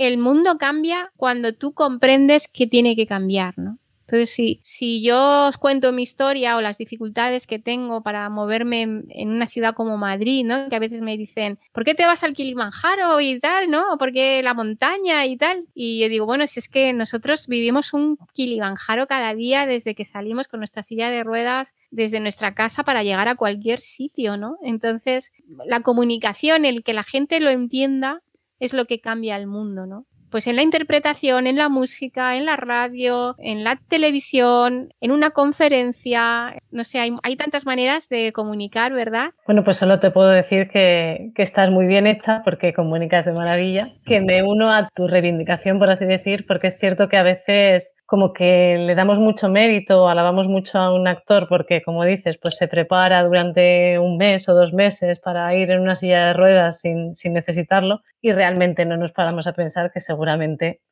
el 0.00 0.16
mundo 0.16 0.56
cambia 0.58 1.12
cuando 1.16 1.54
tú 1.54 1.74
comprendes 1.74 2.48
que 2.48 2.66
tiene 2.66 2.96
que 2.96 3.06
cambiar, 3.06 3.58
¿no? 3.58 3.78
Entonces, 4.10 4.34
si, 4.34 4.58
si 4.64 5.02
yo 5.02 5.46
os 5.46 5.56
cuento 5.56 5.92
mi 5.92 6.02
historia 6.02 6.56
o 6.56 6.60
las 6.60 6.78
dificultades 6.78 7.46
que 7.46 7.60
tengo 7.60 8.02
para 8.02 8.28
moverme 8.28 8.82
en, 8.82 9.30
una 9.30 9.46
ciudad 9.46 9.72
como 9.72 9.98
Madrid, 9.98 10.44
¿no? 10.44 10.68
Que 10.68 10.74
a 10.74 10.80
veces 10.80 11.00
me 11.00 11.16
dicen, 11.16 11.60
¿por 11.72 11.84
qué 11.84 11.94
te 11.94 12.06
vas 12.06 12.24
al 12.24 12.32
Kilimanjaro 12.32 13.20
y 13.20 13.38
tal, 13.38 13.70
¿no? 13.70 13.92
¿O 13.92 13.98
por 13.98 14.12
qué 14.12 14.42
la 14.42 14.52
montaña 14.52 15.26
y 15.26 15.36
tal? 15.36 15.68
Y 15.74 16.00
yo 16.00 16.08
digo, 16.08 16.26
bueno, 16.26 16.48
si 16.48 16.58
es 16.58 16.68
que 16.68 16.92
nosotros 16.92 17.46
vivimos 17.46 17.92
un 17.92 18.18
Kilimanjaro 18.32 19.06
cada 19.06 19.32
día 19.32 19.64
desde 19.64 19.94
que 19.94 20.04
salimos 20.04 20.48
con 20.48 20.58
nuestra 20.58 20.82
silla 20.82 21.08
de 21.08 21.22
ruedas 21.22 21.76
desde 21.92 22.18
nuestra 22.18 22.52
casa 22.54 22.82
para 22.82 23.04
llegar 23.04 23.28
a 23.28 23.36
cualquier 23.36 23.80
sitio, 23.80 24.36
¿no? 24.36 24.56
Entonces, 24.62 25.32
la 25.66 25.82
comunicación, 25.82 26.64
el 26.64 26.82
que 26.82 26.94
la 26.94 27.04
gente 27.04 27.38
lo 27.38 27.50
entienda, 27.50 28.22
es 28.60 28.72
lo 28.74 28.86
que 28.86 29.00
cambia 29.00 29.36
el 29.36 29.48
mundo, 29.48 29.86
¿no? 29.86 30.06
Pues 30.30 30.46
en 30.46 30.56
la 30.56 30.62
interpretación, 30.62 31.46
en 31.46 31.56
la 31.56 31.68
música, 31.68 32.36
en 32.36 32.46
la 32.46 32.56
radio, 32.56 33.34
en 33.38 33.64
la 33.64 33.76
televisión, 33.88 34.94
en 35.00 35.10
una 35.10 35.30
conferencia, 35.30 36.54
no 36.70 36.84
sé, 36.84 37.00
hay, 37.00 37.36
tantas 37.36 37.66
maneras 37.66 38.08
de 38.08 38.32
comunicar, 38.32 38.92
¿verdad? 38.92 39.30
Bueno, 39.46 39.64
pues 39.64 39.78
solo 39.78 39.98
te 39.98 40.10
puedo 40.10 40.28
decir 40.28 40.68
que, 40.68 41.32
que, 41.34 41.42
estás 41.42 41.70
muy 41.70 41.86
bien 41.86 42.06
hecha 42.06 42.42
porque 42.44 42.72
comunicas 42.72 43.24
de 43.24 43.32
maravilla, 43.32 43.88
que 44.04 44.20
me 44.20 44.42
uno 44.42 44.70
a 44.70 44.88
tu 44.94 45.08
reivindicación, 45.08 45.78
por 45.78 45.90
así 45.90 46.04
decir, 46.04 46.44
porque 46.46 46.68
es 46.68 46.78
cierto 46.78 47.08
que 47.08 47.16
a 47.16 47.22
veces 47.22 47.96
como 48.06 48.32
que 48.32 48.76
le 48.78 48.94
damos 48.94 49.18
mucho 49.18 49.48
mérito, 49.48 50.08
alabamos 50.08 50.48
mucho 50.48 50.78
a 50.78 50.92
un 50.92 51.08
actor 51.08 51.46
porque, 51.48 51.82
como 51.82 52.04
dices, 52.04 52.38
pues 52.42 52.56
se 52.56 52.68
prepara 52.68 53.22
durante 53.22 53.98
un 53.98 54.16
mes 54.16 54.48
o 54.48 54.54
dos 54.54 54.72
meses 54.72 55.18
para 55.20 55.54
ir 55.54 55.70
en 55.70 55.80
una 55.80 55.94
silla 55.94 56.26
de 56.26 56.32
ruedas 56.34 56.80
sin, 56.80 57.14
sin 57.14 57.32
necesitarlo 57.32 58.02
y 58.20 58.32
realmente 58.32 58.84
no 58.84 58.96
nos 58.96 59.12
paramos 59.12 59.46
a 59.46 59.52
pensar 59.52 59.90
que 59.92 60.00
seguramente 60.20 60.82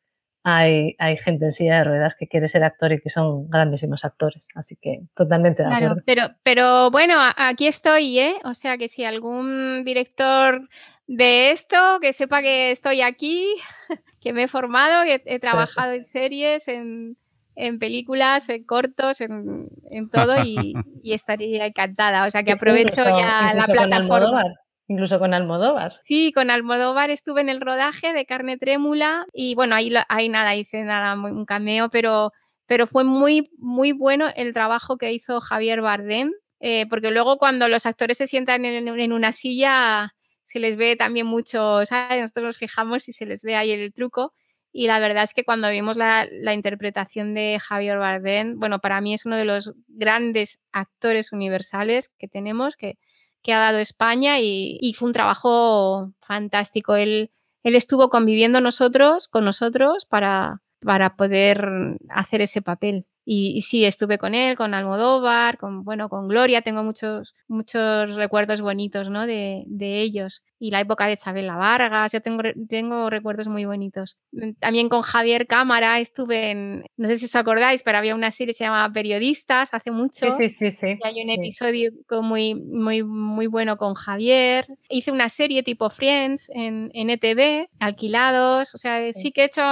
hay, 0.42 0.94
hay, 0.98 1.18
gente 1.18 1.44
en 1.44 1.52
silla 1.52 1.78
de 1.78 1.84
ruedas 1.84 2.14
que 2.18 2.26
quiere 2.26 2.48
ser 2.48 2.64
actor 2.64 2.92
y 2.92 3.00
que 3.00 3.10
son 3.10 3.50
grandísimos 3.50 4.06
actores. 4.06 4.48
Así 4.54 4.76
que 4.80 5.02
totalmente 5.14 5.62
de 5.62 5.68
claro, 5.68 5.96
Pero, 6.06 6.30
pero 6.42 6.90
bueno, 6.90 7.16
aquí 7.36 7.66
estoy, 7.66 8.18
¿eh? 8.18 8.36
O 8.44 8.54
sea 8.54 8.78
que 8.78 8.88
si 8.88 9.04
algún 9.04 9.84
director 9.84 10.66
de 11.06 11.50
esto, 11.50 11.98
que 12.00 12.14
sepa 12.14 12.40
que 12.40 12.70
estoy 12.70 13.02
aquí, 13.02 13.46
que 14.22 14.32
me 14.32 14.44
he 14.44 14.48
formado, 14.48 15.04
que 15.04 15.22
he 15.26 15.38
trabajado 15.38 15.92
en 15.92 16.04
series, 16.04 16.68
en, 16.68 17.16
películas, 17.78 18.48
en 18.48 18.64
cortos, 18.64 19.20
en, 19.20 19.68
todo 20.10 20.36
y, 20.44 20.74
estaría 21.12 21.66
encantada. 21.66 22.26
O 22.26 22.30
sea 22.30 22.42
que 22.42 22.52
aprovecho 22.52 23.04
ya 23.04 23.52
la 23.52 23.64
plataforma. 23.64 24.44
Incluso 24.88 25.18
con 25.18 25.34
Almodóvar. 25.34 25.98
Sí, 26.02 26.32
con 26.32 26.50
Almodóvar 26.50 27.10
estuve 27.10 27.40
en 27.40 27.48
el 27.48 27.60
rodaje 27.60 28.12
de 28.12 28.26
Carne 28.26 28.58
Trémula 28.58 29.26
y 29.32 29.54
bueno, 29.54 29.76
ahí, 29.76 29.92
ahí 30.08 30.28
nada, 30.28 30.56
hice 30.56 30.82
nada, 30.82 31.14
un 31.14 31.44
cameo, 31.44 31.88
pero, 31.90 32.32
pero 32.66 32.86
fue 32.86 33.04
muy, 33.04 33.50
muy 33.58 33.92
bueno 33.92 34.26
el 34.34 34.52
trabajo 34.52 34.96
que 34.96 35.12
hizo 35.12 35.40
Javier 35.40 35.80
Bardem, 35.82 36.32
eh, 36.60 36.86
porque 36.90 37.10
luego 37.10 37.38
cuando 37.38 37.68
los 37.68 37.86
actores 37.86 38.18
se 38.18 38.26
sientan 38.26 38.64
en 38.64 39.12
una 39.12 39.32
silla 39.32 40.12
se 40.48 40.60
les 40.60 40.76
ve 40.76 40.96
también 40.96 41.26
mucho, 41.26 41.84
¿sabes? 41.84 42.22
Nosotros 42.22 42.44
nos 42.46 42.56
fijamos 42.56 43.06
y 43.10 43.12
se 43.12 43.26
les 43.26 43.42
ve 43.42 43.54
ahí 43.54 43.70
el 43.70 43.92
truco. 43.92 44.32
Y 44.72 44.86
la 44.86 44.98
verdad 44.98 45.24
es 45.24 45.34
que 45.34 45.44
cuando 45.44 45.68
vimos 45.68 45.98
la, 45.98 46.26
interpretación 46.54 47.34
de 47.34 47.58
Javier 47.60 47.98
Bardem, 47.98 48.58
bueno, 48.58 48.78
para 48.78 49.02
mí 49.02 49.12
es 49.12 49.26
uno 49.26 49.36
de 49.36 49.44
los 49.44 49.74
grandes 49.88 50.58
actores 50.72 51.32
universales 51.32 52.14
que 52.18 52.28
tenemos, 52.28 52.76
que, 52.78 52.96
que 53.42 53.52
ha 53.52 53.58
dado 53.58 53.78
España 53.78 54.40
y, 54.40 54.94
fue 54.96 55.06
un 55.06 55.12
trabajo 55.12 56.12
fantástico. 56.20 56.96
Él, 56.96 57.30
él 57.62 57.74
estuvo 57.74 58.08
conviviendo 58.08 58.60
nosotros, 58.60 59.28
con 59.28 59.44
nosotros 59.44 60.06
para, 60.06 60.62
para 60.80 61.16
poder 61.16 61.98
hacer 62.10 62.42
ese 62.42 62.62
papel. 62.62 63.06
Y, 63.30 63.60
sí, 63.60 63.84
estuve 63.84 64.16
con 64.16 64.34
él, 64.34 64.56
con 64.56 64.72
Almodóvar, 64.72 65.58
con, 65.58 65.84
bueno, 65.84 66.08
con 66.08 66.28
Gloria, 66.28 66.62
tengo 66.62 66.82
muchos, 66.82 67.34
muchos 67.46 68.14
recuerdos 68.14 68.62
bonitos, 68.62 69.10
¿no? 69.10 69.26
De, 69.26 69.64
de 69.66 70.00
ellos. 70.00 70.42
Y 70.58 70.70
la 70.70 70.80
época 70.80 71.06
de 71.06 71.18
Chabela 71.18 71.56
Vargas, 71.56 72.12
yo 72.12 72.22
tengo, 72.22 72.42
tengo 72.70 73.10
recuerdos 73.10 73.46
muy 73.48 73.66
bonitos. 73.66 74.16
También 74.60 74.88
con 74.88 75.02
Javier 75.02 75.46
Cámara 75.46 76.00
estuve 76.00 76.52
en, 76.52 76.84
no 76.96 77.06
sé 77.06 77.16
si 77.16 77.26
os 77.26 77.36
acordáis, 77.36 77.82
pero 77.82 77.98
había 77.98 78.14
una 78.14 78.30
serie 78.30 78.52
que 78.52 78.56
se 78.56 78.64
llama 78.64 78.90
Periodistas 78.94 79.74
hace 79.74 79.90
mucho. 79.90 80.30
Sí, 80.30 80.48
sí, 80.48 80.70
sí. 80.70 80.96
Y 80.98 81.06
hay 81.06 81.22
un 81.22 81.28
episodio 81.28 81.90
muy, 82.22 82.54
muy, 82.54 83.02
muy 83.02 83.46
bueno 83.46 83.76
con 83.76 83.92
Javier. 83.92 84.66
Hice 84.88 85.12
una 85.12 85.28
serie 85.28 85.62
tipo 85.62 85.90
Friends 85.90 86.50
en, 86.54 86.90
en 86.94 87.10
ETV, 87.10 87.68
alquilados, 87.78 88.74
o 88.74 88.78
sea, 88.78 89.12
sí 89.12 89.32
que 89.32 89.42
he 89.42 89.44
hecho 89.44 89.62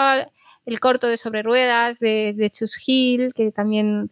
el 0.66 0.80
corto 0.80 1.06
de 1.06 1.16
Sobre 1.16 1.42
Ruedas 1.42 1.98
de, 1.98 2.34
de 2.36 2.50
Chus 2.50 2.76
Hill, 2.86 3.32
que 3.34 3.50
también 3.52 4.10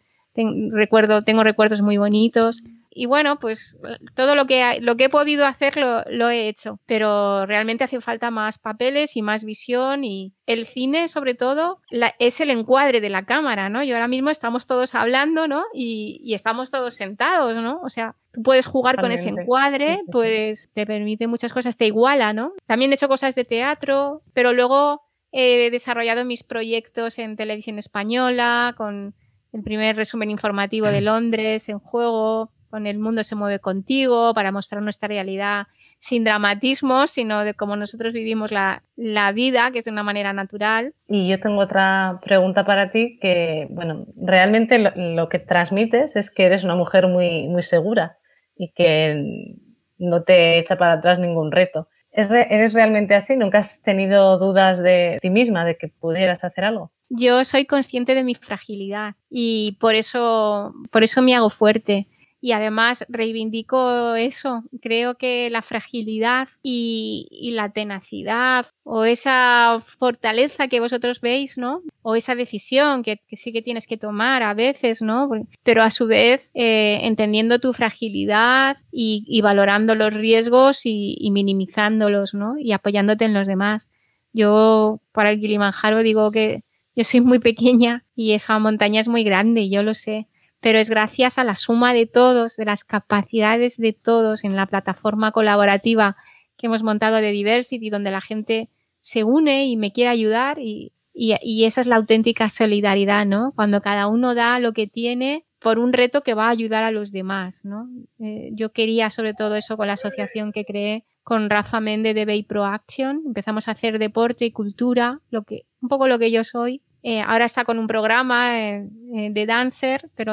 recuerdo, 0.72 1.22
tengo 1.22 1.44
recuerdos 1.44 1.80
muy 1.80 1.96
bonitos. 1.96 2.62
Y 2.96 3.06
bueno, 3.06 3.40
pues 3.40 3.76
todo 4.14 4.36
lo 4.36 4.46
que, 4.46 4.78
lo 4.80 4.96
que 4.96 5.04
he 5.04 5.08
podido 5.08 5.46
hacer 5.46 5.76
lo, 5.76 6.30
he 6.30 6.48
hecho, 6.48 6.78
pero 6.86 7.44
realmente 7.44 7.82
hace 7.82 8.00
falta 8.00 8.30
más 8.30 8.58
papeles 8.58 9.16
y 9.16 9.22
más 9.22 9.42
visión 9.42 10.04
y 10.04 10.32
el 10.46 10.64
cine 10.64 11.08
sobre 11.08 11.34
todo 11.34 11.80
es 12.20 12.40
el 12.40 12.50
encuadre 12.50 13.00
de 13.00 13.10
la 13.10 13.24
cámara, 13.24 13.68
¿no? 13.68 13.82
Y 13.82 13.90
ahora 13.90 14.06
mismo 14.06 14.30
estamos 14.30 14.66
todos 14.66 14.94
hablando, 14.94 15.48
¿no? 15.48 15.64
Y, 15.74 16.34
estamos 16.34 16.70
todos 16.70 16.94
sentados, 16.94 17.56
¿no? 17.56 17.80
O 17.82 17.88
sea, 17.88 18.14
tú 18.32 18.42
puedes 18.42 18.66
jugar 18.66 19.00
con 19.00 19.10
ese 19.10 19.30
encuadre, 19.30 19.98
pues 20.12 20.70
te 20.72 20.86
permite 20.86 21.26
muchas 21.26 21.52
cosas, 21.52 21.76
te 21.76 21.86
iguala, 21.86 22.32
¿no? 22.32 22.52
También 22.66 22.92
he 22.92 22.94
hecho 22.94 23.08
cosas 23.08 23.34
de 23.34 23.44
teatro, 23.44 24.20
pero 24.34 24.52
luego 24.52 25.02
He 25.36 25.68
desarrollado 25.72 26.24
mis 26.24 26.44
proyectos 26.44 27.18
en 27.18 27.34
televisión 27.34 27.76
española, 27.76 28.72
con 28.76 29.16
el 29.52 29.62
primer 29.64 29.96
resumen 29.96 30.30
informativo 30.30 30.86
de 30.86 31.00
Londres 31.00 31.68
en 31.68 31.80
juego, 31.80 32.52
con 32.70 32.86
El 32.86 33.00
mundo 33.00 33.24
se 33.24 33.34
mueve 33.34 33.58
contigo, 33.58 34.32
para 34.32 34.52
mostrar 34.52 34.80
nuestra 34.80 35.08
realidad 35.08 35.66
sin 35.98 36.22
dramatismo, 36.22 37.08
sino 37.08 37.42
de 37.42 37.54
cómo 37.54 37.74
nosotros 37.74 38.12
vivimos 38.12 38.52
la, 38.52 38.84
la, 38.94 39.32
vida, 39.32 39.72
que 39.72 39.80
es 39.80 39.84
de 39.84 39.90
una 39.90 40.04
manera 40.04 40.32
natural. 40.32 40.94
Y 41.08 41.26
yo 41.26 41.40
tengo 41.40 41.62
otra 41.62 42.20
pregunta 42.22 42.64
para 42.64 42.92
ti, 42.92 43.18
que, 43.20 43.66
bueno, 43.70 44.06
realmente 44.14 44.78
lo, 44.78 44.92
lo 44.94 45.28
que 45.28 45.40
transmites 45.40 46.14
es 46.14 46.30
que 46.30 46.44
eres 46.44 46.62
una 46.62 46.76
mujer 46.76 47.08
muy, 47.08 47.48
muy 47.48 47.64
segura 47.64 48.18
y 48.54 48.72
que 48.72 49.56
no 49.98 50.22
te 50.22 50.60
echa 50.60 50.76
para 50.76 50.92
atrás 50.92 51.18
ningún 51.18 51.50
reto. 51.50 51.88
¿Eres 52.16 52.72
realmente 52.74 53.16
así? 53.16 53.36
¿Nunca 53.36 53.58
has 53.58 53.82
tenido 53.82 54.38
dudas 54.38 54.78
de 54.78 55.18
ti 55.20 55.30
misma, 55.30 55.64
de 55.64 55.76
que 55.76 55.88
pudieras 55.88 56.44
hacer 56.44 56.64
algo? 56.64 56.92
Yo 57.08 57.44
soy 57.44 57.66
consciente 57.66 58.14
de 58.14 58.22
mi 58.22 58.36
fragilidad 58.36 59.16
y 59.28 59.76
por 59.80 59.96
eso, 59.96 60.72
por 60.90 61.02
eso 61.02 61.22
me 61.22 61.34
hago 61.34 61.50
fuerte 61.50 62.06
y 62.44 62.52
además 62.52 63.06
reivindico 63.08 64.16
eso. 64.16 64.62
Creo 64.82 65.14
que 65.14 65.48
la 65.48 65.62
fragilidad 65.62 66.46
y, 66.62 67.50
la 67.54 67.72
tenacidad 67.72 68.66
o 68.82 69.06
esa 69.06 69.78
fortaleza 69.80 70.68
que 70.68 70.78
vosotros 70.78 71.22
veis, 71.22 71.56
¿no? 71.56 71.80
O 72.02 72.16
esa 72.16 72.34
decisión 72.34 73.02
que, 73.02 73.22
sí 73.32 73.50
que 73.50 73.62
tienes 73.62 73.86
que 73.86 73.96
tomar 73.96 74.42
a 74.42 74.52
veces, 74.52 75.00
¿no? 75.00 75.26
Pero 75.62 75.82
a 75.82 75.88
su 75.88 76.06
vez 76.06 76.50
eh, 76.52 76.98
entendiendo 77.04 77.60
tu 77.60 77.72
fragilidad 77.72 78.76
y, 78.92 79.40
valorando 79.40 79.94
los 79.94 80.12
riesgos 80.12 80.84
y, 80.84 81.16
y 81.18 81.30
minimizándolos, 81.30 82.34
¿no? 82.34 82.58
Y 82.58 82.72
apoyándote 82.72 83.24
en 83.24 83.32
los 83.32 83.48
demás. 83.48 83.88
Yo 84.34 85.00
para 85.12 85.30
el 85.30 85.40
Kilimanjaro 85.40 86.02
digo 86.02 86.30
que 86.30 86.60
yo 86.94 87.04
soy 87.04 87.22
muy 87.22 87.38
pequeña 87.38 88.04
y 88.14 88.32
esa 88.32 88.58
montaña 88.58 89.00
es 89.00 89.08
muy 89.08 89.24
grande, 89.24 89.70
yo 89.70 89.82
lo 89.82 89.94
sé 89.94 90.28
pero 90.64 90.78
es 90.78 90.88
gracias 90.88 91.36
a 91.36 91.44
la 91.44 91.56
suma 91.56 91.92
de 91.92 92.06
todos, 92.06 92.56
de 92.56 92.64
las 92.64 92.84
capacidades 92.84 93.76
de 93.76 93.92
todos 93.92 94.44
en 94.44 94.56
la 94.56 94.64
plataforma 94.64 95.30
colaborativa 95.30 96.14
que 96.56 96.68
hemos 96.68 96.82
montado 96.82 97.16
de 97.16 97.32
Diversity, 97.32 97.90
donde 97.90 98.10
la 98.10 98.22
gente 98.22 98.70
se 98.98 99.24
une 99.24 99.66
y 99.66 99.76
me 99.76 99.92
quiere 99.92 100.08
ayudar 100.08 100.58
y, 100.58 100.92
esa 101.12 101.82
es 101.82 101.86
la 101.86 101.96
auténtica 101.96 102.48
solidaridad, 102.48 103.26
¿no? 103.26 103.52
Cuando 103.54 103.82
cada 103.82 104.06
uno 104.06 104.34
da 104.34 104.58
lo 104.58 104.72
que 104.72 104.86
tiene 104.86 105.44
por 105.58 105.78
un 105.78 105.92
reto 105.92 106.22
que 106.22 106.32
va 106.32 106.46
a 106.46 106.50
ayudar 106.50 106.82
a 106.82 106.90
los 106.90 107.12
demás, 107.12 107.66
¿no? 107.66 107.86
Eh, 108.18 108.48
yo 108.54 108.72
quería 108.72 109.10
sobre 109.10 109.34
todo 109.34 109.56
eso 109.56 109.76
con 109.76 109.88
la 109.88 109.92
asociación 109.92 110.50
que 110.50 110.64
creé 110.64 111.04
con 111.22 111.50
Rafa 111.50 111.80
Méndez 111.80 112.14
de 112.14 112.24
Bay 112.24 112.42
Pro 112.42 112.64
Action. 112.64 113.20
Empezamos 113.26 113.68
a 113.68 113.72
hacer 113.72 113.98
deporte 113.98 114.46
y 114.46 114.50
cultura, 114.50 115.20
lo 115.28 115.42
que, 115.42 115.66
un 115.82 115.90
poco 115.90 116.08
lo 116.08 116.18
que 116.18 116.30
yo 116.30 116.42
soy. 116.42 116.80
Eh, 117.06 117.20
ahora 117.20 117.44
está 117.44 117.66
con 117.66 117.78
un 117.78 117.86
programa 117.86 118.58
eh, 118.58 118.88
de 119.30 119.46
dancer, 119.46 120.10
pero 120.14 120.32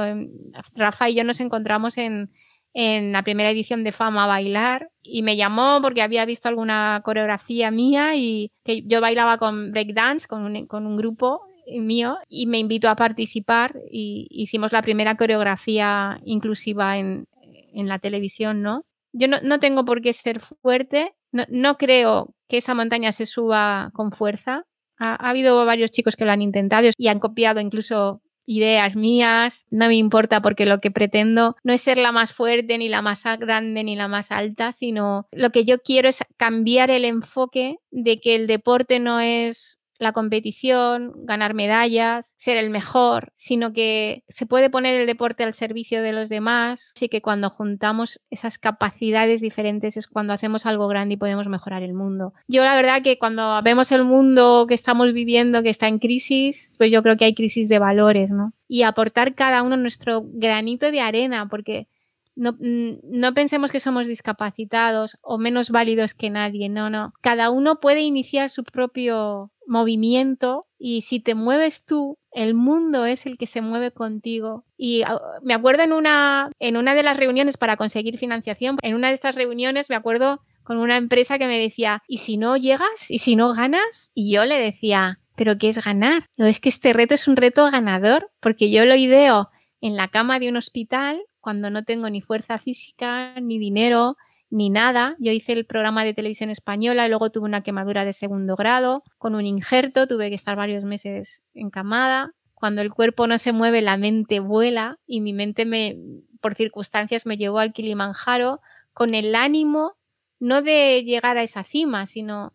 Rafa 0.77 1.09
y 1.09 1.15
yo 1.15 1.25
nos 1.25 1.41
encontramos 1.41 1.97
en, 1.97 2.31
en 2.73 3.11
la 3.11 3.23
primera 3.23 3.51
edición 3.51 3.83
de 3.83 3.91
Fama 3.91 4.23
a 4.23 4.27
bailar 4.27 4.89
y 5.03 5.21
me 5.21 5.35
llamó 5.35 5.79
porque 5.81 6.01
había 6.01 6.23
visto 6.23 6.47
alguna 6.47 7.01
coreografía 7.03 7.71
mía 7.71 8.15
y 8.15 8.53
que 8.63 8.83
yo 8.83 9.01
bailaba 9.01 9.37
con 9.37 9.71
breakdance, 9.71 10.29
con 10.29 10.43
un, 10.43 10.65
con 10.65 10.87
un 10.87 10.95
grupo 10.95 11.41
mío 11.67 12.17
y 12.29 12.47
me 12.47 12.59
invitó 12.59 12.87
a 12.87 12.95
participar 12.95 13.77
y 13.91 14.27
hicimos 14.29 14.71
la 14.71 14.81
primera 14.81 15.15
coreografía 15.15 16.19
inclusiva 16.23 16.97
en, 16.97 17.27
en 17.73 17.89
la 17.89 17.99
televisión, 17.99 18.59
¿no? 18.59 18.85
Yo 19.11 19.27
no, 19.27 19.41
no, 19.43 19.59
tengo 19.59 19.83
por 19.83 20.01
qué 20.01 20.13
ser 20.13 20.39
fuerte, 20.39 21.13
no, 21.33 21.43
no, 21.49 21.77
creo 21.77 22.33
que 22.47 22.57
esa 22.57 22.73
montaña 22.73 23.11
se 23.11 23.25
suba 23.25 23.91
con 23.93 24.13
fuerza. 24.13 24.65
Ha, 25.01 25.15
ha 25.15 25.29
habido 25.29 25.65
varios 25.65 25.91
chicos 25.91 26.15
que 26.15 26.25
lo 26.25 26.31
han 26.31 26.41
intentado 26.41 26.89
y 26.97 27.07
han 27.07 27.19
copiado 27.19 27.59
incluso 27.59 28.21
ideas 28.45 28.95
mías, 28.95 29.65
no 29.69 29.87
me 29.87 29.95
importa 29.95 30.41
porque 30.41 30.65
lo 30.65 30.79
que 30.79 30.91
pretendo 30.91 31.55
no 31.63 31.73
es 31.73 31.81
ser 31.81 31.97
la 31.97 32.11
más 32.11 32.33
fuerte, 32.33 32.77
ni 32.77 32.89
la 32.89 33.01
más 33.01 33.23
grande, 33.39 33.83
ni 33.83 33.95
la 33.95 34.07
más 34.07 34.31
alta, 34.31 34.71
sino 34.71 35.27
lo 35.31 35.51
que 35.51 35.63
yo 35.63 35.79
quiero 35.79 36.09
es 36.09 36.23
cambiar 36.37 36.91
el 36.91 37.05
enfoque 37.05 37.77
de 37.91 38.19
que 38.19 38.35
el 38.35 38.47
deporte 38.47 38.99
no 38.99 39.19
es 39.19 39.79
la 40.01 40.13
competición, 40.13 41.13
ganar 41.15 41.53
medallas, 41.53 42.33
ser 42.37 42.57
el 42.57 42.69
mejor, 42.69 43.31
sino 43.35 43.71
que 43.71 44.23
se 44.27 44.45
puede 44.45 44.69
poner 44.69 44.99
el 44.99 45.07
deporte 45.07 45.43
al 45.43 45.53
servicio 45.53 46.01
de 46.01 46.11
los 46.11 46.27
demás. 46.27 46.93
Así 46.95 47.07
que 47.07 47.21
cuando 47.21 47.49
juntamos 47.49 48.21
esas 48.29 48.57
capacidades 48.57 49.41
diferentes 49.41 49.97
es 49.97 50.07
cuando 50.07 50.33
hacemos 50.33 50.65
algo 50.65 50.87
grande 50.87 51.13
y 51.13 51.17
podemos 51.17 51.47
mejorar 51.47 51.83
el 51.83 51.93
mundo. 51.93 52.33
Yo 52.47 52.63
la 52.63 52.75
verdad 52.75 53.03
que 53.03 53.19
cuando 53.19 53.61
vemos 53.61 53.91
el 53.91 54.03
mundo 54.03 54.65
que 54.67 54.73
estamos 54.73 55.13
viviendo, 55.13 55.61
que 55.61 55.69
está 55.69 55.87
en 55.87 55.99
crisis, 55.99 56.73
pues 56.77 56.91
yo 56.91 57.03
creo 57.03 57.15
que 57.15 57.25
hay 57.25 57.35
crisis 57.35 57.69
de 57.69 57.79
valores, 57.79 58.31
¿no? 58.31 58.53
Y 58.67 58.83
aportar 58.83 59.35
cada 59.35 59.61
uno 59.61 59.77
nuestro 59.77 60.23
granito 60.25 60.91
de 60.91 61.01
arena, 61.01 61.47
porque 61.47 61.87
no, 62.35 62.57
no, 62.59 63.33
pensemos 63.33 63.71
que 63.71 63.79
somos 63.79 64.07
discapacitados 64.07 65.17
o 65.21 65.37
menos 65.37 65.69
válidos 65.69 66.13
que 66.13 66.29
nadie, 66.29 66.69
no, 66.69 66.89
no. 66.89 67.13
Cada 67.21 67.51
uno 67.51 67.79
puede 67.79 68.01
iniciar 68.01 68.49
su 68.49 68.63
propio 68.63 69.51
movimiento 69.71 70.67
y 70.77 71.01
si 71.01 71.19
te 71.19 71.33
mueves 71.33 71.85
tú, 71.85 72.17
el 72.33 72.53
mundo 72.53 73.05
es 73.05 73.25
el 73.25 73.37
que 73.37 73.47
se 73.47 73.61
mueve 73.61 73.91
contigo. 73.91 74.65
Y 74.77 75.03
ah, 75.03 75.19
me 75.41 75.53
acuerdo 75.53 75.83
en 75.83 75.93
una, 75.93 76.49
en 76.59 76.77
una 76.77 76.93
de 76.93 77.03
las 77.03 77.17
reuniones 77.17 77.57
para 77.57 77.77
conseguir 77.77 78.17
financiación, 78.17 78.77
en 78.81 78.95
una 78.95 79.07
de 79.07 79.13
estas 79.13 79.35
reuniones 79.35 79.89
me 79.89 79.95
acuerdo 79.95 80.41
con 80.63 80.77
una 80.77 80.97
empresa 80.97 81.39
que 81.39 81.47
me 81.47 81.57
decía, 81.57 82.03
¿y 82.07 82.17
si 82.17 82.37
no 82.37 82.57
llegas? 82.57 83.09
¿Y 83.09 83.19
si 83.19 83.35
no 83.35 83.53
ganas? 83.53 84.11
Y 84.13 84.31
yo 84.31 84.45
le 84.45 84.59
decía, 84.59 85.19
¿pero 85.35 85.57
qué 85.57 85.69
es 85.69 85.83
ganar? 85.83 86.25
No, 86.37 86.45
es 86.45 86.59
que 86.59 86.69
este 86.69 86.93
reto 86.93 87.13
es 87.13 87.27
un 87.27 87.35
reto 87.35 87.69
ganador, 87.71 88.29
porque 88.39 88.69
yo 88.69 88.85
lo 88.85 88.95
ideo 88.95 89.49
en 89.79 89.95
la 89.95 90.09
cama 90.09 90.37
de 90.39 90.49
un 90.49 90.57
hospital 90.57 91.21
cuando 91.39 91.71
no 91.71 91.83
tengo 91.83 92.09
ni 92.09 92.21
fuerza 92.21 92.57
física, 92.57 93.39
ni 93.41 93.57
dinero, 93.57 94.17
ni 94.51 94.69
nada. 94.69 95.15
Yo 95.17 95.31
hice 95.31 95.53
el 95.53 95.65
programa 95.65 96.03
de 96.03 96.13
televisión 96.13 96.51
española 96.51 97.05
y 97.05 97.09
luego 97.09 97.31
tuve 97.31 97.45
una 97.45 97.63
quemadura 97.63 98.05
de 98.05 98.13
segundo 98.13 98.55
grado 98.55 99.01
con 99.17 99.33
un 99.33 99.47
injerto, 99.47 100.05
tuve 100.07 100.29
que 100.29 100.35
estar 100.35 100.55
varios 100.55 100.83
meses 100.83 101.43
encamada. 101.55 102.35
Cuando 102.53 102.81
el 102.81 102.91
cuerpo 102.91 103.25
no 103.25 103.39
se 103.39 103.53
mueve, 103.53 103.81
la 103.81 103.97
mente 103.97 104.39
vuela 104.39 104.99
y 105.07 105.21
mi 105.21 105.33
mente 105.33 105.65
me, 105.65 105.97
por 106.41 106.53
circunstancias 106.53 107.25
me 107.25 107.37
llevó 107.37 107.57
al 107.57 107.73
Kilimanjaro 107.73 108.59
con 108.93 109.15
el 109.15 109.33
ánimo 109.33 109.95
no 110.39 110.61
de 110.61 111.03
llegar 111.03 111.37
a 111.37 111.43
esa 111.43 111.63
cima, 111.63 112.05
sino 112.05 112.53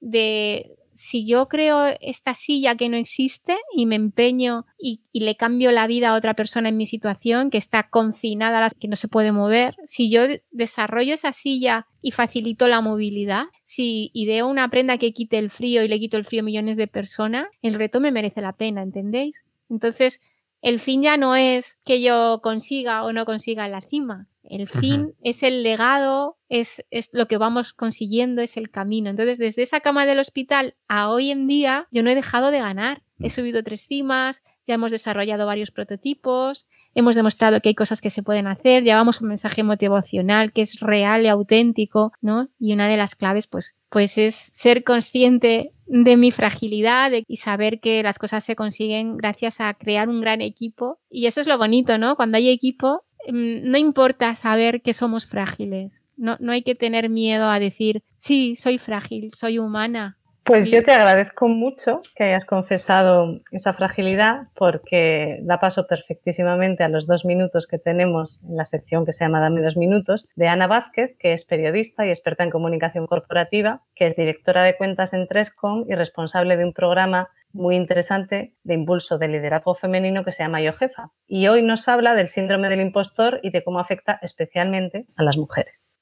de 0.00 0.76
si 0.96 1.26
yo 1.26 1.46
creo 1.46 1.94
esta 2.00 2.34
silla 2.34 2.74
que 2.74 2.88
no 2.88 2.96
existe 2.96 3.56
y 3.74 3.84
me 3.86 3.96
empeño 3.96 4.64
y, 4.78 5.02
le 5.12 5.36
cambio 5.36 5.72
la 5.72 5.86
vida 5.86 6.10
a 6.10 6.14
otra 6.14 6.34
persona 6.34 6.68
en 6.68 6.76
mi 6.76 6.86
situación 6.86 7.50
que 7.50 7.58
está 7.58 7.88
confinada, 7.88 8.68
que 8.78 8.88
no 8.88 8.96
se 8.96 9.08
puede 9.08 9.32
mover, 9.32 9.76
si 9.84 10.10
yo 10.10 10.22
desarrollo 10.50 11.14
esa 11.14 11.32
silla 11.32 11.86
y 12.02 12.12
facilito 12.12 12.68
la 12.68 12.80
movilidad, 12.80 13.44
si 13.62 14.10
ideo 14.14 14.46
una 14.46 14.68
prenda 14.70 14.98
que 14.98 15.12
quite 15.12 15.38
el 15.38 15.50
frío 15.50 15.82
y 15.82 15.88
le 15.88 15.98
quito 15.98 16.16
el 16.16 16.24
frío 16.24 16.40
a 16.40 16.44
millones 16.44 16.76
de 16.76 16.86
personas, 16.86 17.46
el 17.62 17.74
reto 17.74 18.00
me 18.00 18.12
merece 18.12 18.40
la 18.40 18.52
pena, 18.52 18.82
¿entendéis? 18.82 19.44
Entonces, 19.68 20.20
el 20.62 20.78
fin 20.80 21.02
ya 21.02 21.16
no 21.16 21.36
es 21.36 21.78
que 21.84 22.00
yo 22.00 22.40
consiga 22.42 23.04
o 23.04 23.12
no 23.12 23.24
consiga 23.24 23.68
la 23.68 23.80
cima, 23.80 24.28
el 24.50 24.68
fin 24.68 25.14
es 25.22 25.42
el 25.42 25.62
legado, 25.62 26.38
es, 26.48 26.84
es, 26.90 27.10
lo 27.12 27.26
que 27.26 27.38
vamos 27.38 27.72
consiguiendo, 27.72 28.42
es 28.42 28.56
el 28.56 28.70
camino. 28.70 29.10
Entonces, 29.10 29.38
desde 29.38 29.62
esa 29.62 29.80
cama 29.80 30.06
del 30.06 30.18
hospital 30.18 30.74
a 30.88 31.08
hoy 31.08 31.30
en 31.30 31.46
día, 31.46 31.88
yo 31.90 32.02
no 32.02 32.10
he 32.10 32.14
dejado 32.14 32.50
de 32.50 32.60
ganar. 32.60 33.02
He 33.18 33.26
mm. 33.26 33.30
subido 33.30 33.62
tres 33.62 33.86
cimas, 33.86 34.42
ya 34.66 34.74
hemos 34.74 34.90
desarrollado 34.90 35.46
varios 35.46 35.70
prototipos, 35.70 36.66
hemos 36.94 37.14
demostrado 37.14 37.60
que 37.60 37.70
hay 37.70 37.74
cosas 37.74 38.00
que 38.00 38.10
se 38.10 38.22
pueden 38.22 38.46
hacer, 38.46 38.82
llevamos 38.82 39.20
un 39.20 39.28
mensaje 39.28 39.62
motivacional 39.62 40.52
que 40.52 40.62
es 40.62 40.80
real 40.80 41.24
y 41.24 41.28
auténtico, 41.28 42.12
¿no? 42.20 42.48
Y 42.58 42.72
una 42.72 42.88
de 42.88 42.96
las 42.96 43.14
claves, 43.14 43.46
pues, 43.46 43.78
pues 43.88 44.18
es 44.18 44.34
ser 44.34 44.84
consciente 44.84 45.72
de 45.86 46.16
mi 46.16 46.32
fragilidad 46.32 47.12
y 47.26 47.36
saber 47.36 47.80
que 47.80 48.02
las 48.02 48.18
cosas 48.18 48.44
se 48.44 48.56
consiguen 48.56 49.16
gracias 49.16 49.60
a 49.60 49.72
crear 49.74 50.08
un 50.08 50.20
gran 50.20 50.40
equipo. 50.40 50.98
Y 51.08 51.26
eso 51.26 51.40
es 51.40 51.46
lo 51.46 51.58
bonito, 51.58 51.96
¿no? 51.96 52.16
Cuando 52.16 52.36
hay 52.36 52.48
equipo, 52.48 53.04
no 53.32 53.78
importa 53.78 54.34
saber 54.36 54.82
que 54.82 54.92
somos 54.92 55.26
frágiles. 55.26 56.04
No, 56.16 56.36
no 56.40 56.52
hay 56.52 56.62
que 56.62 56.74
tener 56.74 57.10
miedo 57.10 57.50
a 57.50 57.58
decir, 57.58 58.02
sí, 58.16 58.56
soy 58.56 58.78
frágil, 58.78 59.32
soy 59.34 59.58
humana. 59.58 60.16
Pues 60.46 60.70
yo 60.70 60.84
te 60.84 60.92
agradezco 60.92 61.48
mucho 61.48 62.02
que 62.14 62.22
hayas 62.22 62.44
confesado 62.44 63.40
esa 63.50 63.72
fragilidad 63.72 64.42
porque 64.54 65.34
da 65.42 65.58
paso 65.58 65.88
perfectísimamente 65.88 66.84
a 66.84 66.88
los 66.88 67.08
dos 67.08 67.24
minutos 67.24 67.66
que 67.66 67.80
tenemos 67.80 68.44
en 68.44 68.56
la 68.56 68.64
sección 68.64 69.04
que 69.04 69.10
se 69.10 69.24
llama 69.24 69.40
Dame 69.40 69.60
dos 69.60 69.76
minutos 69.76 70.30
de 70.36 70.46
Ana 70.46 70.68
Vázquez, 70.68 71.16
que 71.18 71.32
es 71.32 71.44
periodista 71.44 72.06
y 72.06 72.10
experta 72.10 72.44
en 72.44 72.50
comunicación 72.50 73.08
corporativa, 73.08 73.82
que 73.96 74.06
es 74.06 74.14
directora 74.14 74.62
de 74.62 74.76
cuentas 74.76 75.14
en 75.14 75.26
Trescom 75.26 75.84
y 75.88 75.96
responsable 75.96 76.56
de 76.56 76.64
un 76.64 76.72
programa 76.72 77.28
muy 77.56 77.76
interesante 77.76 78.54
de 78.62 78.74
impulso 78.74 79.18
de 79.18 79.28
liderazgo 79.28 79.74
femenino 79.74 80.24
que 80.24 80.32
se 80.32 80.42
llama 80.42 80.60
Yo 80.60 80.72
Jefa. 80.72 81.10
Y 81.26 81.48
hoy 81.48 81.62
nos 81.62 81.88
habla 81.88 82.14
del 82.14 82.28
síndrome 82.28 82.68
del 82.68 82.80
impostor 82.80 83.40
y 83.42 83.50
de 83.50 83.64
cómo 83.64 83.80
afecta 83.80 84.18
especialmente 84.22 85.06
a 85.16 85.22
las 85.22 85.36
mujeres. 85.36 85.96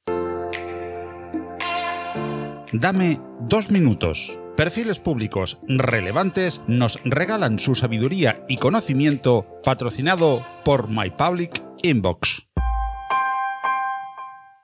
Dame 2.72 3.20
dos 3.40 3.70
minutos. 3.70 4.38
Perfiles 4.56 4.98
públicos 4.98 5.58
relevantes 5.68 6.62
nos 6.66 7.02
regalan 7.04 7.58
su 7.58 7.74
sabiduría 7.74 8.42
y 8.48 8.56
conocimiento 8.56 9.46
patrocinado 9.64 10.42
por 10.64 10.88
My 10.88 11.10
Public 11.10 11.62
Inbox. 11.82 12.48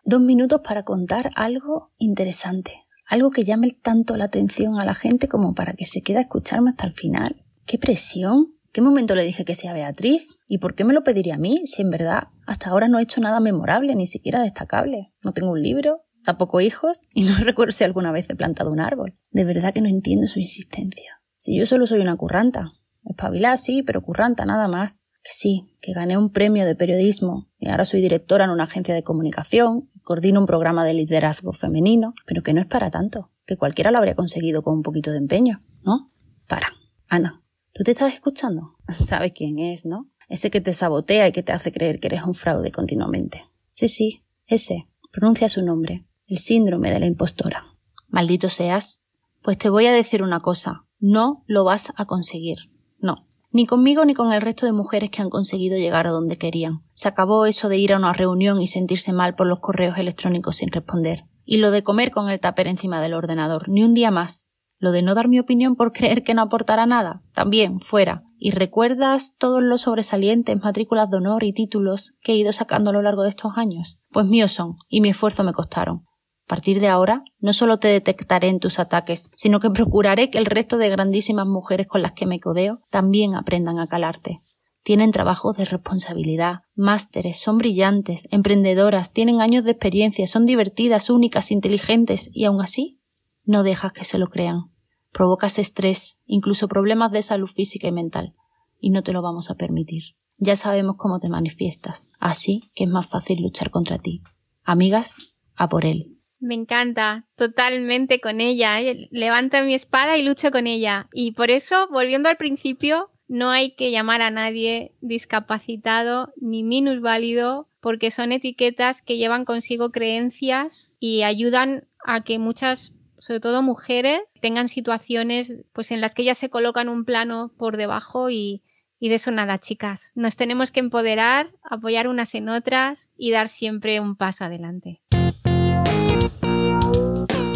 Dos 0.05 0.21
minutos 0.21 0.61
para 0.65 0.83
contar 0.83 1.31
algo 1.37 1.91
interesante 1.99 2.85
algo 3.11 3.31
que 3.31 3.45
llame 3.45 3.71
tanto 3.73 4.17
la 4.17 4.25
atención 4.25 4.79
a 4.79 4.85
la 4.85 4.95
gente 4.95 5.29
como 5.29 5.53
para 5.53 5.73
que 5.73 5.85
se 5.85 6.01
quede 6.01 6.19
a 6.19 6.23
escucharme 6.23 6.71
hasta 6.71 6.87
el 6.87 6.93
final. 6.93 7.45
¡Qué 7.67 7.77
presión! 7.77 8.55
¿Qué 8.73 8.83
momento 8.83 9.17
le 9.17 9.25
dije 9.25 9.45
que 9.45 9.57
sea 9.57 9.73
Beatriz? 9.73 10.39
¿Y 10.47 10.59
por 10.59 10.77
qué 10.77 10.85
me 10.85 10.95
lo 10.95 11.03
pediría 11.03 11.35
a 11.35 11.39
mí 11.39 11.67
si 11.67 11.83
en 11.83 11.91
verdad 11.91 12.29
hasta 12.47 12.71
ahora 12.71 12.87
no 12.87 13.01
he 13.01 13.03
hecho 13.03 13.21
nada 13.21 13.41
memorable, 13.41 13.97
ni 13.97 14.07
siquiera 14.07 14.41
destacable? 14.41 15.13
No 15.25 15.33
tengo 15.33 15.51
un 15.51 15.61
libro, 15.61 16.03
tampoco 16.23 16.61
hijos 16.61 17.01
y 17.13 17.25
no 17.25 17.35
recuerdo 17.41 17.73
si 17.73 17.83
alguna 17.83 18.13
vez 18.13 18.31
he 18.31 18.37
plantado 18.37 18.71
un 18.71 18.79
árbol. 18.79 19.15
De 19.33 19.45
verdad 19.45 19.75
que 19.75 19.81
no 19.81 19.89
entiendo 19.89 20.29
su 20.29 20.39
insistencia. 20.39 21.21
Si 21.37 21.59
yo 21.59 21.67
solo 21.67 21.89
soy 21.89 21.99
una 21.99 22.17
curranta. 22.17 22.71
Espabilada 23.05 23.57
sí, 23.57 23.83
pero 23.83 24.03
curranta 24.03 24.47
nada 24.47 24.69
más. 24.69 25.01
Que 25.23 25.33
sí, 25.33 25.65
que 25.83 25.93
gané 25.93 26.17
un 26.17 26.31
premio 26.31 26.65
de 26.65 26.77
periodismo 26.77 27.51
y 27.59 27.69
ahora 27.69 27.85
soy 27.85 28.01
directora 28.01 28.45
en 28.45 28.51
una 28.51 28.65
agencia 28.65 28.95
de 28.95 29.03
comunicación, 29.03 29.90
coordino 30.03 30.41
un 30.41 30.47
programa 30.47 30.85
de 30.85 30.95
liderazgo 30.95 31.53
femenino, 31.53 32.15
pero 32.27 32.43
que 32.43 32.53
no 32.53 32.61
es 32.61 32.67
para 32.67 32.91
tanto, 32.91 33.31
que 33.47 33.57
cualquiera 33.57 33.91
lo 33.91 33.99
habría 33.99 34.15
conseguido 34.15 34.63
con 34.63 34.75
un 34.75 34.83
poquito 34.83 35.11
de 35.11 35.19
empeño, 35.19 35.61
¿no? 35.83 36.09
Para. 36.49 36.73
Ana, 37.09 37.43
¿tú 37.73 37.85
te 37.85 37.91
estás 37.91 38.15
escuchando? 38.15 38.77
Sabes 38.89 39.33
quién 39.33 39.59
es, 39.59 39.85
¿no? 39.85 40.11
Ese 40.29 40.51
que 40.51 40.61
te 40.61 40.73
sabotea 40.73 41.29
y 41.29 41.33
que 41.33 41.43
te 41.43 41.53
hace 41.53 41.73
creer 41.73 41.99
que 41.99 42.07
eres 42.09 42.23
un 42.23 42.35
fraude 42.35 42.71
continuamente. 42.71 43.45
Sí, 43.75 43.89
sí, 43.89 44.25
ese. 44.47 44.87
Pronuncia 45.11 45.49
su 45.49 45.65
nombre. 45.65 46.07
El 46.27 46.39
síndrome 46.39 46.93
de 46.93 47.01
la 47.01 47.07
impostora. 47.07 47.65
Maldito 48.09 48.49
seas. 48.49 49.03
Pues 49.43 49.59
te 49.59 49.71
voy 49.71 49.87
a 49.87 49.93
decir 49.93 50.23
una 50.23 50.41
cosa. 50.41 50.87
No 51.01 51.45
lo 51.49 51.65
vas 51.65 51.93
a 51.97 52.05
conseguir. 52.05 52.59
No. 52.99 53.27
Ni 53.53 53.67
conmigo 53.67 54.05
ni 54.05 54.15
con 54.15 54.33
el 54.33 54.41
resto 54.41 54.67
de 54.67 54.73
mujeres 54.73 55.11
que 55.11 55.23
han 55.23 55.31
conseguido 55.31 55.77
llegar 55.77 56.07
a 56.07 56.11
donde 56.11 56.37
querían. 56.37 56.81
Se 56.93 57.09
acabó 57.09 57.47
eso 57.47 57.69
de 57.69 57.79
ir 57.79 57.93
a 57.93 57.97
una 57.97 58.13
reunión 58.13 58.61
y 58.61 58.67
sentirse 58.67 59.13
mal 59.13 59.35
por 59.35 59.47
los 59.47 59.61
correos 59.61 59.99
electrónicos 59.99 60.57
sin 60.57 60.71
responder. 60.71 61.25
Y 61.45 61.57
lo 61.57 61.71
de 61.71 61.83
comer 61.83 62.11
con 62.11 62.29
el 62.29 62.41
tupper 62.41 62.69
encima 62.69 63.01
del 63.01 63.15
ordenador, 63.15 63.69
ni 63.69 63.83
un 63.83 63.95
día 63.95 64.11
más. 64.11 64.53
Lo 64.79 64.93
de 64.93 65.03
no 65.03 65.15
dar 65.15 65.29
mi 65.29 65.39
opinión 65.39 65.77
por 65.77 65.93
creer 65.93 66.23
que 66.23 66.35
no 66.35 66.43
aportará 66.43 66.87
nada, 66.87 67.23
también, 67.35 67.81
fuera. 67.81 68.23
¿Y 68.39 68.53
recuerdas 68.53 69.35
todos 69.37 69.63
los 69.63 69.83
sobresalientes, 69.83 70.59
matrículas 70.63 71.11
de 71.11 71.19
honor 71.19 71.45
y 71.45 71.53
títulos 71.53 72.15
que 72.23 72.33
he 72.33 72.37
ido 72.37 72.53
sacando 72.53 72.91
a 72.91 72.93
lo 72.93 73.03
largo 73.03 73.23
de 73.23 73.31
estos 73.31 73.53
años? 73.57 73.99
Pues 74.11 74.27
míos 74.27 74.53
son, 74.53 74.77
y 74.89 75.03
mi 75.03 75.11
esfuerzo 75.11 75.45
me 75.45 75.53
costaron. 75.53 76.07
A 76.51 76.57
partir 76.57 76.81
de 76.81 76.89
ahora, 76.89 77.23
no 77.39 77.53
solo 77.53 77.79
te 77.79 77.87
detectaré 77.87 78.49
en 78.49 78.59
tus 78.59 78.81
ataques, 78.81 79.31
sino 79.37 79.61
que 79.61 79.71
procuraré 79.71 80.31
que 80.31 80.39
el 80.39 80.47
resto 80.47 80.79
de 80.79 80.89
grandísimas 80.89 81.47
mujeres 81.47 81.87
con 81.87 82.03
las 82.03 82.11
que 82.11 82.27
me 82.27 82.41
codeo 82.41 82.81
también 82.91 83.37
aprendan 83.37 83.79
a 83.79 83.87
calarte. 83.87 84.41
Tienen 84.83 85.13
trabajos 85.13 85.57
de 85.57 85.65
responsabilidad, 85.65 86.63
másteres, 86.75 87.39
son 87.39 87.59
brillantes, 87.59 88.27
emprendedoras, 88.33 89.13
tienen 89.13 89.41
años 89.41 89.63
de 89.63 89.71
experiencia, 89.71 90.27
son 90.27 90.45
divertidas, 90.45 91.09
únicas, 91.09 91.53
inteligentes, 91.53 92.29
y 92.33 92.47
aún 92.47 92.61
así, 92.61 92.99
no 93.45 93.63
dejas 93.63 93.93
que 93.93 94.05
se 94.05 94.19
lo 94.19 94.27
crean. 94.27 94.73
Provocas 95.13 95.57
estrés, 95.61 96.19
incluso 96.27 96.67
problemas 96.67 97.13
de 97.13 97.23
salud 97.23 97.47
física 97.47 97.87
y 97.87 97.93
mental, 97.93 98.35
y 98.81 98.91
no 98.91 99.05
te 99.05 99.13
lo 99.13 99.23
vamos 99.23 99.51
a 99.51 99.55
permitir. 99.55 100.03
Ya 100.41 100.57
sabemos 100.57 100.97
cómo 100.99 101.21
te 101.21 101.29
manifiestas, 101.29 102.09
así 102.19 102.65
que 102.75 102.83
es 102.83 102.91
más 102.91 103.07
fácil 103.07 103.41
luchar 103.41 103.71
contra 103.71 103.99
ti. 103.99 104.21
Amigas, 104.65 105.37
a 105.55 105.69
por 105.69 105.85
él. 105.85 106.20
Me 106.41 106.55
encanta, 106.55 107.27
totalmente 107.37 108.21
con 108.21 108.41
ella. 108.41 108.81
¿eh? 108.81 109.09
Levanto 109.13 109.63
mi 109.63 109.75
espada 109.75 110.17
y 110.17 110.23
lucho 110.23 110.51
con 110.51 110.67
ella. 110.67 111.07
Y 111.13 111.33
por 111.33 111.51
eso, 111.51 111.89
volviendo 111.91 112.29
al 112.29 112.39
principio, 112.39 113.11
no 113.29 113.51
hay 113.51 113.77
que 113.77 113.93
llamar 113.93 114.23
a 114.23 114.31
nadie 114.31 114.95
discapacitado 115.01 116.33
ni 116.41 116.65
minusválido 116.65 117.69
porque 117.81 118.11
son 118.11 118.33
etiquetas 118.33 119.03
que 119.03 119.19
llevan 119.19 119.45
consigo 119.45 119.91
creencias 119.91 120.97
y 120.99 121.23
ayudan 121.23 121.87
a 122.05 122.25
que 122.25 122.39
muchas 122.39 122.97
sobre 123.19 123.41
todo 123.41 123.63
mujeres 123.63 124.21
tengan 124.41 124.69
situaciones 124.69 125.59
pues 125.73 125.91
en 125.91 126.01
las 126.01 126.15
que 126.15 126.23
ellas 126.23 126.39
se 126.39 126.51
colocan 126.51 126.89
un 126.89 127.05
plano 127.05 127.53
por 127.57 127.77
debajo 127.77 128.31
y, 128.31 128.63
y 128.99 129.11
de 129.11 129.17
eso 129.17 129.31
nada, 129.31 129.59
chicas. 129.59 130.13
Nos 130.15 130.37
tenemos 130.37 130.71
que 130.71 130.81
empoderar, 130.81 131.53
apoyar 131.63 132.09
unas 132.09 132.35
en 132.35 132.49
otras 132.49 133.11
y 133.17 133.31
dar 133.31 133.49
siempre 133.49 134.01
un 134.01 134.17
paso 134.17 134.45
adelante. 134.45 135.03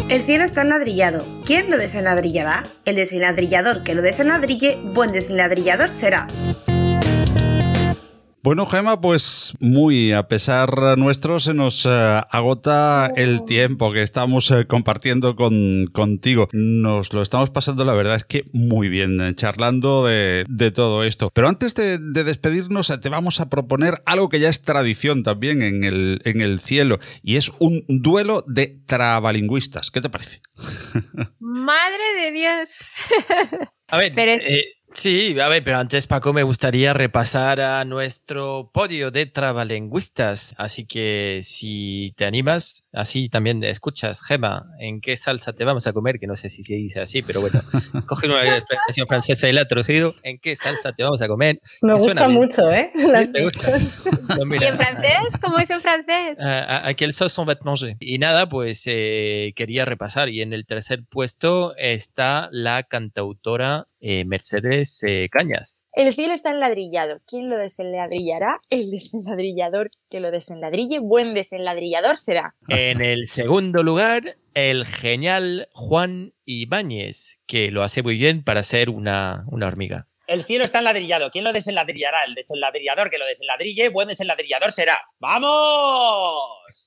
El 0.07 0.21
cielo 0.21 0.43
está 0.43 0.61
enladrillado. 0.61 1.25
¿Quién 1.45 1.71
lo 1.71 1.79
desenladrillará? 1.79 2.63
El 2.85 2.95
desenladrillador 2.95 3.81
que 3.81 3.95
lo 3.95 4.03
desenladrille, 4.03 4.77
buen 4.93 5.11
desenladrillador 5.11 5.89
será. 5.89 6.27
Bueno, 8.45 8.67
Gema, 8.67 9.01
pues 9.01 9.55
muy 9.59 10.11
a 10.11 10.27
pesar 10.27 10.99
nuestro 10.99 11.39
se 11.39 11.55
nos 11.55 11.87
eh, 11.87 11.89
agota 12.29 13.11
el 13.15 13.43
tiempo 13.43 13.91
que 13.91 14.03
estamos 14.03 14.51
eh, 14.51 14.67
compartiendo 14.67 15.35
con, 15.35 15.87
contigo. 15.91 16.47
Nos 16.51 17.11
lo 17.11 17.23
estamos 17.23 17.49
pasando, 17.49 17.85
la 17.85 17.95
verdad 17.95 18.17
es 18.17 18.23
que 18.23 18.43
muy 18.53 18.87
bien, 18.87 19.19
eh, 19.19 19.33
charlando 19.33 20.05
de, 20.05 20.45
de 20.47 20.69
todo 20.69 21.03
esto. 21.03 21.31
Pero 21.33 21.47
antes 21.47 21.73
de, 21.73 21.97
de, 21.97 22.23
despedirnos, 22.23 22.93
te 23.01 23.09
vamos 23.09 23.39
a 23.39 23.49
proponer 23.49 23.95
algo 24.05 24.29
que 24.29 24.39
ya 24.39 24.49
es 24.49 24.61
tradición 24.61 25.23
también 25.23 25.63
en 25.63 25.83
el, 25.83 26.21
en 26.23 26.39
el 26.41 26.59
cielo, 26.59 26.99
y 27.23 27.37
es 27.37 27.51
un 27.57 27.83
duelo 27.87 28.43
de 28.45 28.79
trabalingüistas. 28.85 29.89
¿Qué 29.89 30.01
te 30.01 30.11
parece? 30.11 30.41
Madre 31.39 32.03
de 32.21 32.31
Dios. 32.31 32.91
A 33.87 33.97
ver, 33.97 34.13
Pero 34.13 34.33
es... 34.33 34.43
eh, 34.43 34.74
Sí, 34.95 35.37
a 35.39 35.49
ver, 35.49 35.61
pero 35.61 35.77
antes, 35.77 36.07
Paco, 36.07 36.31
me 36.31 36.43
gustaría 36.43 36.93
repasar 36.93 37.59
a 37.59 37.83
nuestro 37.83 38.65
podio 38.71 39.11
de 39.11 39.25
trabalingüistas. 39.25 40.55
Así 40.57 40.85
que 40.85 41.41
si 41.43 42.13
te 42.15 42.25
animas, 42.25 42.85
así 42.93 43.27
también 43.27 43.61
escuchas, 43.65 44.21
Gema, 44.23 44.67
¿en 44.79 45.01
qué 45.01 45.17
salsa 45.17 45.51
te 45.51 45.65
vamos 45.65 45.85
a 45.85 45.91
comer? 45.91 46.17
Que 46.17 46.27
no 46.27 46.37
sé 46.37 46.49
si 46.49 46.63
se 46.63 46.75
dice 46.75 47.01
así, 47.01 47.21
pero 47.21 47.41
bueno, 47.41 47.59
coge 48.07 48.27
una 48.27 48.57
expresión 48.57 49.05
francesa 49.05 49.49
y 49.49 49.51
la 49.51 49.61
ha 49.61 49.67
traducido. 49.67 50.15
¿En 50.23 50.39
qué 50.39 50.55
salsa 50.55 50.93
te 50.93 51.03
vamos 51.03 51.21
a 51.21 51.27
comer? 51.27 51.59
Me 51.81 51.93
gusta 51.93 52.29
mucho, 52.29 52.71
¿eh? 52.71 52.89
¿Te 53.33 53.43
gusta? 53.43 53.71
No, 54.37 54.45
mira, 54.45 54.65
¿Y 54.65 54.67
en 54.69 54.77
francés? 54.77 55.37
¿Cómo 55.41 55.59
es 55.59 55.69
en 55.71 55.81
francés? 55.81 56.39
¿A, 56.39 56.87
a 56.87 56.93
quel 56.93 57.11
sauce 57.11 57.39
on 57.41 57.49
va 57.49 57.55
te 57.55 57.65
manger? 57.65 57.97
Y 57.99 58.17
nada, 58.17 58.47
pues 58.47 58.83
eh, 58.85 59.51
quería 59.57 59.83
repasar. 59.83 60.29
Y 60.29 60.41
en 60.41 60.53
el 60.53 60.65
tercer 60.65 61.03
puesto 61.03 61.75
está 61.75 62.47
la 62.53 62.83
cantautora 62.83 63.87
eh, 64.07 64.23
Mercedes 64.23 65.01
eh, 65.01 65.29
Cañas. 65.31 65.83
El 65.93 66.13
cielo 66.13 66.31
está 66.31 66.51
enladrillado. 66.51 67.21
¿Quién 67.25 67.49
lo 67.49 67.57
desenladrillará? 67.57 68.59
El 68.69 68.91
desenladrillador 68.91 69.89
que 70.11 70.19
lo 70.19 70.29
desenladrille. 70.29 70.99
Buen 70.99 71.33
desenladrillador 71.33 72.15
será. 72.15 72.53
En 72.67 73.01
el 73.01 73.27
segundo 73.27 73.81
lugar, 73.81 74.37
el 74.53 74.85
genial 74.85 75.69
Juan 75.73 76.33
Ibáñez, 76.45 77.39
que 77.47 77.71
lo 77.71 77.81
hace 77.81 78.03
muy 78.03 78.15
bien 78.15 78.43
para 78.43 78.61
ser 78.61 78.91
una, 78.91 79.43
una 79.47 79.65
hormiga. 79.65 80.07
El 80.27 80.43
cielo 80.43 80.65
está 80.65 80.79
enladrillado. 80.79 81.31
¿Quién 81.31 81.43
lo 81.43 81.53
desenladrillará? 81.53 82.25
El 82.27 82.35
desenladrillador 82.35 83.09
que 83.09 83.17
lo 83.17 83.25
desenladrille, 83.25 83.89
buen 83.89 84.07
desenladrillador 84.07 84.71
será. 84.71 84.99
¡Vamos! 85.19 85.51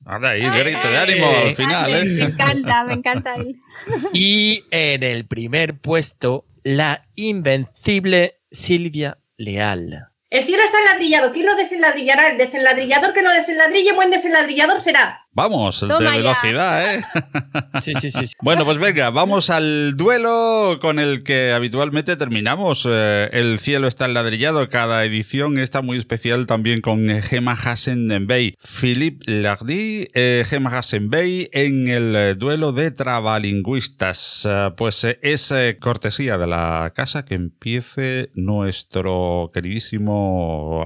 Anda 0.07 0.31
ahí, 0.31 0.43
grito 0.43 0.89
de 0.89 0.99
ánimo 0.99 1.27
al 1.29 1.55
final, 1.55 1.95
¿eh? 1.95 2.05
Me 2.05 2.25
encanta, 2.25 2.85
me 2.85 2.93
encanta 2.95 3.35
él. 3.35 3.57
Y 4.12 4.64
en 4.71 5.03
el 5.03 5.27
primer 5.27 5.79
puesto, 5.79 6.45
la 6.63 7.05
invencible 7.15 8.41
Silvia 8.51 9.19
Leal. 9.37 10.09
El 10.31 10.45
cielo 10.45 10.62
está 10.62 10.79
enladrillado. 10.81 11.33
¿Quién 11.33 11.47
lo 11.47 11.57
desenladrillará? 11.57 12.29
El 12.29 12.39
desenladrillador 12.39 13.14
que 13.14 13.22
lo 13.22 13.31
desenladrille, 13.31 13.93
buen 13.95 14.11
desenladrillador 14.11 14.79
será. 14.79 15.18
Vamos, 15.33 15.81
de 15.81 16.11
velocidad, 16.11 16.95
¿eh? 16.95 17.01
Sí, 17.81 17.93
sí, 18.01 18.11
sí, 18.11 18.26
sí. 18.26 18.35
Bueno, 18.43 18.64
pues 18.64 18.79
venga, 18.79 19.11
vamos 19.11 19.51
al 19.51 19.97
duelo 19.97 20.79
con 20.81 20.99
el 20.99 21.22
que 21.22 21.53
habitualmente 21.53 22.16
terminamos. 22.16 22.87
Eh, 22.91 23.31
el 23.33 23.59
cielo 23.59 23.87
está 23.87 24.07
enladrillado. 24.07 24.68
Cada 24.68 25.05
edición 25.05 25.59
está 25.59 25.81
muy 25.81 25.97
especial 25.97 26.47
también 26.47 26.81
con 26.81 27.09
Gemma 27.22 27.53
Hassenbey. 27.53 28.55
Philippe 28.59 29.31
Lardy, 29.31 30.09
eh, 30.12 30.45
Gemma 30.49 30.76
Hassenbey 30.76 31.49
en 31.53 31.89
el 31.89 32.37
duelo 32.37 32.72
de 32.72 32.91
trabalingüistas. 32.91 34.47
Eh, 34.49 34.70
pues 34.76 35.05
eh, 35.05 35.18
es 35.22 35.51
eh, 35.53 35.79
cortesía 35.81 36.37
de 36.37 36.47
la 36.47 36.93
casa 36.95 37.24
que 37.24 37.35
empiece 37.35 38.31
nuestro 38.35 39.51
queridísimo 39.53 40.18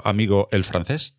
amigo 0.04 0.48
el 0.52 0.64
francés. 0.64 1.16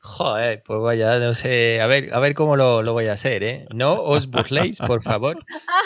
Joder, 0.00 0.62
pues 0.64 0.80
vaya, 0.80 1.18
no 1.18 1.34
sé, 1.34 1.80
a 1.80 1.86
ver, 1.86 2.12
a 2.14 2.18
ver 2.20 2.34
cómo 2.34 2.56
lo, 2.56 2.82
lo 2.82 2.92
voy 2.92 3.06
a 3.06 3.12
hacer, 3.12 3.42
¿eh? 3.42 3.66
No 3.74 3.94
os 3.94 4.28
burléis, 4.28 4.78
por 4.78 5.02
favor. 5.02 5.38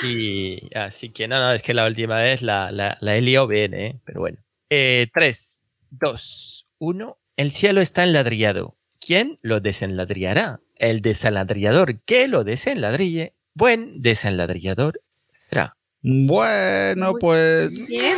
Y 0.05 0.61
así 0.75 1.11
que 1.11 1.29
no, 1.29 1.39
no, 1.39 1.53
es 1.53 1.63
que 1.63 1.75
la 1.75 1.87
última 1.87 2.19
vez 2.19 2.43
la, 2.43 2.71
la, 2.71 2.99
la 3.01 3.17
he 3.17 3.21
liado 3.21 3.47
bien, 3.47 3.75
¿eh? 3.75 4.01
Pero 4.05 4.21
bueno. 4.21 4.39
Eh, 4.71 5.09
3, 5.13 5.67
2, 5.91 6.67
1. 6.79 7.19
El 7.37 7.51
cielo 7.51 7.81
está 7.81 8.05
enladrillado. 8.05 8.77
¿Quién 9.01 9.39
lo 9.43 9.61
desenladrillará? 9.61 10.61
El 10.77 11.01
desenladrillador 11.01 12.01
que 12.01 12.29
lo 12.29 12.45
desenladrille. 12.45 13.35
Buen 13.55 14.03
desenladrillador 14.03 15.01
será. 15.33 15.77
Bueno, 16.03 17.15
pues. 17.21 17.89
Bien. 17.91 18.17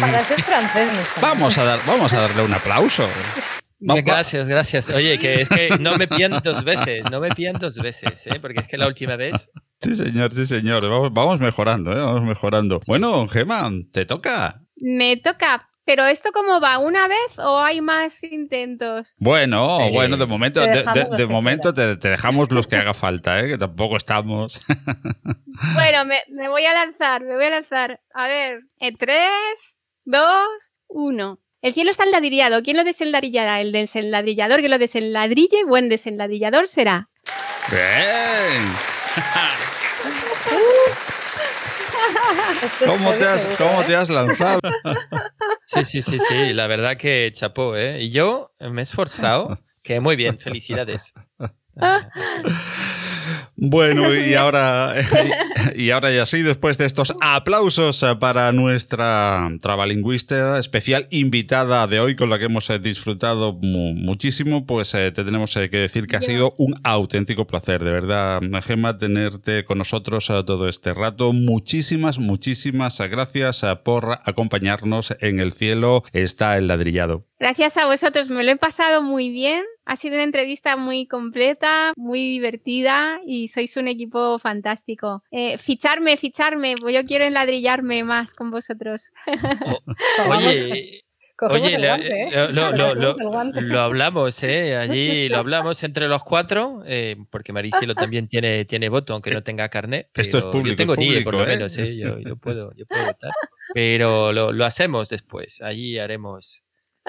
Para 0.00 0.24
ser 0.24 0.42
francés, 0.42 0.88
está. 1.02 1.20
Vamos 1.20 1.58
a, 1.58 1.64
dar, 1.64 1.80
vamos 1.86 2.12
a 2.12 2.20
darle 2.20 2.42
un 2.42 2.52
aplauso. 2.54 3.08
Vamos, 3.82 4.04
Gracias, 4.04 4.46
gracias. 4.48 4.92
Oye, 4.94 5.18
que 5.18 5.42
es 5.42 5.48
que 5.48 5.70
no 5.80 5.96
me 5.96 6.06
pillan 6.06 6.40
dos 6.44 6.64
veces, 6.64 7.10
no 7.10 7.18
me 7.20 7.30
pillan 7.30 7.54
dos 7.58 7.76
veces, 7.76 8.26
¿eh? 8.26 8.38
porque 8.40 8.60
es 8.60 8.68
que 8.68 8.76
la 8.76 8.86
última 8.86 9.16
vez. 9.16 9.50
Sí, 9.80 9.94
señor, 9.96 10.32
sí, 10.34 10.46
señor. 10.46 10.82
Vamos, 10.88 11.12
vamos 11.14 11.40
mejorando, 11.40 11.92
¿eh? 11.92 12.00
Vamos 12.00 12.22
mejorando. 12.22 12.80
Bueno, 12.86 13.26
Gemma, 13.28 13.70
te 13.90 14.04
toca. 14.04 14.60
Me 14.76 15.16
toca. 15.16 15.58
Pero 15.86 16.04
esto 16.06 16.30
cómo 16.32 16.60
va, 16.60 16.78
¿una 16.78 17.08
vez 17.08 17.38
o 17.38 17.58
hay 17.58 17.80
más 17.80 18.22
intentos? 18.22 19.14
Bueno, 19.16 19.78
Sí. 19.78 19.90
bueno, 19.92 20.18
de 20.18 20.26
momento, 20.26 20.62
Te 20.62 20.70
de, 20.70 20.76
dejamos 20.76 20.94
de- 20.94 21.08
los 21.08 21.18
de 21.18 21.26
que 21.26 21.32
momento 21.32 21.74
te, 21.74 21.96
te 21.96 22.08
dejamos 22.10 22.50
los 22.52 22.66
que 22.66 22.76
haga 22.76 22.92
falta, 22.94 23.40
¿eh? 23.40 23.48
que 23.48 23.58
tampoco 23.58 23.96
estamos. 23.96 24.60
Bueno, 25.74 26.04
me, 26.04 26.20
me 26.36 26.48
voy 26.48 26.64
a 26.66 26.74
lanzar, 26.74 27.22
me 27.24 27.34
voy 27.34 27.46
a 27.46 27.50
lanzar. 27.50 28.00
A 28.14 28.26
ver, 28.26 28.60
en 28.78 28.96
3, 28.96 29.18
2, 30.10 30.20
1. 30.88 31.40
El 31.62 31.72
cielo 31.72 31.90
está 31.90 32.04
enladrillado. 32.04 32.62
¿Quién 32.62 32.76
lo 32.76 32.84
desenladrillará? 32.84 33.60
El 33.60 33.70
desenladrillador 33.70 34.60
que 34.60 34.68
lo 34.68 34.78
desenladrille, 34.78 35.64
buen 35.64 35.88
desenladrillador 35.88 36.66
será. 36.66 37.10
Bien. 37.70 38.72
¿Cómo 42.86 43.12
te, 43.12 43.24
has, 43.24 43.46
¿Cómo 43.56 43.82
te 43.84 43.94
has 43.94 44.08
lanzado? 44.08 44.60
Sí, 45.64 45.84
sí, 45.84 46.02
sí, 46.02 46.18
sí, 46.18 46.52
la 46.52 46.66
verdad 46.66 46.96
que 46.96 47.30
chapó, 47.32 47.76
¿eh? 47.76 48.02
Y 48.02 48.10
yo 48.10 48.52
me 48.58 48.82
he 48.82 48.84
esforzado, 48.84 49.60
que 49.82 50.00
muy 50.00 50.16
bien, 50.16 50.38
felicidades. 50.38 51.12
Bueno, 53.62 54.14
y 54.14 54.32
ahora, 54.34 54.94
y 55.76 55.90
ahora 55.90 56.10
ya 56.10 56.24
sí, 56.24 56.40
después 56.40 56.78
de 56.78 56.86
estos 56.86 57.12
aplausos 57.20 58.02
para 58.18 58.52
nuestra 58.52 59.50
trabalingüista 59.60 60.58
especial 60.58 61.06
invitada 61.10 61.86
de 61.86 62.00
hoy, 62.00 62.16
con 62.16 62.30
la 62.30 62.38
que 62.38 62.46
hemos 62.46 62.70
eh, 62.70 62.78
disfrutado 62.78 63.52
mu- 63.52 63.92
muchísimo, 63.92 64.64
pues 64.64 64.94
eh, 64.94 65.12
te 65.12 65.24
tenemos 65.24 65.54
eh, 65.58 65.68
que 65.68 65.76
decir 65.76 66.06
que 66.06 66.16
ha 66.16 66.22
sido 66.22 66.54
un 66.56 66.74
auténtico 66.84 67.46
placer, 67.46 67.84
de 67.84 67.90
verdad, 67.92 68.40
Gemma, 68.66 68.96
tenerte 68.96 69.64
con 69.64 69.76
nosotros 69.76 70.30
eh, 70.30 70.42
todo 70.46 70.66
este 70.66 70.94
rato. 70.94 71.34
Muchísimas, 71.34 72.18
muchísimas 72.18 72.98
gracias 73.10 73.62
por 73.84 74.20
acompañarnos 74.24 75.14
en 75.20 75.38
el 75.38 75.52
cielo. 75.52 76.02
Está 76.14 76.56
el 76.56 76.66
ladrillado. 76.66 77.29
Gracias 77.40 77.78
a 77.78 77.86
vosotros, 77.86 78.28
me 78.28 78.44
lo 78.44 78.52
he 78.52 78.56
pasado 78.56 79.02
muy 79.02 79.30
bien. 79.30 79.64
Ha 79.86 79.96
sido 79.96 80.14
una 80.16 80.24
entrevista 80.24 80.76
muy 80.76 81.06
completa, 81.06 81.92
muy 81.96 82.20
divertida 82.28 83.18
y 83.26 83.48
sois 83.48 83.78
un 83.78 83.88
equipo 83.88 84.38
fantástico. 84.38 85.24
Eh, 85.30 85.56
ficharme, 85.56 86.18
ficharme, 86.18 86.74
pues 86.78 86.94
yo 86.94 87.02
quiero 87.06 87.24
enladrillarme 87.24 88.04
más 88.04 88.34
con 88.34 88.50
vosotros. 88.50 89.10
Oye, 91.48 91.78
lo, 91.78 91.86
guante, 93.30 93.58
¿eh? 93.58 93.62
lo- 93.62 93.80
hablamos, 93.80 94.42
¿eh? 94.42 94.76
Allí 94.76 95.30
lo 95.30 95.38
hablamos 95.38 95.82
entre 95.82 96.06
los 96.08 96.22
cuatro, 96.22 96.82
eh, 96.86 97.16
porque 97.30 97.54
Maricielo 97.54 97.94
también 97.94 98.28
tiene, 98.28 98.66
tiene 98.66 98.90
voto, 98.90 99.14
aunque 99.14 99.30
no 99.30 99.40
tenga 99.40 99.68
carnet. 99.70 100.10
Esto 100.14 100.36
es 100.36 100.44
público, 100.44 100.68
Yo 100.72 100.76
tengo 100.76 100.92
es 100.92 100.98
NIE, 100.98 101.22
por 101.22 101.32
lo 101.32 101.38
público, 101.40 101.50
¿eh? 101.52 101.56
menos, 101.56 101.78
¿eh? 101.78 101.96
Yo, 101.96 102.18
yo 102.18 102.36
puedo, 102.36 102.72
yo 102.76 102.84
puedo 102.84 103.06
votar. 103.06 103.32
Pero 103.72 104.32
lo, 104.34 104.52
lo 104.52 104.64
hacemos 104.66 105.08
después. 105.08 105.62
Allí 105.62 105.98
haremos, 105.98 106.64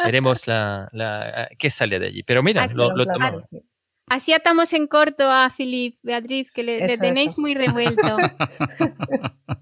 veremos 0.05 0.47
la, 0.47 0.89
la, 0.91 1.49
qué 1.57 1.69
sale 1.69 1.99
de 1.99 2.07
allí. 2.07 2.23
Pero 2.23 2.43
mira, 2.43 2.63
Así, 2.63 2.75
lo, 2.75 3.05
tomamos. 3.05 3.47
sí. 3.47 3.61
Así 4.07 4.33
atamos 4.33 4.73
en 4.73 4.87
corto 4.87 5.31
a 5.31 5.49
Filip, 5.49 5.97
Beatriz, 6.03 6.51
que 6.51 6.63
le, 6.63 6.97
tenéis 6.97 7.31
eso. 7.31 7.41
muy 7.41 7.53
revuelto. 7.53 8.17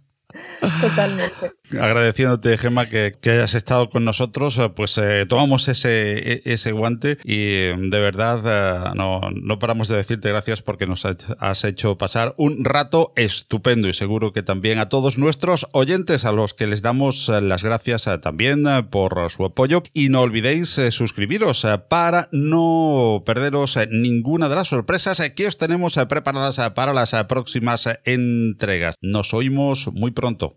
Totalmente. 0.82 1.52
Agradeciéndote, 1.80 2.58
Gemma, 2.58 2.88
que, 2.88 3.14
hayas 3.26 3.54
estado 3.54 3.90
con 3.90 4.04
nosotros, 4.04 4.58
eh, 4.58 4.70
pues 4.70 4.98
eh, 4.98 5.26
tomamos 5.28 5.68
ese, 5.68 6.34
e- 6.34 6.42
ese 6.46 6.72
guante 6.72 7.18
y 7.24 7.36
eh, 7.38 7.76
de 7.78 8.00
verdad 8.00 8.40
eh, 8.46 8.92
no, 8.96 9.22
no 9.32 9.60
paramos 9.60 9.88
de 9.88 9.98
decirte 9.98 10.30
gracias 10.30 10.62
porque 10.62 10.88
nos 10.88 11.06
ha- 11.06 11.16
has 11.40 11.64
hecho 11.64 11.98
pasar 11.98 12.34
un 12.38 12.66
rato 12.66 13.14
estupendo 13.16 13.88
y 13.88 13.94
seguro 13.94 14.32
que 14.34 14.42
también 14.44 14.80
a 14.80 14.90
todos 14.90 15.18
nuestros 15.18 15.68
oyentes 15.72 16.26
a 16.26 16.32
los 16.32 16.54
que 16.54 16.68
les 16.68 16.82
damos 16.82 17.30
las 17.30 17.64
gracias 17.64 18.10
también 18.22 18.64
por 18.90 19.30
su 19.30 19.46
apoyo 19.46 19.84
y 19.94 20.10
no 20.10 20.22
olvidéis 20.22 20.80
suscribiros 20.92 21.66
para 21.88 22.28
no 22.32 23.24
perderos 23.26 23.78
ninguna 23.92 24.50
de 24.50 24.56
las 24.56 24.68
sorpresas 24.68 25.22
que 25.36 25.48
os 25.48 25.58
tenemos 25.58 25.96
preparadas 26.10 26.60
para 26.72 26.94
las 26.94 27.14
próximas 27.26 27.88
entregas. 28.06 28.96
Nos 29.02 29.34
oímos 29.34 29.90
muy 29.94 30.12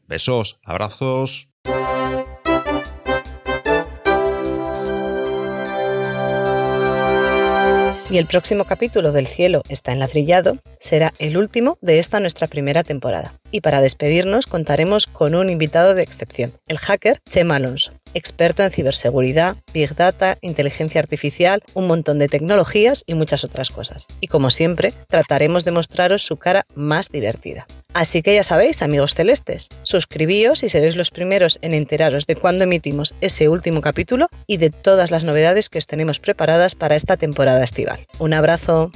Besos, 0.07 0.61
abrazos. 0.65 1.53
Y 8.11 8.19
el 8.19 8.27
próximo 8.27 8.67
capítulo 8.67 9.11
del 9.13 9.27
cielo 9.27 9.63
está 9.71 9.93
enladrillado 9.93 10.59
será 10.79 11.15
el 11.19 11.39
último 11.39 11.79
de 11.81 11.99
esta 11.99 12.21
nuestra 12.21 12.47
primera 12.47 12.83
temporada. 12.83 13.33
Y 13.53 13.61
para 13.61 13.83
despedirnos 13.83 14.47
contaremos 14.47 15.07
con 15.07 15.35
un 15.35 15.51
invitado 15.51 15.95
de 15.95 16.03
excepción, 16.03 16.53
el 16.67 16.79
hacker 16.79 17.21
Chema 17.29 17.57
Alonso, 17.57 17.93
experto 18.15 18.63
en 18.63 18.71
ciberseguridad, 18.71 19.57
big 19.75 19.95
data, 19.95 20.39
inteligencia 20.41 21.01
artificial, 21.01 21.63
un 21.75 21.87
montón 21.87 22.19
de 22.19 22.29
tecnologías 22.29 23.05
y 23.07 23.15
muchas 23.15 23.45
otras 23.45 23.71
cosas. 23.71 24.07
Y 24.21 24.29
como 24.29 24.51
siempre, 24.51 24.93
trataremos 25.07 25.67
de 25.67 25.71
mostraros 25.73 26.23
su 26.23 26.39
cara 26.39 26.65
más 26.75 27.11
divertida. 27.11 27.67
Así 27.93 28.23
que 28.23 28.35
ya 28.35 28.43
sabéis, 28.43 28.81
amigos 28.81 29.15
celestes, 29.15 29.69
suscribíos 29.83 30.63
y 30.63 30.71
seréis 30.71 30.97
los 30.97 31.11
primeros 31.11 31.59
en 31.61 31.75
enteraros 31.75 32.27
de 32.27 32.37
cuándo 32.37 32.65
emitimos 32.65 33.15
ese 33.21 33.51
último 33.51 33.83
capítulo 33.83 34.29
y 34.47 34.57
de 34.57 34.71
todas 34.71 35.11
las 35.11 35.25
novedades 35.25 35.69
que 35.69 35.79
os 35.79 35.87
tenemos 35.87 36.19
preparadas 36.19 36.75
para 36.75 36.97
esta 36.97 37.19
temporada 37.19 37.63
estival. 37.63 38.07
Un 38.19 38.33
abrazo. 38.33 38.91